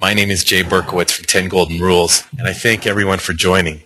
My 0.00 0.14
name 0.14 0.30
is 0.30 0.44
Jay 0.44 0.62
Berkowitz 0.62 1.10
from 1.10 1.24
10 1.24 1.48
Golden 1.48 1.80
Rules, 1.80 2.22
and 2.38 2.46
I 2.46 2.52
thank 2.52 2.86
everyone 2.86 3.18
for 3.18 3.32
joining. 3.32 3.82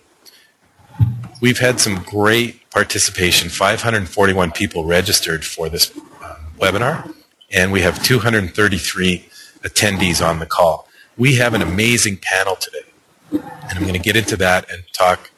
We've 1.41 1.57
had 1.57 1.79
some 1.79 2.03
great 2.03 2.69
participation. 2.69 3.49
541 3.49 4.51
people 4.51 4.85
registered 4.85 5.43
for 5.43 5.69
this 5.69 5.91
uh, 6.21 6.35
webinar, 6.59 7.11
and 7.51 7.71
we 7.71 7.81
have 7.81 8.03
233 8.03 9.27
attendees 9.63 10.23
on 10.23 10.37
the 10.37 10.45
call. 10.45 10.87
We 11.17 11.33
have 11.37 11.55
an 11.55 11.63
amazing 11.63 12.17
panel 12.17 12.57
today, 12.57 12.85
and 13.31 13.71
I'm 13.71 13.81
going 13.81 13.93
to 13.93 13.99
get 13.99 14.15
into 14.15 14.37
that 14.37 14.69
and 14.69 14.83
talk 14.93 15.31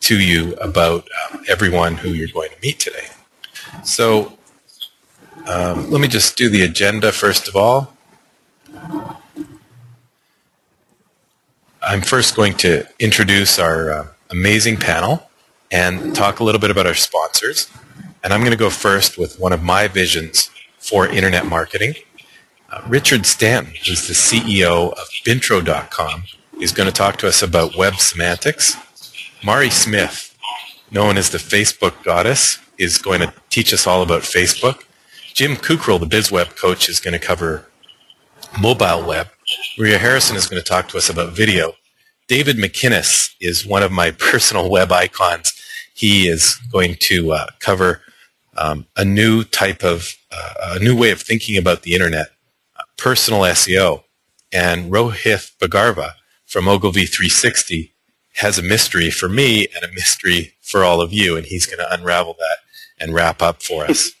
to 0.00 0.20
you 0.20 0.54
about 0.56 1.06
uh, 1.30 1.38
everyone 1.48 1.94
who 1.94 2.08
you're 2.08 2.26
going 2.26 2.50
to 2.50 2.56
meet 2.60 2.80
today. 2.80 3.06
So 3.84 4.36
um, 5.46 5.88
let 5.88 6.00
me 6.00 6.08
just 6.08 6.36
do 6.36 6.48
the 6.48 6.62
agenda 6.62 7.12
first 7.12 7.46
of 7.46 7.54
all. 7.54 7.92
I'm 11.86 12.02
first 12.02 12.34
going 12.34 12.54
to 12.54 12.84
introduce 12.98 13.60
our 13.60 13.92
uh, 13.92 14.06
amazing 14.30 14.76
panel 14.76 15.30
and 15.70 16.16
talk 16.16 16.40
a 16.40 16.44
little 16.44 16.60
bit 16.60 16.72
about 16.72 16.84
our 16.84 16.94
sponsors. 16.94 17.70
And 18.24 18.34
I'm 18.34 18.40
going 18.40 18.50
to 18.50 18.56
go 18.56 18.70
first 18.70 19.16
with 19.16 19.38
one 19.38 19.52
of 19.52 19.62
my 19.62 19.86
visions 19.86 20.50
for 20.80 21.06
internet 21.06 21.46
marketing. 21.46 21.94
Uh, 22.70 22.82
Richard 22.88 23.24
Stanton, 23.24 23.72
who's 23.86 24.08
the 24.08 24.14
CEO 24.14 24.94
of 24.94 25.08
Bintro.com, 25.24 26.24
is 26.60 26.72
going 26.72 26.88
to 26.88 26.92
talk 26.92 27.18
to 27.18 27.28
us 27.28 27.40
about 27.40 27.76
web 27.76 27.94
semantics. 28.00 28.76
Mari 29.44 29.70
Smith, 29.70 30.36
known 30.90 31.16
as 31.16 31.30
the 31.30 31.38
Facebook 31.38 32.02
goddess, 32.02 32.58
is 32.78 32.98
going 32.98 33.20
to 33.20 33.32
teach 33.48 33.72
us 33.72 33.86
all 33.86 34.02
about 34.02 34.22
Facebook. 34.22 34.82
Jim 35.34 35.54
Kukral, 35.54 36.00
the 36.00 36.06
BizWeb 36.06 36.56
coach, 36.56 36.88
is 36.88 36.98
going 36.98 37.14
to 37.14 37.24
cover 37.24 37.64
mobile 38.60 39.06
web. 39.06 39.28
Maria 39.78 39.98
Harrison 39.98 40.36
is 40.36 40.46
going 40.46 40.62
to 40.62 40.68
talk 40.68 40.88
to 40.88 40.96
us 40.96 41.08
about 41.08 41.32
video. 41.32 41.72
David 42.28 42.56
McInnis 42.56 43.34
is 43.40 43.66
one 43.66 43.82
of 43.82 43.92
my 43.92 44.10
personal 44.18 44.70
web 44.70 44.92
icons. 44.92 45.52
He 45.94 46.28
is 46.28 46.56
going 46.70 46.96
to 47.00 47.32
uh, 47.32 47.46
cover 47.60 48.02
um, 48.56 48.86
a 48.96 49.04
new 49.04 49.44
type 49.44 49.82
of, 49.84 50.16
uh, 50.30 50.76
a 50.76 50.78
new 50.78 50.96
way 50.96 51.10
of 51.10 51.20
thinking 51.20 51.56
about 51.56 51.82
the 51.82 51.94
internet, 51.94 52.28
uh, 52.78 52.82
personal 52.96 53.40
SEO. 53.40 54.02
And 54.52 54.90
Rohit 54.92 55.56
Bhargava 55.58 56.12
from 56.46 56.68
Ogilvy 56.68 57.06
360 57.06 57.92
has 58.36 58.58
a 58.58 58.62
mystery 58.62 59.10
for 59.10 59.28
me 59.28 59.66
and 59.74 59.84
a 59.84 59.92
mystery 59.94 60.54
for 60.60 60.84
all 60.84 61.00
of 61.00 61.12
you, 61.12 61.36
and 61.36 61.46
he's 61.46 61.66
going 61.66 61.78
to 61.78 61.92
unravel 61.92 62.34
that 62.38 62.58
and 62.98 63.14
wrap 63.14 63.42
up 63.42 63.62
for 63.62 63.84
us. 63.84 64.12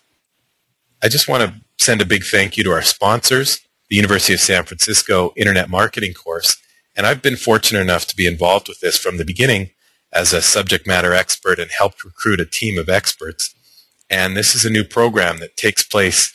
I 1.02 1.08
just 1.08 1.28
want 1.28 1.42
to 1.42 1.60
send 1.78 2.00
a 2.00 2.06
big 2.06 2.24
thank 2.24 2.56
you 2.56 2.64
to 2.64 2.72
our 2.72 2.82
sponsors, 2.82 3.60
the 3.88 3.96
University 3.96 4.34
of 4.34 4.40
San 4.40 4.64
Francisco 4.64 5.32
Internet 5.36 5.68
Marketing 5.68 6.12
course. 6.12 6.56
And 6.96 7.06
I've 7.06 7.22
been 7.22 7.36
fortunate 7.36 7.80
enough 7.80 8.06
to 8.06 8.16
be 8.16 8.26
involved 8.26 8.68
with 8.68 8.80
this 8.80 8.98
from 8.98 9.16
the 9.16 9.24
beginning 9.24 9.70
as 10.12 10.32
a 10.32 10.42
subject 10.42 10.86
matter 10.86 11.12
expert 11.12 11.58
and 11.58 11.70
helped 11.70 12.04
recruit 12.04 12.40
a 12.40 12.46
team 12.46 12.78
of 12.78 12.88
experts. 12.88 13.54
And 14.08 14.36
this 14.36 14.54
is 14.54 14.64
a 14.64 14.70
new 14.70 14.84
program 14.84 15.38
that 15.38 15.56
takes 15.56 15.82
place 15.82 16.32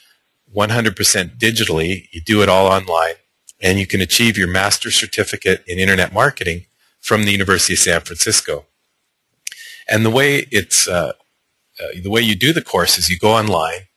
100% 0.55 1.38
digitally. 1.38 2.07
You 2.11 2.22
do 2.22 2.41
it 2.41 2.49
all 2.49 2.67
online 2.67 3.16
and 3.59 3.79
you 3.79 3.88
can 3.88 4.02
achieve 4.02 4.38
your 4.38 4.47
master's 4.47 4.95
certificate 4.95 5.63
in 5.67 5.79
internet 5.79 6.13
marketing 6.13 6.66
from 6.99 7.23
the 7.23 7.31
University 7.31 7.73
of 7.73 7.79
San 7.79 8.02
Francisco. 8.02 8.66
And 9.89 10.05
the 10.05 10.09
way 10.09 10.47
it's, 10.52 10.88
uh, 10.88 11.13
uh, 11.81 11.88
the 12.02 12.09
way 12.09 12.22
you 12.22 12.35
do 12.35 12.53
the 12.53 12.61
course 12.61 12.97
is 12.97 13.09
you 13.09 13.17
go 13.17 13.33
online 13.33 13.88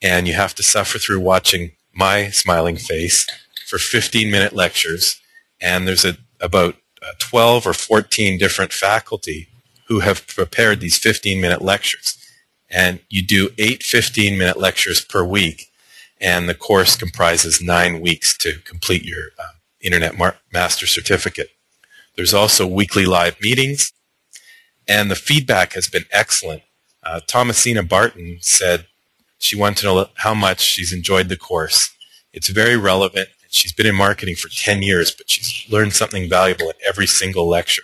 and 0.00 0.26
you 0.26 0.34
have 0.34 0.54
to 0.54 0.62
suffer 0.62 0.98
through 0.98 1.20
watching 1.20 1.72
my 1.94 2.30
smiling 2.30 2.76
face 2.76 3.26
for 3.66 3.78
15 3.78 4.30
minute 4.30 4.52
lectures. 4.52 5.20
And 5.60 5.86
there's 5.86 6.04
a, 6.04 6.16
about 6.40 6.76
uh, 7.02 7.12
12 7.18 7.66
or 7.66 7.72
14 7.72 8.38
different 8.38 8.72
faculty 8.72 9.48
who 9.88 10.00
have 10.00 10.26
prepared 10.26 10.80
these 10.80 10.98
15 10.98 11.40
minute 11.40 11.62
lectures. 11.62 12.18
And 12.70 13.00
you 13.08 13.22
do 13.22 13.50
eight 13.58 13.82
15 13.82 14.38
minute 14.38 14.58
lectures 14.58 15.04
per 15.04 15.24
week. 15.24 15.70
And 16.20 16.48
the 16.48 16.54
course 16.54 16.96
comprises 16.96 17.60
nine 17.60 18.00
weeks 18.00 18.36
to 18.38 18.58
complete 18.64 19.04
your 19.04 19.28
uh, 19.38 19.52
Internet 19.80 20.16
Mar- 20.16 20.38
Master 20.52 20.86
Certificate. 20.86 21.50
There's 22.16 22.34
also 22.34 22.66
weekly 22.66 23.04
live 23.04 23.40
meetings. 23.40 23.92
And 24.88 25.10
the 25.10 25.16
feedback 25.16 25.72
has 25.74 25.88
been 25.88 26.04
excellent. 26.10 26.62
Uh, 27.02 27.20
Thomasina 27.26 27.82
Barton 27.82 28.38
said 28.40 28.86
she 29.44 29.56
wanted 29.56 29.78
to 29.78 29.86
know 29.86 30.06
how 30.16 30.34
much 30.34 30.60
she's 30.60 30.92
enjoyed 30.92 31.28
the 31.28 31.36
course. 31.36 31.94
It's 32.32 32.48
very 32.48 32.76
relevant. 32.76 33.28
She's 33.50 33.72
been 33.72 33.86
in 33.86 33.94
marketing 33.94 34.36
for 34.36 34.48
10 34.48 34.82
years, 34.82 35.12
but 35.12 35.30
she's 35.30 35.70
learned 35.70 35.92
something 35.92 36.28
valuable 36.28 36.70
in 36.70 36.76
every 36.86 37.06
single 37.06 37.48
lecture. 37.48 37.82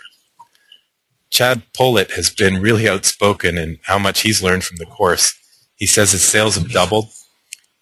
Chad 1.29 1.63
Pollitt 1.73 2.13
has 2.13 2.31
been 2.31 2.61
really 2.61 2.89
outspoken 2.89 3.57
in 3.59 3.79
how 3.85 3.99
much 3.99 4.23
he's 4.23 4.43
learned 4.43 4.65
from 4.65 4.79
the 4.79 4.87
course. 4.87 5.39
He 5.77 5.87
says 5.87 6.13
his 6.13 6.25
sales 6.25 6.57
have 6.57 6.73
doubled, 6.73 7.11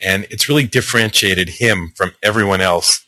and 0.00 0.26
it's 0.28 0.48
really 0.48 0.66
differentiated 0.66 1.48
him 1.48 1.92
from 1.96 2.12
everyone 2.22 2.60
else 2.60 3.06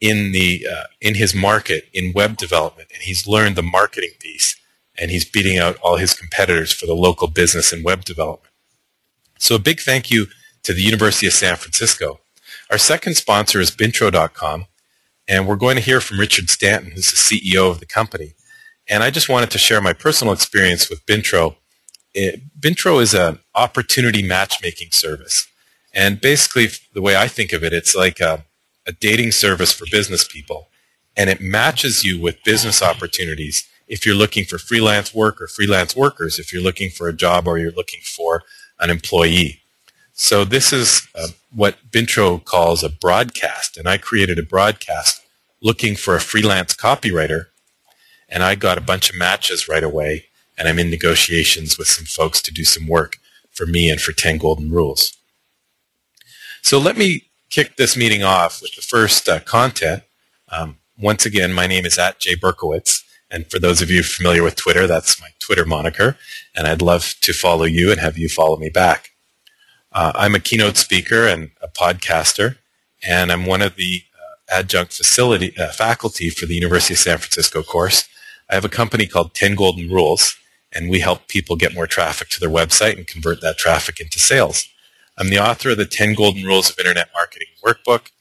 in 0.00 0.32
the 0.32 0.66
uh, 0.70 0.84
in 1.00 1.16
his 1.16 1.34
market 1.34 1.88
in 1.92 2.12
web 2.14 2.36
development, 2.36 2.88
and 2.94 3.02
he's 3.02 3.26
learned 3.26 3.56
the 3.56 3.62
marketing 3.62 4.12
piece, 4.20 4.56
and 4.96 5.10
he's 5.10 5.24
beating 5.24 5.58
out 5.58 5.76
all 5.82 5.96
his 5.96 6.14
competitors 6.14 6.72
for 6.72 6.86
the 6.86 6.94
local 6.94 7.28
business 7.28 7.72
and 7.72 7.84
web 7.84 8.04
development. 8.04 8.53
So 9.44 9.56
a 9.56 9.58
big 9.58 9.80
thank 9.80 10.10
you 10.10 10.28
to 10.62 10.72
the 10.72 10.80
University 10.80 11.26
of 11.26 11.34
San 11.34 11.56
Francisco. 11.56 12.20
Our 12.70 12.78
second 12.78 13.16
sponsor 13.16 13.60
is 13.60 13.70
Bintro.com, 13.70 14.64
and 15.28 15.46
we're 15.46 15.56
going 15.56 15.76
to 15.76 15.82
hear 15.82 16.00
from 16.00 16.18
Richard 16.18 16.48
Stanton, 16.48 16.92
who's 16.92 17.10
the 17.10 17.18
CEO 17.18 17.70
of 17.70 17.78
the 17.78 17.84
company. 17.84 18.32
And 18.88 19.02
I 19.02 19.10
just 19.10 19.28
wanted 19.28 19.50
to 19.50 19.58
share 19.58 19.82
my 19.82 19.92
personal 19.92 20.32
experience 20.32 20.88
with 20.88 21.04
Bintro. 21.04 21.56
It, 22.14 22.58
Bintro 22.58 23.02
is 23.02 23.12
an 23.12 23.38
opportunity 23.54 24.22
matchmaking 24.26 24.92
service. 24.92 25.46
And 25.92 26.22
basically, 26.22 26.68
the 26.94 27.02
way 27.02 27.14
I 27.14 27.28
think 27.28 27.52
of 27.52 27.62
it, 27.62 27.74
it's 27.74 27.94
like 27.94 28.20
a, 28.20 28.46
a 28.86 28.92
dating 28.92 29.32
service 29.32 29.72
for 29.72 29.84
business 29.90 30.26
people. 30.26 30.68
And 31.18 31.28
it 31.28 31.42
matches 31.42 32.02
you 32.02 32.18
with 32.18 32.42
business 32.44 32.80
opportunities 32.80 33.68
if 33.88 34.06
you're 34.06 34.14
looking 34.14 34.46
for 34.46 34.56
freelance 34.56 35.14
work 35.14 35.38
or 35.42 35.46
freelance 35.46 35.94
workers, 35.94 36.38
if 36.38 36.50
you're 36.50 36.62
looking 36.62 36.88
for 36.88 37.08
a 37.08 37.12
job 37.12 37.46
or 37.46 37.58
you're 37.58 37.72
looking 37.72 38.00
for 38.02 38.42
an 38.80 38.90
employee. 38.90 39.60
So 40.12 40.44
this 40.44 40.72
is 40.72 41.08
uh, 41.14 41.28
what 41.54 41.76
Bintro 41.90 42.44
calls 42.44 42.82
a 42.82 42.88
broadcast, 42.88 43.76
and 43.76 43.88
I 43.88 43.98
created 43.98 44.38
a 44.38 44.42
broadcast 44.42 45.22
looking 45.60 45.96
for 45.96 46.14
a 46.14 46.20
freelance 46.20 46.74
copywriter, 46.74 47.46
and 48.28 48.42
I 48.42 48.54
got 48.54 48.78
a 48.78 48.82
bunch 48.82 49.10
of 49.10 49.16
matches 49.16 49.68
right 49.68 49.82
away, 49.82 50.26
and 50.56 50.68
I'm 50.68 50.78
in 50.78 50.90
negotiations 50.90 51.78
with 51.78 51.88
some 51.88 52.04
folks 52.04 52.40
to 52.42 52.52
do 52.52 52.64
some 52.64 52.86
work 52.86 53.16
for 53.50 53.66
me 53.66 53.90
and 53.90 54.00
for 54.00 54.12
10 54.12 54.38
Golden 54.38 54.70
Rules. 54.70 55.16
So 56.62 56.78
let 56.78 56.96
me 56.96 57.24
kick 57.50 57.76
this 57.76 57.96
meeting 57.96 58.22
off 58.22 58.60
with 58.60 58.74
the 58.74 58.82
first 58.82 59.28
uh, 59.28 59.40
content. 59.40 60.02
Um, 60.48 60.78
once 60.98 61.26
again, 61.26 61.52
my 61.52 61.66
name 61.66 61.86
is 61.86 61.98
at 61.98 62.18
Jay 62.18 62.36
Berkowitz. 62.36 63.02
And 63.34 63.50
for 63.50 63.58
those 63.58 63.82
of 63.82 63.90
you 63.90 64.04
familiar 64.04 64.44
with 64.44 64.54
Twitter, 64.54 64.86
that's 64.86 65.20
my 65.20 65.26
Twitter 65.40 65.64
moniker. 65.64 66.16
And 66.54 66.68
I'd 66.68 66.80
love 66.80 67.16
to 67.22 67.32
follow 67.32 67.64
you 67.64 67.90
and 67.90 68.00
have 68.00 68.16
you 68.16 68.28
follow 68.28 68.56
me 68.56 68.68
back. 68.68 69.10
Uh, 69.90 70.12
I'm 70.14 70.36
a 70.36 70.40
keynote 70.40 70.76
speaker 70.76 71.26
and 71.26 71.50
a 71.60 71.66
podcaster, 71.66 72.58
and 73.02 73.32
I'm 73.32 73.44
one 73.44 73.60
of 73.60 73.74
the 73.74 74.04
uh, 74.14 74.58
adjunct 74.60 74.92
facility 74.92 75.52
uh, 75.58 75.72
faculty 75.72 76.30
for 76.30 76.46
the 76.46 76.54
University 76.54 76.94
of 76.94 76.98
San 76.98 77.18
Francisco 77.18 77.64
course. 77.64 78.08
I 78.48 78.54
have 78.54 78.64
a 78.64 78.68
company 78.68 79.04
called 79.04 79.34
10 79.34 79.56
Golden 79.56 79.90
Rules, 79.90 80.36
and 80.72 80.88
we 80.88 81.00
help 81.00 81.26
people 81.26 81.56
get 81.56 81.74
more 81.74 81.88
traffic 81.88 82.28
to 82.30 82.40
their 82.40 82.48
website 82.48 82.96
and 82.96 83.06
convert 83.06 83.40
that 83.40 83.58
traffic 83.58 83.98
into 83.98 84.20
sales. 84.20 84.68
I'm 85.18 85.30
the 85.30 85.40
author 85.40 85.70
of 85.70 85.78
the 85.78 85.86
10 85.86 86.14
Golden 86.14 86.44
Rules 86.44 86.70
of 86.70 86.78
Internet 86.78 87.08
Marketing 87.12 87.48
workbook 87.64 88.12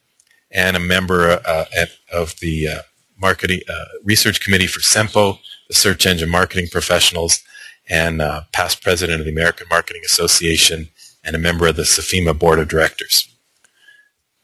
and 0.50 0.75
a 0.75 0.79
member 0.79 1.40
uh, 1.46 1.66
of 2.12 2.40
the 2.40 2.68
uh, 2.68 2.79
marketing 3.23 3.61
uh, 3.70 3.85
research 4.03 4.41
committee 4.41 4.67
for 4.67 4.81
SEMPO, 4.81 5.40
the 5.70 5.73
Search 5.73 6.05
Engine 6.05 6.29
Marketing 6.29 6.67
Professionals, 6.67 7.41
and 7.90 8.22
uh, 8.22 8.41
past 8.52 8.84
president 8.84 9.22
of 9.22 9.25
the 9.25 9.31
American 9.31 9.66
Marketing 9.70 10.03
Association, 10.05 10.90
and 11.23 11.35
a 11.35 11.40
member 11.40 11.66
of 11.66 11.78
the 11.78 11.84
SFIMA 11.84 12.37
Board 12.37 12.59
of 12.59 12.67
Directors. 12.67 13.34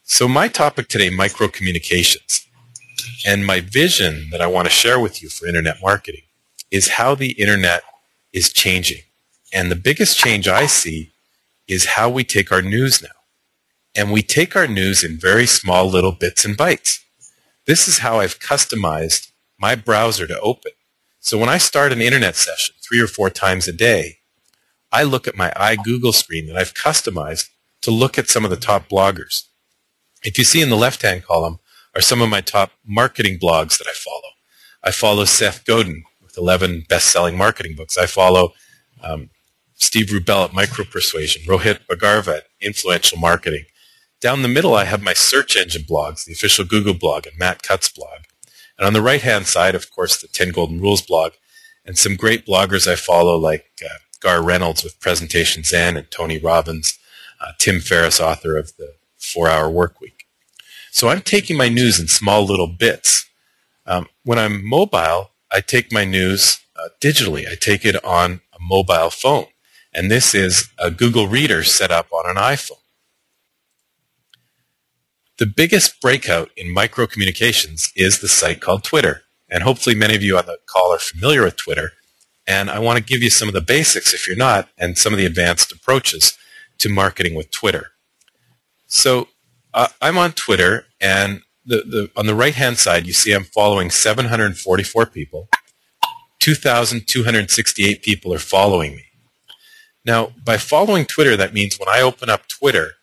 So 0.03 0.27
my 0.27 0.47
topic 0.47 0.87
today, 0.87 1.09
microcommunications, 1.11 2.47
and 3.27 3.45
my 3.45 3.59
vision 3.59 4.29
that 4.31 4.41
I 4.41 4.47
want 4.47 4.65
to 4.65 4.71
share 4.71 4.99
with 4.99 5.21
you 5.21 5.29
for 5.29 5.45
internet 5.45 5.77
marketing 5.83 6.23
is 6.71 6.87
how 6.99 7.15
the 7.15 7.31
internet 7.33 7.83
is 8.31 8.53
changing. 8.53 9.01
And 9.53 9.69
the 9.69 9.75
biggest 9.75 10.17
change 10.17 10.47
I 10.47 10.67
see 10.67 11.11
is 11.67 11.85
how 11.85 12.09
we 12.09 12.23
take 12.23 12.51
our 12.51 12.61
news 12.61 13.03
now. 13.03 13.09
And 13.95 14.11
we 14.11 14.21
take 14.21 14.55
our 14.55 14.67
news 14.67 15.03
in 15.03 15.19
very 15.19 15.45
small 15.45 15.89
little 15.89 16.13
bits 16.13 16.45
and 16.45 16.57
bytes. 16.57 16.99
This 17.69 17.87
is 17.87 17.99
how 17.99 18.19
I've 18.19 18.39
customized 18.39 19.31
my 19.59 19.75
browser 19.75 20.25
to 20.25 20.39
open. 20.39 20.71
So 21.19 21.37
when 21.37 21.49
I 21.49 21.59
start 21.59 21.91
an 21.91 22.01
internet 22.01 22.35
session 22.35 22.73
three 22.81 22.99
or 22.99 23.05
four 23.05 23.29
times 23.29 23.67
a 23.67 23.71
day, 23.71 24.17
I 24.91 25.03
look 25.03 25.27
at 25.27 25.37
my 25.37 25.51
iGoogle 25.51 26.15
screen 26.15 26.47
that 26.47 26.57
I've 26.57 26.73
customized 26.73 27.49
to 27.81 27.91
look 27.91 28.17
at 28.17 28.27
some 28.27 28.43
of 28.43 28.49
the 28.49 28.57
top 28.57 28.89
bloggers. 28.89 29.43
If 30.23 30.39
you 30.39 30.45
see 30.45 30.63
in 30.63 30.71
the 30.71 30.75
left-hand 30.75 31.25
column 31.25 31.59
are 31.93 32.01
some 32.01 32.23
of 32.23 32.29
my 32.29 32.41
top 32.41 32.71
marketing 32.83 33.37
blogs 33.37 33.77
that 33.77 33.87
I 33.87 33.93
follow. 33.93 34.31
I 34.83 34.89
follow 34.89 35.25
Seth 35.25 35.63
Godin 35.63 36.05
with 36.23 36.39
11 36.39 36.85
best-selling 36.89 37.37
marketing 37.37 37.75
books. 37.75 37.99
I 37.99 38.07
follow 38.07 38.53
um, 39.03 39.29
Steve 39.75 40.07
Rubell 40.07 40.45
at 40.45 40.55
Micro 40.55 40.85
Persuasion, 40.85 41.43
Rohit 41.43 41.81
Bhargava 41.85 42.37
at 42.37 42.43
Influential 42.59 43.19
Marketing. 43.19 43.65
Down 44.21 44.41
the 44.41 44.49
middle, 44.49 44.75
I 44.75 44.83
have 44.83 45.01
my 45.01 45.13
search 45.13 45.55
engine 45.55 45.83
blogs, 45.83 46.25
the 46.25 46.33
official 46.33 46.65
Google 46.65 46.93
blog 46.93 47.25
and 47.25 47.37
Matt 47.37 47.63
Cutts 47.63 47.87
blog. 47.87 48.25
And 48.77 48.85
on 48.85 48.93
the 48.93 49.01
right-hand 49.01 49.47
side, 49.47 49.75
of 49.75 49.89
course, 49.91 50.21
the 50.21 50.27
10 50.27 50.49
Golden 50.51 50.81
Rules 50.81 51.01
blog 51.01 51.33
and 51.85 51.97
some 51.97 52.15
great 52.15 52.45
bloggers 52.45 52.85
I 52.85 52.95
follow 52.95 53.37
like 53.37 53.65
uh, 53.83 53.87
Garr 54.19 54.43
Reynolds 54.43 54.83
with 54.83 54.99
Presentation 54.99 55.63
Zen 55.63 55.95
and 55.95 56.11
Tony 56.11 56.37
Robbins, 56.37 56.99
uh, 57.39 57.53
Tim 57.59 57.79
Ferriss, 57.79 58.19
author 58.19 58.57
of 58.57 58.75
the 58.75 58.95
Four 59.17 59.47
Hour 59.47 59.69
Work 59.69 60.01
Week. 60.01 60.25
So 60.91 61.07
I'm 61.07 61.21
taking 61.21 61.55
my 61.55 61.69
news 61.69 61.99
in 61.99 62.07
small 62.07 62.43
little 62.43 62.67
bits. 62.67 63.29
Um, 63.85 64.07
when 64.23 64.37
I'm 64.37 64.67
mobile, 64.67 65.31
I 65.51 65.61
take 65.61 65.93
my 65.93 66.03
news 66.03 66.59
uh, 66.75 66.89
digitally. 66.99 67.49
I 67.49 67.55
take 67.55 67.85
it 67.85 68.03
on 68.03 68.41
a 68.53 68.57
mobile 68.59 69.09
phone. 69.09 69.45
And 69.93 70.11
this 70.11 70.35
is 70.35 70.69
a 70.77 70.91
Google 70.91 71.27
Reader 71.27 71.63
set 71.63 71.89
up 71.89 72.07
on 72.11 72.29
an 72.29 72.35
iPhone. 72.35 72.78
The 75.39 75.45
biggest 75.45 76.01
breakout 76.01 76.51
in 76.57 76.75
microcommunications 76.75 77.93
is 77.95 78.19
the 78.19 78.27
site 78.27 78.59
called 78.59 78.83
Twitter. 78.83 79.21
And 79.49 79.63
hopefully 79.63 79.95
many 79.95 80.13
of 80.13 80.21
you 80.21 80.37
on 80.37 80.45
the 80.45 80.57
call 80.65 80.93
are 80.93 80.99
familiar 80.99 81.43
with 81.43 81.55
Twitter. 81.55 81.93
And 82.45 82.69
I 82.69 82.79
want 82.79 82.97
to 82.97 83.03
give 83.03 83.23
you 83.23 83.29
some 83.29 83.47
of 83.47 83.53
the 83.53 83.61
basics, 83.61 84.13
if 84.13 84.27
you're 84.27 84.35
not, 84.35 84.67
and 84.77 84.97
some 84.97 85.13
of 85.13 85.17
the 85.17 85.25
advanced 85.25 85.71
approaches 85.71 86.37
to 86.79 86.89
marketing 86.89 87.35
with 87.35 87.51
Twitter. 87.51 87.91
So 88.85 89.29
uh, 89.73 89.87
I'm 90.01 90.17
on 90.17 90.33
Twitter, 90.33 90.87
and 90.99 91.41
the, 91.65 91.77
the, 91.77 92.11
on 92.17 92.25
the 92.25 92.35
right-hand 92.35 92.77
side, 92.77 93.07
you 93.07 93.13
see 93.13 93.31
I'm 93.31 93.45
following 93.45 93.91
744 93.91 95.05
people. 95.05 95.47
2,268 96.39 98.01
people 98.01 98.33
are 98.33 98.39
following 98.39 98.93
me. 98.93 99.05
Now, 100.03 100.33
by 100.43 100.57
following 100.57 101.05
Twitter, 101.05 101.37
that 101.37 101.53
means 101.53 101.79
when 101.79 101.87
I 101.87 102.01
open 102.01 102.29
up 102.29 102.47
Twitter, 102.49 102.95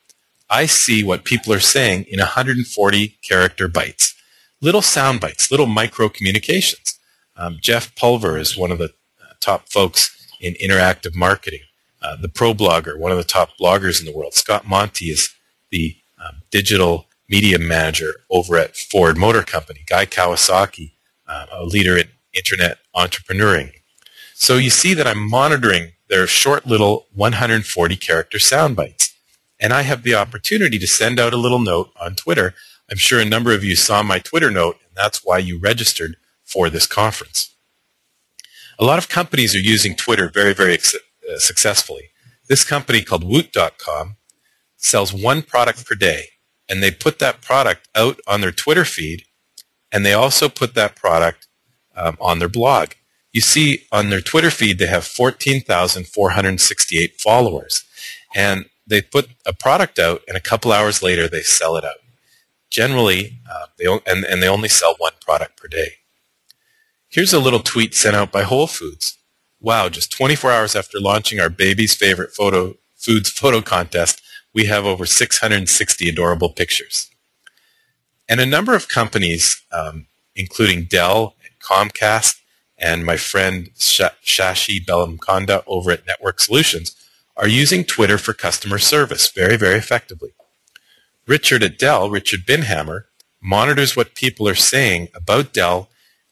I 0.48 0.66
see 0.66 1.02
what 1.02 1.24
people 1.24 1.52
are 1.52 1.60
saying 1.60 2.04
in 2.08 2.18
140 2.18 3.18
character 3.22 3.68
bytes 3.68 4.14
little 4.60 4.82
sound 4.82 5.20
bites, 5.20 5.50
little 5.50 5.66
micro 5.66 6.08
communications. 6.08 6.98
Um, 7.36 7.58
Jeff 7.60 7.94
Pulver 7.94 8.38
is 8.38 8.56
one 8.56 8.72
of 8.72 8.78
the 8.78 8.86
uh, 9.22 9.34
top 9.40 9.68
folks 9.68 10.12
in 10.40 10.54
interactive 10.54 11.14
marketing. 11.14 11.60
Uh, 12.02 12.16
the 12.16 12.28
pro 12.28 12.54
blogger, 12.54 12.98
one 12.98 13.12
of 13.12 13.18
the 13.18 13.24
top 13.24 13.50
bloggers 13.60 14.00
in 14.00 14.06
the 14.06 14.16
world. 14.16 14.34
Scott 14.34 14.66
Monty 14.66 15.06
is 15.06 15.34
the 15.70 15.96
um, 16.24 16.42
digital 16.50 17.06
media 17.28 17.58
manager 17.58 18.12
over 18.30 18.56
at 18.56 18.76
Ford 18.76 19.16
Motor 19.16 19.42
Company. 19.42 19.80
Guy 19.86 20.06
Kawasaki, 20.06 20.92
uh, 21.26 21.46
a 21.52 21.64
leader 21.64 21.96
in 21.96 22.08
internet 22.32 22.78
entrepreneuring. 22.94 23.72
So 24.34 24.56
you 24.56 24.70
see 24.70 24.94
that 24.94 25.06
I'm 25.06 25.28
monitoring 25.28 25.92
their 26.08 26.26
short 26.26 26.66
little 26.66 27.06
140 27.14 27.96
character 27.96 28.38
sound 28.38 28.76
bites. 28.76 29.05
And 29.58 29.72
I 29.72 29.82
have 29.82 30.02
the 30.02 30.14
opportunity 30.14 30.78
to 30.78 30.86
send 30.86 31.18
out 31.18 31.32
a 31.32 31.38
little 31.38 31.58
note 31.58 31.90
on 32.00 32.14
Twitter 32.14 32.54
I'm 32.88 32.98
sure 32.98 33.20
a 33.20 33.24
number 33.24 33.52
of 33.52 33.64
you 33.64 33.74
saw 33.74 34.00
my 34.02 34.20
Twitter 34.20 34.50
note, 34.50 34.76
and 34.86 34.94
that's 34.94 35.24
why 35.24 35.38
you 35.38 35.58
registered 35.58 36.16
for 36.44 36.70
this 36.70 36.86
conference. 36.86 37.52
A 38.78 38.84
lot 38.84 38.98
of 38.98 39.08
companies 39.08 39.56
are 39.56 39.60
using 39.60 39.96
Twitter 39.96 40.28
very, 40.28 40.54
very 40.54 40.74
uh, 40.74 41.38
successfully. 41.38 42.10
This 42.48 42.64
company 42.64 43.02
called 43.02 43.24
Woot.com 43.24 44.16
sells 44.76 45.12
one 45.12 45.42
product 45.42 45.84
per 45.84 45.96
day, 45.96 46.26
and 46.68 46.80
they 46.80 46.92
put 46.92 47.18
that 47.18 47.40
product 47.40 47.88
out 47.94 48.20
on 48.28 48.40
their 48.40 48.52
Twitter 48.52 48.84
feed, 48.84 49.24
and 49.90 50.06
they 50.06 50.12
also 50.12 50.48
put 50.48 50.74
that 50.74 50.94
product 50.94 51.48
um, 51.96 52.16
on 52.20 52.38
their 52.38 52.48
blog. 52.48 52.90
You 53.32 53.40
see 53.40 53.86
on 53.90 54.10
their 54.10 54.20
Twitter 54.20 54.50
feed 54.50 54.78
they 54.78 54.86
have 54.86 55.04
14,468 55.04 57.20
followers, 57.20 57.82
and 58.34 58.66
they 58.86 59.02
put 59.02 59.28
a 59.44 59.52
product 59.52 59.98
out, 59.98 60.22
and 60.28 60.36
a 60.36 60.40
couple 60.40 60.72
hours 60.72 61.02
later 61.02 61.28
they 61.28 61.42
sell 61.42 61.76
it 61.76 61.84
out 61.84 61.96
generally, 62.70 63.40
uh, 63.50 63.66
they 63.78 63.86
and, 63.86 64.24
and 64.24 64.42
they 64.42 64.48
only 64.48 64.68
sell 64.68 64.94
one 64.98 65.12
product 65.20 65.56
per 65.56 65.68
day. 65.68 65.94
Here's 67.08 67.32
a 67.32 67.40
little 67.40 67.60
tweet 67.60 67.94
sent 67.94 68.16
out 68.16 68.32
by 68.32 68.42
Whole 68.42 68.66
Foods. 68.66 69.16
Wow, 69.60 69.88
just 69.88 70.12
24 70.12 70.52
hours 70.52 70.76
after 70.76 71.00
launching 71.00 71.40
our 71.40 71.48
baby's 71.48 71.94
favorite 71.94 72.34
photo 72.34 72.74
foods 72.94 73.30
photo 73.30 73.62
contest, 73.62 74.20
we 74.52 74.66
have 74.66 74.84
over 74.84 75.06
660 75.06 76.08
adorable 76.08 76.50
pictures. 76.50 77.10
And 78.28 78.40
a 78.40 78.46
number 78.46 78.74
of 78.74 78.88
companies, 78.88 79.62
um, 79.72 80.06
including 80.34 80.84
Dell 80.84 81.36
and 81.44 81.58
Comcast 81.60 82.40
and 82.76 83.06
my 83.06 83.16
friend 83.16 83.70
Shashi 83.74 84.84
Bellamkonda 84.84 85.62
over 85.66 85.92
at 85.92 86.06
Network 86.06 86.40
Solutions, 86.40 86.94
are 87.36 87.48
using 87.48 87.84
Twitter 87.84 88.18
for 88.18 88.32
customer 88.32 88.78
service 88.78 89.30
very, 89.30 89.56
very 89.56 89.76
effectively. 89.76 90.30
Richard 91.26 91.62
at 91.62 91.78
Dell, 91.78 92.08
Richard 92.08 92.46
Binhammer, 92.46 93.04
monitors 93.40 93.96
what 93.96 94.14
people 94.14 94.48
are 94.48 94.54
saying 94.54 95.08
about 95.14 95.52
Dell 95.52 95.88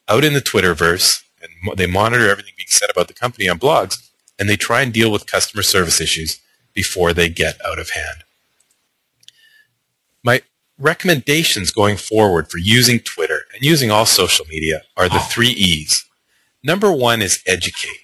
out 0.07 0.23
in 0.23 0.33
the 0.33 0.41
Twitterverse, 0.41 1.23
and 1.41 1.77
they 1.77 1.85
monitor 1.85 2.29
everything 2.29 2.53
being 2.57 2.67
said 2.69 2.89
about 2.89 3.07
the 3.07 3.13
company 3.13 3.47
on 3.47 3.59
blogs, 3.59 4.09
and 4.39 4.49
they 4.49 4.55
try 4.55 4.81
and 4.81 4.93
deal 4.93 5.11
with 5.11 5.27
customer 5.27 5.63
service 5.63 6.01
issues 6.01 6.39
before 6.73 7.13
they 7.13 7.29
get 7.29 7.57
out 7.65 7.79
of 7.79 7.91
hand. 7.91 8.23
My 10.23 10.41
recommendations 10.77 11.71
going 11.71 11.97
forward 11.97 12.49
for 12.49 12.57
using 12.57 12.99
Twitter 12.99 13.41
and 13.53 13.63
using 13.63 13.91
all 13.91 14.05
social 14.05 14.45
media 14.47 14.83
are 14.97 15.07
the 15.07 15.19
three 15.19 15.49
E's. 15.49 16.05
Number 16.63 16.91
one 16.91 17.21
is 17.21 17.43
educate. 17.45 17.99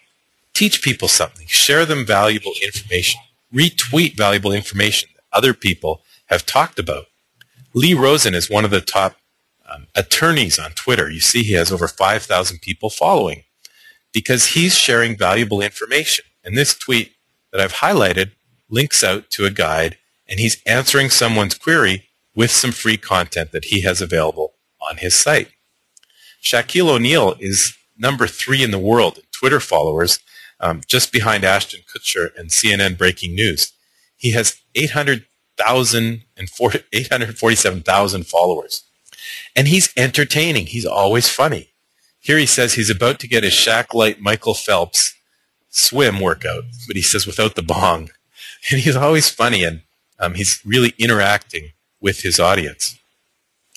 Teach 0.61 0.83
people 0.83 1.07
something. 1.07 1.47
Share 1.47 1.87
them 1.87 2.05
valuable 2.05 2.53
information. 2.63 3.19
Retweet 3.51 4.15
valuable 4.15 4.51
information 4.51 5.09
that 5.15 5.23
other 5.35 5.55
people 5.55 6.03
have 6.27 6.45
talked 6.45 6.77
about. 6.77 7.05
Lee 7.73 7.95
Rosen 7.95 8.35
is 8.35 8.47
one 8.47 8.63
of 8.63 8.69
the 8.69 8.79
top 8.79 9.15
um, 9.67 9.87
attorneys 9.95 10.59
on 10.59 10.73
Twitter. 10.73 11.09
You 11.09 11.19
see 11.19 11.41
he 11.41 11.53
has 11.53 11.71
over 11.71 11.87
5,000 11.87 12.59
people 12.61 12.91
following 12.91 13.43
because 14.13 14.49
he's 14.49 14.75
sharing 14.77 15.17
valuable 15.17 15.61
information. 15.61 16.25
And 16.43 16.55
this 16.55 16.77
tweet 16.77 17.13
that 17.51 17.59
I've 17.59 17.73
highlighted 17.73 18.29
links 18.69 19.03
out 19.03 19.31
to 19.31 19.47
a 19.47 19.49
guide 19.49 19.97
and 20.29 20.39
he's 20.39 20.61
answering 20.67 21.09
someone's 21.09 21.57
query 21.57 22.03
with 22.35 22.51
some 22.51 22.71
free 22.71 22.97
content 22.97 23.51
that 23.51 23.65
he 23.65 23.81
has 23.81 23.99
available 23.99 24.53
on 24.79 24.97
his 24.97 25.15
site. 25.15 25.49
Shaquille 26.39 26.89
O'Neal 26.89 27.33
is 27.39 27.75
number 27.97 28.27
three 28.27 28.61
in 28.61 28.69
the 28.69 28.77
world 28.77 29.17
in 29.17 29.23
Twitter 29.31 29.59
followers, 29.59 30.19
um, 30.61 30.81
just 30.87 31.11
behind 31.11 31.43
Ashton 31.43 31.81
Kutcher 31.93 32.29
and 32.37 32.49
CNN 32.49 32.97
Breaking 32.97 33.35
News. 33.35 33.73
He 34.15 34.31
has 34.31 34.61
800 34.75 35.25
847,000 35.59 38.25
followers. 38.25 38.83
And 39.55 39.67
he's 39.67 39.93
entertaining. 39.95 40.65
He's 40.67 40.85
always 40.85 41.29
funny. 41.29 41.69
Here 42.19 42.37
he 42.37 42.45
says 42.45 42.73
he's 42.73 42.89
about 42.89 43.19
to 43.19 43.27
get 43.27 43.43
his 43.43 43.53
Shaq 43.53 43.93
Light 43.93 44.21
Michael 44.21 44.53
Phelps 44.53 45.13
swim 45.69 46.19
workout, 46.19 46.65
but 46.87 46.95
he 46.95 47.01
says 47.01 47.25
without 47.25 47.55
the 47.55 47.63
bong. 47.63 48.11
And 48.69 48.79
he's 48.79 48.95
always 48.95 49.27
funny 49.27 49.63
and 49.63 49.81
um, 50.19 50.35
he's 50.35 50.61
really 50.63 50.93
interacting 50.99 51.71
with 51.99 52.21
his 52.21 52.39
audience. 52.39 52.99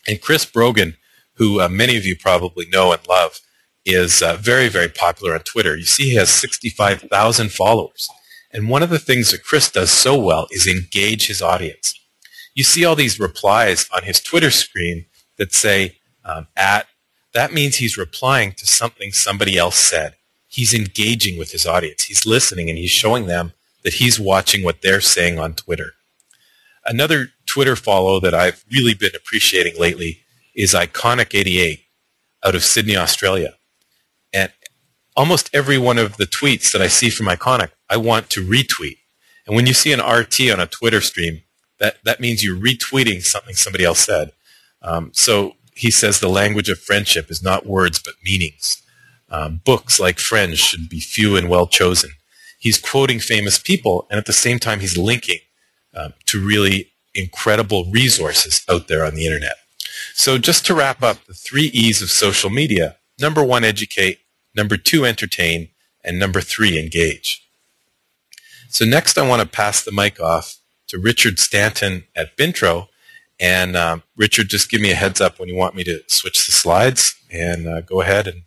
And 0.07 0.21
Chris 0.21 0.45
Brogan, 0.45 0.99
who 1.37 1.59
uh, 1.59 1.71
many 1.71 1.97
of 1.97 2.05
you 2.05 2.15
probably 2.15 2.67
know 2.67 2.93
and 2.93 3.01
love, 3.09 3.41
is 3.85 4.23
uh, 4.23 4.37
very, 4.37 4.69
very 4.69 4.89
popular 4.89 5.35
on 5.35 5.41
Twitter. 5.41 5.77
You 5.77 5.85
see 5.85 6.11
he 6.11 6.15
has 6.17 6.31
65,000 6.31 7.53
followers. 7.53 8.09
And 8.53 8.69
one 8.69 8.83
of 8.83 8.91
the 8.91 8.99
things 8.99 9.31
that 9.31 9.45
Chris 9.45 9.71
does 9.71 9.91
so 9.91 10.19
well 10.19 10.47
is 10.51 10.67
engage 10.67 11.27
his 11.27 11.43
audience. 11.43 11.95
You 12.55 12.63
see 12.63 12.85
all 12.85 12.95
these 12.95 13.19
replies 13.19 13.89
on 13.95 14.05
his 14.05 14.21
Twitter 14.21 14.51
screen 14.51 15.07
that 15.39 15.53
say 15.53 15.99
um, 16.25 16.47
at. 16.57 16.87
That 17.33 17.53
means 17.53 17.77
he's 17.77 17.99
replying 17.99 18.53
to 18.53 18.67
something 18.67 19.11
somebody 19.11 19.59
else 19.59 19.77
said. 19.77 20.15
He's 20.47 20.73
engaging 20.73 21.37
with 21.37 21.51
his 21.51 21.67
audience. 21.67 22.05
He's 22.05 22.25
listening 22.25 22.69
and 22.71 22.79
he's 22.79 22.93
showing 22.93 23.27
them 23.27 23.53
that 23.83 23.95
he's 23.95 24.21
watching 24.21 24.63
what 24.63 24.83
they're 24.83 25.01
saying 25.01 25.39
on 25.39 25.55
Twitter. 25.55 25.95
Another 26.87 27.29
Twitter 27.45 27.75
follow 27.75 28.21
that 28.21 28.35
I've 28.35 28.65
really 28.71 28.95
been 28.95 29.17
appreciating 29.17 29.75
lately 29.81 30.21
is 30.55 30.75
Iconic88 30.75 31.81
out 32.45 32.55
of 32.55 32.63
Sydney, 32.63 32.97
Australia. 32.97 33.55
Almost 35.17 35.51
every 35.53 35.79
one 35.79 35.99
of 35.99 36.17
the 36.17 36.27
tweets 36.27 36.73
that 36.73 36.83
I 36.83 36.89
see 36.89 37.11
from 37.11 37.27
Iconic 37.27 37.71
I 37.89 37.97
want 37.97 38.31
to 38.31 38.45
retweet. 38.45 38.99
And 39.47 39.55
when 39.55 39.67
you 39.67 39.75
see 39.75 39.93
an 39.93 40.01
RT 40.01 40.51
on 40.51 40.61
a 40.61 40.67
Twitter 40.67 41.01
stream, 41.01 41.43
that, 41.79 41.99
that 42.05 42.21
means 42.21 42.43
you're 42.43 42.57
retweeting 42.57 43.23
something 43.23 43.55
somebody 43.55 43.85
else 43.85 44.01
said. 44.01 44.33
Um, 44.83 45.11
so 45.13 45.55
he 45.75 45.91
says 45.91 46.19
the 46.21 46.29
language 46.29 46.69
of 46.69 46.79
friendship 46.79 47.31
is 47.31 47.43
not 47.43 47.67
words 47.67 48.01
but 48.01 48.15
meanings. 48.25 48.83
Um, 49.31 49.61
books 49.65 49.99
like 49.99 50.19
Friends 50.19 50.59
should 50.59 50.89
be 50.89 51.01
few 51.01 51.37
and 51.37 51.49
well 51.49 51.67
chosen. 51.67 52.11
He's 52.59 52.81
quoting 52.81 53.19
famous 53.19 53.59
people, 53.59 54.07
and 54.09 54.19
at 54.19 54.27
the 54.27 54.33
same 54.33 54.59
time, 54.59 54.81
he's 54.81 54.97
linking 54.97 55.41
um, 55.95 56.15
to 56.27 56.41
really 56.41 56.93
incredible 57.15 57.91
resources 57.91 58.65
out 58.69 58.89
there 58.89 59.05
on 59.05 59.15
the 59.15 59.27
internet. 59.27 59.57
So 60.15 60.39
just 60.39 60.65
to 60.67 60.75
wrap 60.75 61.03
up 61.03 61.25
the 61.25 61.35
three 61.35 61.67
E's 61.75 62.01
of 62.01 62.11
social 62.11 62.51
media, 62.51 62.97
number 63.21 63.43
one, 63.43 63.65
educate, 63.65 64.21
number 64.55 64.77
two, 64.77 65.05
entertain, 65.05 65.69
and 66.05 66.19
number 66.19 66.41
three, 66.41 66.79
engage. 66.79 67.49
So 68.69 68.85
next 68.85 69.19
I 69.19 69.27
want 69.27 69.41
to 69.41 69.49
pass 69.49 69.83
the 69.83 69.93
mic 69.93 70.21
off 70.21 70.59
to 70.89 70.99
Richard 70.99 71.39
Stanton 71.39 72.05
at 72.15 72.37
Bintro. 72.37 72.89
And 73.41 73.77
uh, 73.77 73.99
Richard, 74.17 74.49
just 74.49 74.71
give 74.71 74.81
me 74.81 74.93
a 74.93 74.97
heads 74.97 75.21
up 75.21 75.39
when 75.39 75.49
you 75.49 75.57
want 75.57 75.75
me 75.75 75.85
to 75.85 76.03
switch 76.07 76.47
the 76.47 76.53
slides 76.53 77.17
and 77.31 77.67
uh, 77.67 77.81
go 77.81 78.01
ahead 78.01 78.27
and 78.27 78.43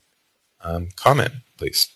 um, 0.61 0.89
comment, 0.95 1.33
please. 1.57 1.87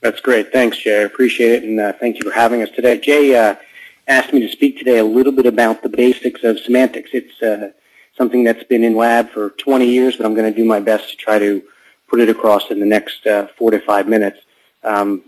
That's 0.00 0.20
great. 0.20 0.52
Thanks, 0.52 0.78
Jay. 0.78 1.00
I 1.00 1.02
appreciate 1.02 1.52
it, 1.52 1.62
and 1.62 1.78
uh, 1.78 1.92
thank 1.92 2.18
you 2.18 2.24
for 2.28 2.34
having 2.34 2.62
us 2.62 2.70
today. 2.70 2.98
Jay 2.98 3.36
uh, 3.36 3.54
asked 4.08 4.32
me 4.32 4.40
to 4.40 4.48
speak 4.48 4.78
today 4.78 4.98
a 4.98 5.04
little 5.04 5.32
bit 5.32 5.46
about 5.46 5.82
the 5.82 5.88
basics 5.88 6.42
of 6.42 6.58
semantics. 6.58 7.10
It's 7.12 7.40
uh, 7.40 7.70
something 8.16 8.42
that's 8.42 8.64
been 8.64 8.82
in 8.82 8.96
lab 8.96 9.30
for 9.30 9.50
20 9.50 9.86
years, 9.86 10.16
but 10.16 10.26
I'm 10.26 10.34
going 10.34 10.52
to 10.52 10.56
do 10.56 10.64
my 10.64 10.80
best 10.80 11.10
to 11.10 11.16
try 11.16 11.38
to 11.38 11.62
put 12.12 12.20
it 12.20 12.28
across 12.28 12.70
in 12.70 12.78
the 12.78 12.84
next 12.84 13.26
uh, 13.26 13.46
four 13.56 13.70
to 13.70 13.80
five 13.80 14.06
minutes. 14.06 14.38
Um, 14.84 15.22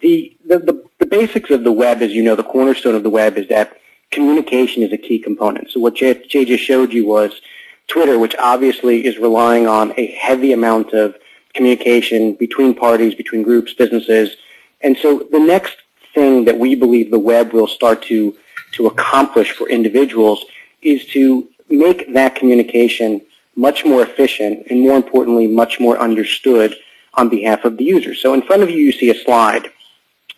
the, 0.00 0.34
the, 0.46 0.58
the, 0.58 0.84
the 0.98 1.04
basics 1.04 1.50
of 1.50 1.62
the 1.62 1.70
web, 1.70 2.00
as 2.00 2.12
you 2.12 2.22
know, 2.22 2.34
the 2.34 2.42
cornerstone 2.42 2.94
of 2.94 3.02
the 3.02 3.10
web 3.10 3.36
is 3.36 3.48
that 3.48 3.76
communication 4.10 4.82
is 4.82 4.92
a 4.94 4.96
key 4.96 5.18
component. 5.18 5.70
So 5.70 5.78
what 5.78 5.94
Jay, 5.94 6.14
Jay 6.26 6.46
just 6.46 6.64
showed 6.64 6.90
you 6.90 7.06
was 7.06 7.42
Twitter, 7.86 8.18
which 8.18 8.34
obviously 8.38 9.04
is 9.04 9.18
relying 9.18 9.66
on 9.66 9.92
a 9.98 10.06
heavy 10.12 10.54
amount 10.54 10.94
of 10.94 11.16
communication 11.52 12.32
between 12.32 12.74
parties, 12.74 13.14
between 13.14 13.42
groups, 13.42 13.74
businesses. 13.74 14.36
And 14.80 14.96
so 14.96 15.28
the 15.30 15.38
next 15.38 15.76
thing 16.14 16.46
that 16.46 16.58
we 16.58 16.74
believe 16.74 17.10
the 17.10 17.18
web 17.18 17.52
will 17.52 17.66
start 17.66 18.00
to, 18.04 18.34
to 18.72 18.86
accomplish 18.86 19.52
for 19.52 19.68
individuals 19.68 20.46
is 20.80 21.04
to 21.08 21.46
make 21.68 22.14
that 22.14 22.36
communication 22.36 23.20
much 23.56 23.84
more 23.84 24.02
efficient 24.02 24.66
and 24.70 24.80
more 24.80 24.96
importantly, 24.96 25.46
much 25.46 25.78
more 25.78 25.98
understood 25.98 26.74
on 27.14 27.28
behalf 27.28 27.64
of 27.64 27.76
the 27.76 27.84
user. 27.84 28.14
So 28.14 28.34
in 28.34 28.42
front 28.42 28.62
of 28.62 28.70
you, 28.70 28.78
you 28.78 28.92
see 28.92 29.10
a 29.10 29.24
slide 29.24 29.70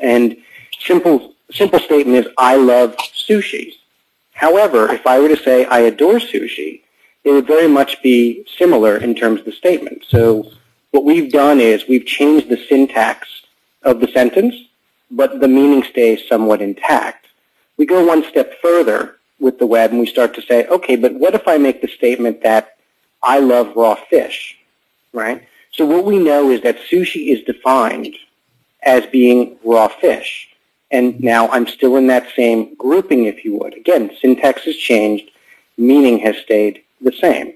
and 0.00 0.36
simple, 0.80 1.34
simple 1.52 1.78
statement 1.78 2.26
is, 2.26 2.32
I 2.36 2.56
love 2.56 2.96
sushi. 2.96 3.74
However, 4.32 4.90
if 4.90 5.06
I 5.06 5.20
were 5.20 5.28
to 5.28 5.36
say 5.36 5.64
I 5.66 5.80
adore 5.80 6.18
sushi, 6.18 6.82
it 7.22 7.30
would 7.30 7.46
very 7.46 7.68
much 7.68 8.02
be 8.02 8.44
similar 8.58 8.96
in 8.96 9.14
terms 9.14 9.40
of 9.40 9.46
the 9.46 9.52
statement. 9.52 10.04
So 10.08 10.50
what 10.90 11.04
we've 11.04 11.30
done 11.30 11.60
is 11.60 11.88
we've 11.88 12.06
changed 12.06 12.48
the 12.48 12.62
syntax 12.68 13.28
of 13.82 14.00
the 14.00 14.08
sentence, 14.08 14.54
but 15.10 15.40
the 15.40 15.48
meaning 15.48 15.84
stays 15.84 16.26
somewhat 16.28 16.60
intact. 16.60 17.26
We 17.76 17.86
go 17.86 18.04
one 18.04 18.24
step 18.24 18.60
further 18.60 19.16
with 19.38 19.58
the 19.58 19.66
web 19.66 19.90
and 19.90 20.00
we 20.00 20.06
start 20.06 20.34
to 20.34 20.42
say, 20.42 20.66
okay, 20.66 20.96
but 20.96 21.14
what 21.14 21.34
if 21.34 21.46
I 21.46 21.58
make 21.58 21.80
the 21.80 21.88
statement 21.88 22.42
that 22.42 22.73
I 23.24 23.40
love 23.40 23.74
raw 23.74 23.94
fish, 23.94 24.56
right? 25.12 25.46
So 25.72 25.84
what 25.86 26.04
we 26.04 26.18
know 26.18 26.50
is 26.50 26.60
that 26.62 26.78
sushi 26.78 27.28
is 27.28 27.42
defined 27.42 28.14
as 28.82 29.06
being 29.06 29.56
raw 29.64 29.88
fish. 29.88 30.48
And 30.90 31.20
now 31.20 31.48
I'm 31.48 31.66
still 31.66 31.96
in 31.96 32.06
that 32.08 32.28
same 32.36 32.74
grouping, 32.74 33.24
if 33.24 33.44
you 33.44 33.56
would. 33.56 33.74
Again, 33.74 34.10
syntax 34.20 34.64
has 34.64 34.76
changed, 34.76 35.30
meaning 35.76 36.18
has 36.20 36.36
stayed 36.36 36.82
the 37.00 37.12
same. 37.12 37.54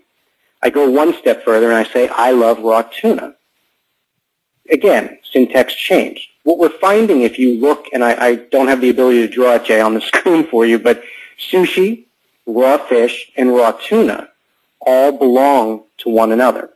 I 0.62 0.70
go 0.70 0.90
one 0.90 1.14
step 1.14 1.44
further 1.44 1.70
and 1.70 1.76
I 1.76 1.84
say, 1.84 2.08
I 2.08 2.32
love 2.32 2.58
raw 2.60 2.82
tuna. 2.82 3.37
Again, 4.70 5.18
syntax 5.30 5.75
changed. 5.75 6.28
What 6.42 6.58
we're 6.58 6.70
finding 6.70 7.22
if 7.22 7.38
you 7.38 7.60
look, 7.60 7.87
and 7.92 8.02
I, 8.02 8.26
I 8.26 8.34
don't 8.37 8.68
have 8.68 8.80
the 8.80 8.90
ability 8.90 9.20
to 9.20 9.32
draw 9.32 9.54
it, 9.54 9.64
Jay, 9.64 9.80
on 9.80 9.94
the 9.94 10.00
screen 10.12 10.44
for 10.44 10.66
you, 10.66 10.78
but 10.78 11.02
sushi, 11.38 12.06
raw 12.46 12.78
fish, 12.78 13.30
and 13.37 13.54
raw 13.54 13.72
tuna 13.72 14.30
all 14.80 15.12
belong 15.12 15.85
to 15.99 16.08
one 16.08 16.32
another. 16.32 16.70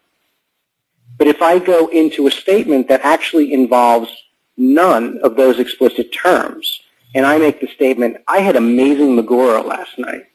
But 1.18 1.28
if 1.28 1.42
I 1.42 1.59
go 1.59 1.88
into 1.88 2.26
a 2.26 2.30
statement 2.30 2.88
that 2.88 3.00
actually 3.04 3.52
involves 3.52 4.11
none 4.56 5.18
of 5.23 5.37
those 5.37 5.59
explicit 5.59 6.12
terms, 6.12 6.80
and 7.14 7.26
I 7.26 7.38
make 7.38 7.61
the 7.61 7.68
statement, 7.68 8.16
I 8.26 8.38
had 8.38 8.56
amazing 8.56 9.16
Maguro 9.16 9.64
last 9.64 9.99
night, 9.99 10.26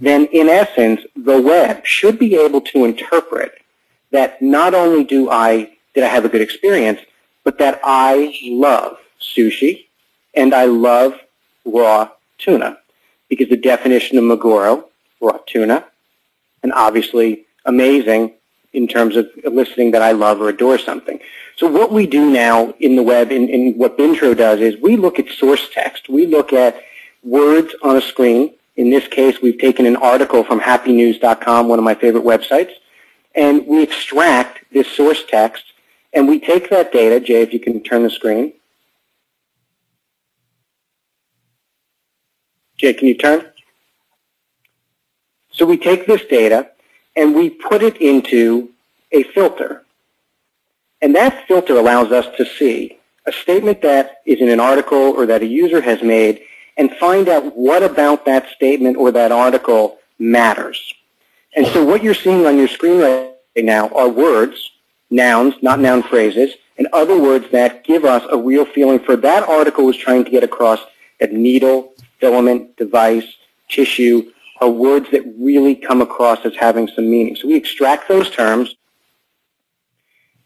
then 0.00 0.26
in 0.26 0.48
essence, 0.48 1.00
the 1.14 1.40
web 1.40 1.84
should 1.84 2.18
be 2.18 2.36
able 2.36 2.60
to 2.62 2.84
interpret 2.84 3.52
that 4.10 4.40
not 4.40 4.74
only 4.74 5.04
do 5.04 5.30
I, 5.30 5.70
did 5.94 6.04
I 6.04 6.08
have 6.08 6.24
a 6.24 6.28
good 6.28 6.42
experience, 6.42 7.00
but 7.44 7.58
that 7.58 7.80
I 7.82 8.38
love 8.44 8.98
sushi 9.20 9.86
and 10.34 10.54
I 10.54 10.66
love 10.66 11.14
raw 11.64 12.10
tuna 12.38 12.78
because 13.28 13.48
the 13.48 13.56
definition 13.56 14.18
of 14.18 14.24
Maguro, 14.24 14.84
raw 15.20 15.38
tuna, 15.46 15.84
and 16.66 16.72
obviously 16.72 17.46
amazing 17.64 18.34
in 18.72 18.88
terms 18.88 19.14
of 19.14 19.30
eliciting 19.44 19.92
that 19.92 20.02
I 20.02 20.10
love 20.10 20.40
or 20.40 20.48
adore 20.48 20.78
something. 20.78 21.20
So 21.54 21.68
what 21.68 21.92
we 21.92 22.08
do 22.08 22.28
now 22.28 22.74
in 22.80 22.96
the 22.96 23.04
web, 23.04 23.30
in, 23.30 23.48
in 23.48 23.74
what 23.74 23.96
Bintro 23.96 24.36
does, 24.36 24.58
is 24.58 24.76
we 24.82 24.96
look 24.96 25.20
at 25.20 25.28
source 25.28 25.68
text. 25.72 26.08
We 26.08 26.26
look 26.26 26.52
at 26.52 26.82
words 27.22 27.72
on 27.84 27.96
a 27.96 28.00
screen. 28.00 28.54
In 28.74 28.90
this 28.90 29.06
case, 29.06 29.40
we've 29.40 29.60
taken 29.60 29.86
an 29.86 29.94
article 29.94 30.42
from 30.42 30.58
happynews.com, 30.58 31.68
one 31.68 31.78
of 31.78 31.84
my 31.84 31.94
favorite 31.94 32.24
websites, 32.24 32.72
and 33.36 33.64
we 33.64 33.80
extract 33.80 34.64
this 34.72 34.90
source 34.90 35.22
text, 35.28 35.62
and 36.14 36.26
we 36.26 36.40
take 36.40 36.68
that 36.70 36.90
data. 36.92 37.20
Jay, 37.20 37.42
if 37.42 37.52
you 37.52 37.60
can 37.60 37.80
turn 37.80 38.02
the 38.02 38.10
screen. 38.10 38.52
Jay, 42.76 42.92
can 42.92 43.06
you 43.06 43.16
turn? 43.16 43.52
So 45.56 45.64
we 45.64 45.78
take 45.78 46.06
this 46.06 46.24
data, 46.26 46.70
and 47.16 47.34
we 47.34 47.48
put 47.48 47.82
it 47.82 47.96
into 47.96 48.70
a 49.10 49.22
filter. 49.22 49.82
And 51.00 51.14
that 51.14 51.46
filter 51.48 51.76
allows 51.78 52.12
us 52.12 52.26
to 52.36 52.44
see 52.44 52.98
a 53.26 53.32
statement 53.32 53.80
that 53.82 54.18
is 54.26 54.40
in 54.40 54.50
an 54.50 54.60
article 54.60 54.98
or 54.98 55.26
that 55.26 55.42
a 55.42 55.46
user 55.46 55.80
has 55.80 56.02
made 56.02 56.42
and 56.76 56.92
find 56.96 57.28
out 57.28 57.56
what 57.56 57.82
about 57.82 58.26
that 58.26 58.48
statement 58.50 58.98
or 58.98 59.10
that 59.12 59.32
article 59.32 59.98
matters. 60.18 60.94
And 61.56 61.66
so 61.68 61.84
what 61.84 62.02
you're 62.02 62.14
seeing 62.14 62.46
on 62.46 62.58
your 62.58 62.68
screen 62.68 63.00
right 63.00 63.32
now 63.56 63.88
are 63.88 64.08
words, 64.08 64.72
nouns, 65.10 65.54
not 65.62 65.80
noun 65.80 66.02
phrases, 66.02 66.52
and 66.76 66.86
other 66.92 67.20
words 67.20 67.50
that 67.52 67.84
give 67.84 68.04
us 68.04 68.22
a 68.30 68.36
real 68.36 68.66
feeling 68.66 68.98
for 68.98 69.16
that 69.16 69.48
article 69.48 69.88
is 69.88 69.96
trying 69.96 70.24
to 70.24 70.30
get 70.30 70.44
across 70.44 70.80
that 71.18 71.32
needle, 71.32 71.94
filament, 72.20 72.76
device, 72.76 73.24
tissue, 73.68 74.30
are 74.60 74.68
words 74.68 75.10
that 75.10 75.22
really 75.38 75.74
come 75.74 76.00
across 76.00 76.44
as 76.44 76.56
having 76.56 76.88
some 76.88 77.10
meaning. 77.10 77.36
So 77.36 77.48
we 77.48 77.56
extract 77.56 78.08
those 78.08 78.30
terms 78.30 78.74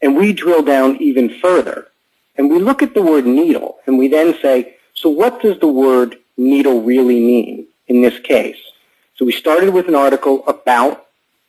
and 0.02 0.16
we 0.16 0.32
drill 0.32 0.62
down 0.62 0.96
even 0.96 1.28
further. 1.40 1.88
And 2.36 2.50
we 2.50 2.58
look 2.58 2.82
at 2.82 2.94
the 2.94 3.02
word 3.02 3.26
needle 3.26 3.78
and 3.86 3.98
we 3.98 4.08
then 4.08 4.36
say, 4.40 4.76
so 4.94 5.08
what 5.08 5.42
does 5.42 5.58
the 5.60 5.68
word 5.68 6.18
needle 6.36 6.82
really 6.82 7.20
mean 7.20 7.66
in 7.86 8.02
this 8.02 8.18
case? 8.20 8.58
So 9.16 9.24
we 9.24 9.32
started 9.32 9.70
with 9.70 9.88
an 9.88 9.94
article 9.94 10.46
about 10.46 11.06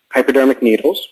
hypodermic 0.10 0.62
needles. 0.62 1.08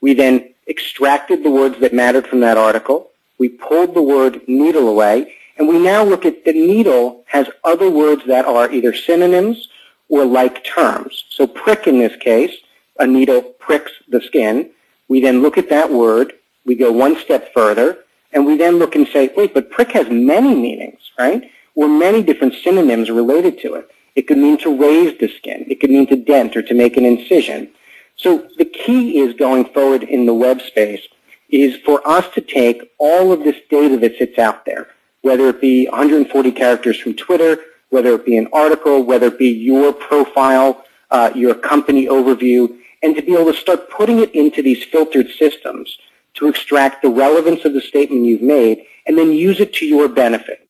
We 0.00 0.14
then 0.14 0.52
extracted 0.68 1.42
the 1.42 1.50
words 1.50 1.80
that 1.80 1.94
mattered 1.94 2.26
from 2.26 2.40
that 2.40 2.56
article. 2.56 3.10
We 3.38 3.48
pulled 3.48 3.94
the 3.94 4.02
word 4.02 4.42
needle 4.46 4.88
away. 4.88 5.34
And 5.56 5.68
we 5.68 5.78
now 5.78 6.02
look 6.02 6.26
at 6.26 6.44
the 6.44 6.52
needle 6.52 7.24
has 7.26 7.48
other 7.62 7.88
words 7.88 8.22
that 8.26 8.44
are 8.44 8.70
either 8.70 8.92
synonyms 8.92 9.68
or 10.08 10.24
like 10.24 10.64
terms. 10.64 11.24
So 11.30 11.46
prick 11.46 11.86
in 11.86 11.98
this 11.98 12.16
case, 12.16 12.54
a 12.98 13.06
needle 13.06 13.42
pricks 13.42 13.92
the 14.08 14.20
skin. 14.20 14.70
We 15.08 15.20
then 15.20 15.42
look 15.42 15.58
at 15.58 15.68
that 15.70 15.90
word, 15.90 16.34
we 16.64 16.74
go 16.74 16.92
one 16.92 17.16
step 17.16 17.52
further, 17.52 17.98
and 18.32 18.46
we 18.46 18.56
then 18.56 18.78
look 18.78 18.94
and 18.94 19.06
say, 19.08 19.30
wait, 19.36 19.54
but 19.54 19.70
prick 19.70 19.92
has 19.92 20.08
many 20.10 20.54
meanings, 20.54 21.00
right? 21.18 21.50
Or 21.74 21.88
many 21.88 22.22
different 22.22 22.54
synonyms 22.54 23.10
related 23.10 23.60
to 23.60 23.74
it. 23.74 23.90
It 24.14 24.22
could 24.28 24.38
mean 24.38 24.58
to 24.58 24.76
raise 24.76 25.18
the 25.18 25.28
skin. 25.28 25.66
It 25.68 25.80
could 25.80 25.90
mean 25.90 26.06
to 26.08 26.16
dent 26.16 26.56
or 26.56 26.62
to 26.62 26.74
make 26.74 26.96
an 26.96 27.04
incision. 27.04 27.70
So 28.16 28.48
the 28.58 28.64
key 28.64 29.18
is 29.18 29.34
going 29.34 29.66
forward 29.66 30.04
in 30.04 30.26
the 30.26 30.34
web 30.34 30.60
space 30.62 31.02
is 31.48 31.76
for 31.84 32.06
us 32.06 32.26
to 32.34 32.40
take 32.40 32.92
all 32.98 33.32
of 33.32 33.44
this 33.44 33.56
data 33.70 33.96
that 33.98 34.16
sits 34.16 34.38
out 34.38 34.64
there, 34.64 34.88
whether 35.22 35.48
it 35.48 35.60
be 35.60 35.86
140 35.86 36.52
characters 36.52 36.98
from 36.98 37.14
Twitter, 37.14 37.58
whether 37.90 38.14
it 38.14 38.24
be 38.24 38.36
an 38.36 38.48
article, 38.52 39.04
whether 39.04 39.26
it 39.28 39.38
be 39.38 39.48
your 39.50 39.92
profile, 39.92 40.84
uh, 41.10 41.30
your 41.34 41.54
company 41.54 42.06
overview, 42.06 42.76
and 43.02 43.14
to 43.14 43.22
be 43.22 43.34
able 43.34 43.52
to 43.52 43.58
start 43.58 43.90
putting 43.90 44.18
it 44.18 44.34
into 44.34 44.62
these 44.62 44.82
filtered 44.84 45.30
systems 45.30 45.98
to 46.34 46.48
extract 46.48 47.02
the 47.02 47.08
relevance 47.08 47.64
of 47.64 47.72
the 47.72 47.80
statement 47.80 48.24
you've 48.24 48.42
made 48.42 48.86
and 49.06 49.16
then 49.16 49.30
use 49.30 49.60
it 49.60 49.74
to 49.74 49.86
your 49.86 50.08
benefit. 50.08 50.68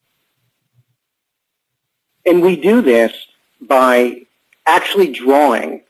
And 2.26 2.42
we 2.42 2.56
do 2.56 2.82
this 2.82 3.12
by 3.60 4.22
actually 4.66 5.12
drawing 5.12 5.82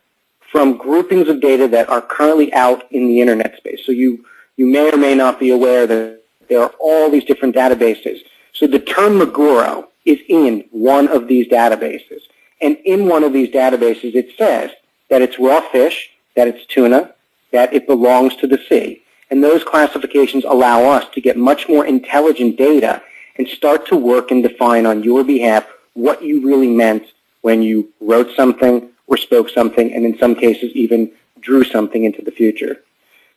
from 0.51 0.77
groupings 0.77 1.29
of 1.29 1.41
data 1.41 1.67
that 1.69 1.89
are 1.89 2.01
currently 2.01 2.53
out 2.53 2.91
in 2.93 3.09
the 3.09 3.21
internet 3.21 3.57
space. 3.57 3.81
So 3.85 3.93
you, 3.93 4.25
you 4.57 4.67
may 4.67 4.93
or 4.93 4.97
may 4.97 5.15
not 5.15 5.41
be 5.41 5.51
aware 5.51 5.87
that 5.87 6.23
there 6.49 6.63
are 6.63 6.73
all 6.79 7.11
these 7.11 7.25
different 7.25 7.57
databases. 7.57 8.21
So 8.53 8.67
the 8.67 8.79
term 8.79 9.19
Maguro 9.19 9.89
is 10.05 10.21
in 10.29 10.65
one 10.71 11.09
of 11.09 11.29
these 11.29 11.49
databases. 11.49 12.21
And 12.61 12.77
in 12.85 13.09
one 13.09 13.25
of 13.25 13.33
these 13.33 13.51
databases, 13.51 14.15
it 14.15 14.37
says 14.37 14.71
that 15.09 15.23
it's 15.23 15.39
raw 15.39 15.61
fish 15.61 16.11
that 16.35 16.49
it's 16.49 16.67
tuna, 16.67 17.15
that 17.53 17.73
it 17.73 17.87
belongs 17.87 18.37
to 18.37 18.47
the 18.47 18.59
sea. 18.69 19.03
And 19.31 19.43
those 19.43 19.65
classifications 19.65 20.45
allow 20.45 20.85
us 20.85 21.07
to 21.15 21.21
get 21.21 21.37
much 21.37 21.69
more 21.69 21.87
intelligent 21.87 22.57
data 22.57 23.03
and 23.37 23.49
start 23.49 23.87
to 23.89 23.97
work 23.97 24.31
and 24.31 24.43
define 24.43 24.87
on 24.87 25.03
your 25.03 25.25
behalf 25.25 25.67
what 25.95 26.23
you 26.23 26.45
really 26.47 26.69
meant 26.69 27.05
when 27.43 27.63
you 27.63 27.93
wrote 28.01 28.35
something 28.37 28.91
or 29.07 29.17
spoke 29.17 29.51
something, 29.51 29.93
and 29.93 30.05
in 30.05 30.17
some 30.19 30.35
cases 30.35 30.73
even 30.75 31.11
drew 31.41 31.63
something 31.63 32.05
into 32.05 32.23
the 32.23 32.31
future. 32.31 32.81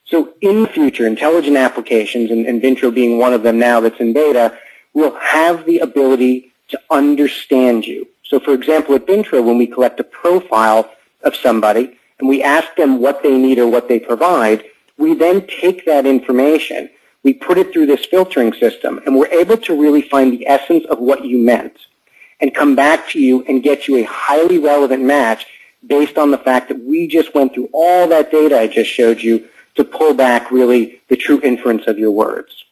So 0.05 0.33
in 0.39 0.61
the 0.63 0.69
future, 0.69 1.05
intelligent 1.05 1.57
applications, 1.57 2.31
and, 2.31 2.45
and 2.45 2.61
Bintro 2.61 2.93
being 2.93 3.17
one 3.17 3.33
of 3.33 3.43
them 3.43 3.59
now 3.59 3.81
that's 3.81 3.99
in 3.99 4.13
beta, 4.13 4.57
will 4.93 5.15
have 5.15 5.65
the 5.65 5.79
ability 5.79 6.53
to 6.69 6.79
understand 6.89 7.85
you. 7.85 8.07
So 8.23 8.39
for 8.39 8.53
example, 8.53 8.95
at 8.95 9.05
Bintro, 9.05 9.43
when 9.43 9.57
we 9.57 9.67
collect 9.67 9.99
a 9.99 10.03
profile 10.03 10.91
of 11.23 11.35
somebody 11.35 11.97
and 12.19 12.27
we 12.27 12.43
ask 12.43 12.75
them 12.75 12.99
what 12.99 13.23
they 13.23 13.37
need 13.37 13.59
or 13.59 13.67
what 13.67 13.87
they 13.87 13.99
provide, 13.99 14.63
we 14.97 15.13
then 15.13 15.45
take 15.47 15.85
that 15.85 16.05
information, 16.05 16.89
we 17.23 17.33
put 17.33 17.57
it 17.57 17.71
through 17.71 17.85
this 17.85 18.05
filtering 18.05 18.53
system, 18.53 18.99
and 19.05 19.15
we're 19.15 19.27
able 19.27 19.57
to 19.57 19.79
really 19.79 20.01
find 20.01 20.33
the 20.33 20.47
essence 20.47 20.85
of 20.85 20.99
what 20.99 21.23
you 21.25 21.37
meant 21.37 21.77
and 22.39 22.53
come 22.53 22.75
back 22.75 23.07
to 23.09 23.19
you 23.19 23.43
and 23.45 23.63
get 23.63 23.87
you 23.87 23.97
a 23.97 24.03
highly 24.03 24.59
relevant 24.59 25.03
match 25.03 25.45
based 25.85 26.17
on 26.17 26.31
the 26.31 26.37
fact 26.37 26.67
that 26.69 26.83
we 26.83 27.07
just 27.07 27.33
went 27.33 27.53
through 27.53 27.69
all 27.73 28.07
that 28.07 28.31
data 28.31 28.59
I 28.59 28.67
just 28.67 28.89
showed 28.89 29.21
you 29.21 29.47
to 29.75 29.83
pull 29.83 30.13
back 30.13 30.51
really 30.51 31.01
the 31.07 31.15
true 31.15 31.39
inference 31.43 31.87
of 31.87 31.99
your 31.99 32.11
words. 32.11 32.65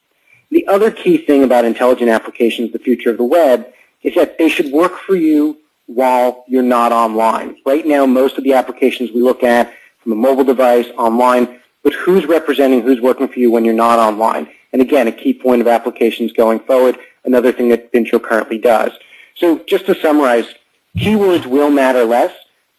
The 0.49 0.67
other 0.67 0.91
key 0.91 1.17
thing 1.17 1.43
about 1.43 1.65
intelligent 1.65 2.09
applications, 2.09 2.71
the 2.71 2.79
future 2.79 3.11
of 3.11 3.17
the 3.17 3.23
web, 3.23 3.71
is 4.05 4.13
that 4.13 4.37
they 4.37 4.47
should 4.47 4.71
work 4.71 4.99
for 4.99 5.15
you 5.15 5.57
while 5.87 6.45
you're 6.47 6.61
not 6.61 6.91
online. 6.91 7.57
Right 7.65 7.85
now, 7.85 8.05
most 8.05 8.37
of 8.37 8.43
the 8.43 8.53
applications 8.53 9.11
we 9.11 9.21
look 9.21 9.43
at 9.43 9.73
from 10.01 10.11
a 10.11 10.15
mobile 10.15 10.43
device, 10.43 10.87
online, 10.95 11.59
but 11.83 11.93
who's 11.93 12.25
representing 12.25 12.83
who's 12.83 13.01
working 13.01 13.27
for 13.27 13.39
you 13.39 13.49
when 13.49 13.65
you're 13.65 13.73
not 13.73 13.97
online? 13.97 14.47
And 14.73 14.81
again, 14.81 15.07
a 15.07 15.11
key 15.11 15.33
point 15.33 15.61
of 15.61 15.67
applications 15.67 16.31
going 16.33 16.59
forward, 16.59 16.97
another 17.23 17.51
thing 17.51 17.69
that 17.69 17.91
Bintro 17.91 18.21
currently 18.21 18.59
does. 18.59 18.91
So 19.33 19.59
just 19.59 19.87
to 19.87 19.95
summarize, 19.95 20.53
keywords 20.95 21.47
will 21.47 21.71
matter 21.71 22.03
less. 22.03 22.33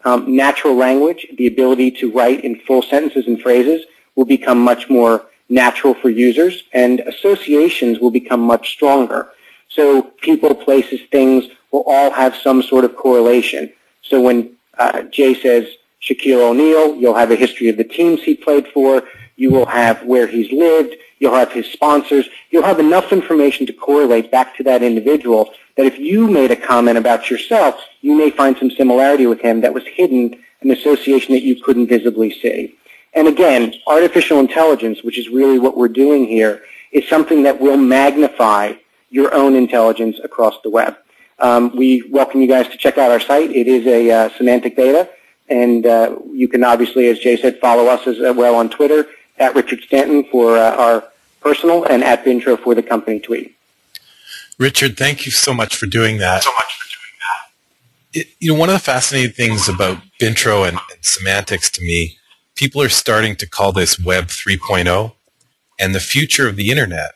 Um, 0.05 0.37
natural 0.37 0.77
language, 0.77 1.27
the 1.37 1.49
ability 1.49 1.91
to 1.93 2.13
write 2.13 2.45
in 2.45 2.61
full 2.61 2.83
sentences 2.83 3.27
and 3.27 3.41
phrases, 3.41 3.85
will 4.15 4.25
become 4.25 4.61
much 4.61 4.89
more 4.89 5.27
natural 5.49 5.95
for 5.95 6.09
users, 6.09 6.63
and 6.73 7.01
associations 7.01 7.99
will 7.99 8.13
become 8.13 8.41
much 8.41 8.71
stronger. 8.71 9.33
So 9.69 10.03
people, 10.03 10.55
places, 10.55 11.01
things 11.11 11.45
will 11.71 11.85
all 11.87 12.11
have 12.11 12.35
some 12.37 12.63
sort 12.63 12.85
of 12.85 12.97
correlation. 12.97 13.73
So 14.03 14.21
when 14.21 14.57
uh, 14.79 15.03
Jay 15.03 15.35
says 15.35 15.69
Shaquille 16.03 16.51
O'Neal, 16.51 16.97
you'll 16.97 17.15
have 17.15 17.31
a 17.31 17.37
history 17.37 17.69
of 17.69 17.77
the 17.77 17.85
teams 17.85 18.23
he 18.23 18.35
played 18.35 18.69
for. 18.69 19.03
You 19.37 19.51
will 19.51 19.67
have 19.67 20.03
where 20.05 20.27
he's 20.27 20.51
lived. 20.51 20.95
You'll 21.19 21.35
have 21.35 21.53
his 21.53 21.67
sponsors. 21.67 22.29
You'll 22.51 22.63
have 22.63 22.81
enough 22.81 23.13
information 23.13 23.67
to 23.67 23.73
correlate 23.73 24.31
back 24.31 24.57
to 24.57 24.63
that 24.65 24.83
individual 24.83 25.53
that 25.77 25.87
if 25.87 25.99
you 25.99 26.27
made 26.27 26.51
a 26.51 26.57
comment 26.57 26.99
about 26.99 27.31
yourself, 27.31 27.81
you 28.01 28.15
may 28.15 28.31
find 28.31 28.57
some 28.57 28.71
similarity 28.71 29.27
with 29.27 29.41
him 29.41 29.61
that 29.61 29.75
was 29.75 29.85
hidden, 29.87 30.43
an 30.63 30.71
association 30.71 31.35
that 31.35 31.43
you 31.43 31.63
couldn't 31.63 31.89
visibly 31.89 32.31
see. 32.31 32.75
And 33.13 33.29
again, 33.29 33.75
artificial 33.87 34.41
intelligence, 34.41 35.03
which 35.03 35.19
is 35.19 35.29
really 35.29 35.59
what 35.59 35.77
we're 35.77 35.89
doing 35.89 36.27
here, 36.27 36.63
is 36.93 37.09
something 37.09 37.43
that 37.43 37.61
will 37.61 37.77
magnify 37.77 38.75
your 39.11 39.33
own 39.35 39.55
intelligence 39.55 40.19
across 40.23 40.61
the 40.63 40.71
web. 40.71 40.97
Um, 41.39 41.75
we 41.77 42.03
welcome 42.11 42.41
you 42.41 42.49
guys 42.49 42.69
to 42.69 42.77
check 42.77 42.99
out 42.99 43.11
our 43.11 43.21
site. 43.21 43.51
It 43.51 43.67
is 43.67 43.87
a 43.87 44.11
uh, 44.11 44.29
semantic 44.37 44.77
data, 44.77 45.09
and 45.49 45.87
uh, 45.87 46.17
you 46.33 46.49
can 46.49 46.65
obviously, 46.65 47.09
as 47.09 47.19
Jay 47.19 47.37
said, 47.37 47.59
follow 47.61 47.87
us 47.87 48.07
as 48.07 48.19
well 48.19 48.55
on 48.55 48.71
Twitter 48.71 49.07
at 49.39 49.55
Richard 49.55 49.81
Stanton 49.81 50.25
for 50.31 50.57
uh, 50.57 50.77
our 50.77 51.05
personal 51.41 51.85
and 51.85 52.03
at 52.03 52.25
Bintro 52.25 52.59
for 52.59 52.75
the 52.75 52.83
company 52.83 53.21
tweet. 53.21 53.55
Richard, 54.59 54.97
thank 54.97 55.27
you 55.27 55.33
so 55.33 55.53
much 55.53 55.77
for 55.77 55.87
doing 55.87 56.19
that. 56.19 56.43
So 56.43 56.51
much 56.53 56.79
for 56.79 56.87
doing 56.89 57.19
that. 57.21 58.21
It, 58.21 58.29
you 58.41 58.53
know, 58.53 58.59
one 58.59 58.71
of 58.71 58.75
the 58.75 58.81
fascinating 58.81 59.33
things 59.33 59.69
about 59.69 59.99
Bintro 60.19 60.67
and, 60.67 60.79
and 60.91 61.05
semantics 61.05 61.71
to 61.73 61.83
me 61.83 62.17
people 62.57 62.83
are 62.83 62.89
starting 62.89 63.37
to 63.37 63.47
call 63.47 63.71
this 63.71 64.01
Web 64.01 64.27
3.0 64.27 65.13
and 65.79 65.95
the 65.95 66.01
future 66.01 66.49
of 66.49 66.57
the 66.57 66.71
internet. 66.71 67.13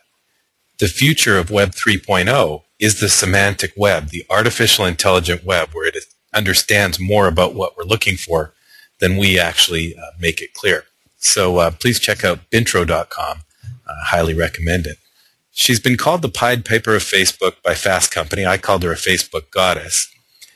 The 0.80 0.88
future 0.88 1.36
of 1.36 1.50
Web 1.50 1.72
3.0 1.72 2.62
is 2.78 3.00
the 3.00 3.10
semantic 3.10 3.74
web, 3.76 4.08
the 4.08 4.24
artificial 4.30 4.86
intelligent 4.86 5.44
web, 5.44 5.68
where 5.74 5.86
it 5.86 5.94
understands 6.32 6.98
more 6.98 7.28
about 7.28 7.54
what 7.54 7.76
we're 7.76 7.84
looking 7.84 8.16
for 8.16 8.54
than 8.98 9.18
we 9.18 9.38
actually 9.38 9.94
uh, 9.94 10.12
make 10.18 10.40
it 10.40 10.54
clear. 10.54 10.84
So 11.18 11.58
uh, 11.58 11.72
please 11.72 12.00
check 12.00 12.24
out 12.24 12.50
bintro.com. 12.50 13.40
I 13.62 13.90
uh, 13.90 13.94
highly 14.04 14.32
recommend 14.32 14.86
it. 14.86 14.96
She's 15.50 15.80
been 15.80 15.98
called 15.98 16.22
the 16.22 16.30
Pied 16.30 16.64
Piper 16.64 16.94
of 16.96 17.02
Facebook 17.02 17.62
by 17.62 17.74
Fast 17.74 18.10
Company. 18.10 18.46
I 18.46 18.56
called 18.56 18.82
her 18.82 18.92
a 18.92 18.96
Facebook 18.96 19.50
goddess. 19.50 20.10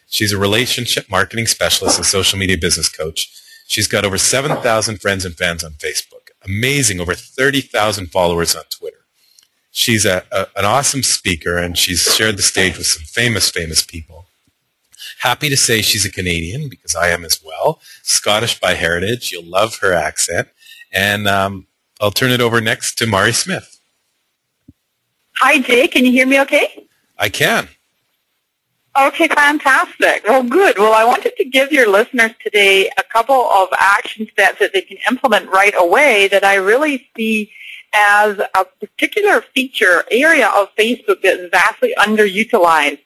She's 0.08 0.32
a 0.32 0.38
relationship 0.38 1.10
marketing 1.10 1.48
specialist 1.48 1.98
and 1.98 2.06
social 2.06 2.38
media 2.38 2.56
business 2.56 2.88
coach. 2.88 3.30
She's 3.66 3.88
got 3.88 4.06
over 4.06 4.16
7,000 4.16 5.02
friends 5.02 5.26
and 5.26 5.37
fans 5.37 5.62
on 5.62 5.72
Facebook. 5.72 6.30
Amazing, 6.46 6.98
over 6.98 7.12
30,000 7.12 8.06
followers 8.06 8.56
on 8.56 8.64
Twitter. 8.70 9.04
She's 9.76 10.04
a, 10.04 10.22
a, 10.30 10.46
an 10.56 10.64
awesome 10.64 11.02
speaker, 11.02 11.58
and 11.58 11.76
she's 11.76 12.14
shared 12.14 12.37
the 12.37 12.42
stage 12.42 12.78
with 12.78 12.87
some 12.87 13.02
famous, 13.02 13.50
famous 13.50 13.82
people. 13.84 14.26
Happy 15.18 15.48
to 15.48 15.56
say 15.56 15.82
she's 15.82 16.06
a 16.06 16.12
Canadian, 16.12 16.68
because 16.68 16.94
I 16.94 17.08
am 17.08 17.24
as 17.24 17.42
well. 17.44 17.80
Scottish 18.04 18.60
by 18.60 18.74
heritage. 18.74 19.32
You'll 19.32 19.50
love 19.50 19.78
her 19.78 19.92
accent. 19.92 20.46
And 20.92 21.26
um, 21.26 21.66
I'll 22.00 22.12
turn 22.12 22.30
it 22.30 22.40
over 22.40 22.60
next 22.60 22.96
to 22.98 23.06
Mari 23.06 23.32
Smith. 23.32 23.80
Hi, 25.38 25.58
Jay. 25.58 25.88
Can 25.88 26.04
you 26.04 26.12
hear 26.12 26.28
me 26.28 26.40
okay? 26.42 26.87
I 27.18 27.28
can. 27.28 27.66
Okay, 28.96 29.26
fantastic. 29.26 30.22
Well, 30.24 30.44
good. 30.44 30.78
Well, 30.78 30.94
I 30.94 31.04
wanted 31.04 31.37
to 31.38 31.44
give 31.44 31.72
your 31.72 31.90
listeners 31.90 32.30
today 32.40 32.92
a 32.96 33.02
couple 33.02 33.34
of 33.34 33.70
action 33.80 34.28
steps 34.30 34.60
that 34.60 34.72
they 34.72 34.82
can 34.82 34.98
implement 35.10 35.50
right 35.50 35.74
away 35.76 36.28
that 36.28 36.44
I 36.44 36.54
really 36.54 37.08
see 37.16 37.50
as 37.94 38.38
a 38.38 38.64
particular 38.80 39.40
feature 39.40 40.04
area 40.11 40.48
of 40.48 40.74
Facebook 40.76 41.22
that 41.22 41.38
is 41.38 41.50
vastly 41.50 41.94
underutilized. 41.98 43.00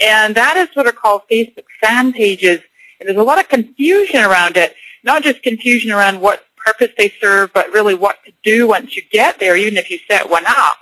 And 0.00 0.34
that 0.34 0.56
is 0.56 0.68
what 0.74 0.86
are 0.86 0.92
called 0.92 1.22
Facebook 1.30 1.64
fan 1.80 2.12
pages. 2.12 2.60
And 3.00 3.08
there's 3.08 3.18
a 3.18 3.22
lot 3.22 3.38
of 3.38 3.48
confusion 3.48 4.22
around 4.22 4.56
it, 4.56 4.74
not 5.02 5.22
just 5.22 5.42
confusion 5.42 5.90
around 5.90 6.20
what 6.20 6.44
purpose 6.56 6.90
they 6.98 7.12
serve, 7.20 7.52
but 7.52 7.72
really 7.72 7.94
what 7.94 8.22
to 8.24 8.32
do 8.42 8.68
once 8.68 8.96
you 8.96 9.02
get 9.10 9.38
there, 9.38 9.56
even 9.56 9.76
if 9.76 9.90
you 9.90 9.98
set 10.08 10.28
one 10.28 10.44
up. 10.46 10.78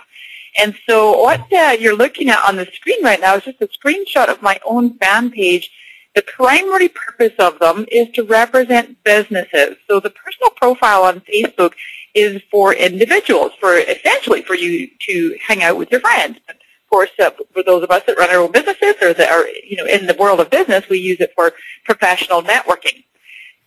And 0.57 0.75
so 0.87 1.21
what 1.21 1.51
uh, 1.51 1.75
you're 1.79 1.95
looking 1.95 2.29
at 2.29 2.43
on 2.47 2.55
the 2.55 2.65
screen 2.65 3.03
right 3.03 3.19
now 3.19 3.35
is 3.35 3.43
just 3.43 3.61
a 3.61 3.67
screenshot 3.67 4.29
of 4.29 4.41
my 4.41 4.59
own 4.65 4.97
fan 4.97 5.29
page. 5.29 5.69
The 6.15 6.21
primary 6.21 6.87
purpose 6.87 7.33
of 7.39 7.59
them 7.59 7.85
is 7.91 8.09
to 8.11 8.23
represent 8.23 9.03
businesses. 9.03 9.75
So 9.87 9.99
the 9.99 10.09
personal 10.09 10.49
profile 10.51 11.03
on 11.03 11.19
Facebook 11.21 11.73
is 12.15 12.41
for 12.49 12.73
individuals, 12.73 13.51
for 13.59 13.77
essentially 13.77 14.41
for 14.41 14.55
you 14.55 14.89
to 15.07 15.37
hang 15.45 15.61
out 15.61 15.77
with 15.77 15.91
your 15.91 15.99
friends. 15.99 16.39
Of 16.49 16.55
course, 16.89 17.11
uh, 17.19 17.31
for 17.53 17.61
those 17.61 17.83
of 17.83 17.91
us 17.91 18.03
that 18.07 18.17
run 18.17 18.29
our 18.29 18.37
own 18.37 18.51
businesses 18.51 18.95
or 19.01 19.13
that 19.13 19.29
are, 19.29 19.47
you 19.47 19.75
know, 19.75 19.85
in 19.85 20.07
the 20.07 20.15
world 20.15 20.39
of 20.39 20.49
business, 20.49 20.87
we 20.89 20.99
use 20.99 21.19
it 21.19 21.33
for 21.35 21.53
professional 21.83 22.41
networking. 22.41 23.03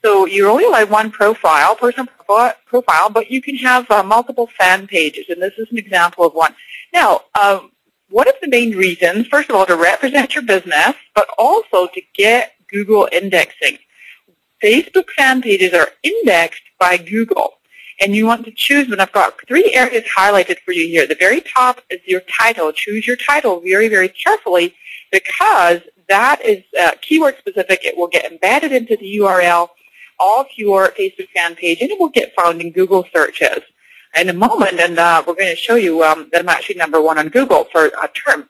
So 0.04 0.26
you're 0.26 0.48
only 0.48 0.64
allowed 0.64 0.90
one 0.90 1.10
profile, 1.10 1.74
personal 1.74 2.06
profile, 2.66 3.10
but 3.10 3.30
you 3.30 3.42
can 3.42 3.56
have 3.56 3.90
uh, 3.90 4.02
multiple 4.02 4.48
fan 4.58 4.86
pages, 4.86 5.26
and 5.28 5.42
this 5.42 5.54
is 5.58 5.70
an 5.70 5.78
example 5.78 6.24
of 6.24 6.34
one. 6.34 6.54
Now, 6.92 7.22
um, 7.40 7.72
one 8.08 8.28
of 8.28 8.36
the 8.40 8.48
main 8.48 8.76
reasons, 8.76 9.26
first 9.26 9.50
of 9.50 9.56
all, 9.56 9.66
to 9.66 9.76
represent 9.76 10.34
your 10.34 10.44
business, 10.44 10.94
but 11.14 11.28
also 11.36 11.88
to 11.88 12.00
get 12.14 12.52
Google 12.68 13.08
indexing. 13.12 13.78
Facebook 14.62 15.10
fan 15.10 15.42
pages 15.42 15.74
are 15.74 15.90
indexed 16.02 16.62
by 16.78 16.96
Google, 16.96 17.57
and 18.00 18.14
you 18.14 18.26
want 18.26 18.44
to 18.44 18.52
choose 18.52 18.88
one. 18.88 19.00
I've 19.00 19.12
got 19.12 19.34
three 19.46 19.72
areas 19.74 20.04
highlighted 20.04 20.58
for 20.60 20.72
you 20.72 20.86
here. 20.86 21.06
The 21.06 21.14
very 21.14 21.40
top 21.40 21.80
is 21.90 22.00
your 22.06 22.20
title. 22.20 22.72
Choose 22.72 23.06
your 23.06 23.16
title 23.16 23.60
very, 23.60 23.88
very 23.88 24.08
carefully 24.08 24.74
because 25.10 25.80
that 26.08 26.44
is 26.44 26.64
uh, 26.80 26.92
keyword 27.00 27.36
specific. 27.38 27.84
It 27.84 27.96
will 27.96 28.06
get 28.06 28.30
embedded 28.30 28.72
into 28.72 28.96
the 28.96 29.18
URL 29.18 29.68
of 30.20 30.46
your 30.56 30.88
Facebook 30.90 31.28
fan 31.34 31.54
page, 31.54 31.80
and 31.80 31.90
it 31.90 31.98
will 31.98 32.08
get 32.08 32.34
found 32.34 32.60
in 32.60 32.72
Google 32.72 33.06
searches 33.14 33.60
in 34.16 34.28
a 34.28 34.32
moment, 34.32 34.80
and 34.80 34.98
uh, 34.98 35.22
we're 35.26 35.34
going 35.34 35.50
to 35.50 35.56
show 35.56 35.76
you 35.76 36.02
um, 36.02 36.28
that 36.32 36.40
I'm 36.40 36.48
actually 36.48 36.76
number 36.76 37.00
one 37.00 37.18
on 37.18 37.28
Google 37.28 37.64
for 37.70 37.86
a 37.86 38.08
term. 38.08 38.48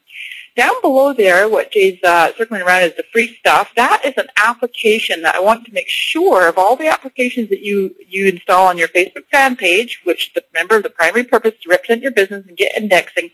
Down 0.59 0.75
below 0.83 1.12
there, 1.12 1.49
what 1.49 1.71
Jay's 1.71 2.03
uh, 2.03 2.33
circling 2.37 2.62
around 2.62 2.83
is 2.83 2.97
the 2.97 3.05
free 3.12 3.37
stuff. 3.37 3.71
That 3.77 4.05
is 4.05 4.14
an 4.16 4.27
application 4.44 5.23
that 5.23 5.37
I 5.37 5.38
want 5.38 5.64
to 5.66 5.73
make 5.73 5.87
sure 5.87 6.49
of 6.49 6.59
all 6.59 6.75
the 6.75 6.88
applications 6.88 7.49
that 7.51 7.61
you, 7.61 7.94
you 8.09 8.27
install 8.27 8.66
on 8.66 8.77
your 8.77 8.88
Facebook 8.88 9.27
fan 9.31 9.55
page, 9.55 10.01
which 10.03 10.35
the, 10.35 10.42
remember 10.53 10.83
the 10.83 10.90
primary 10.90 11.23
purpose 11.23 11.55
to 11.62 11.71
represent 11.71 12.03
your 12.03 12.11
business 12.11 12.44
and 12.44 12.57
get 12.57 12.77
indexing, 12.77 13.31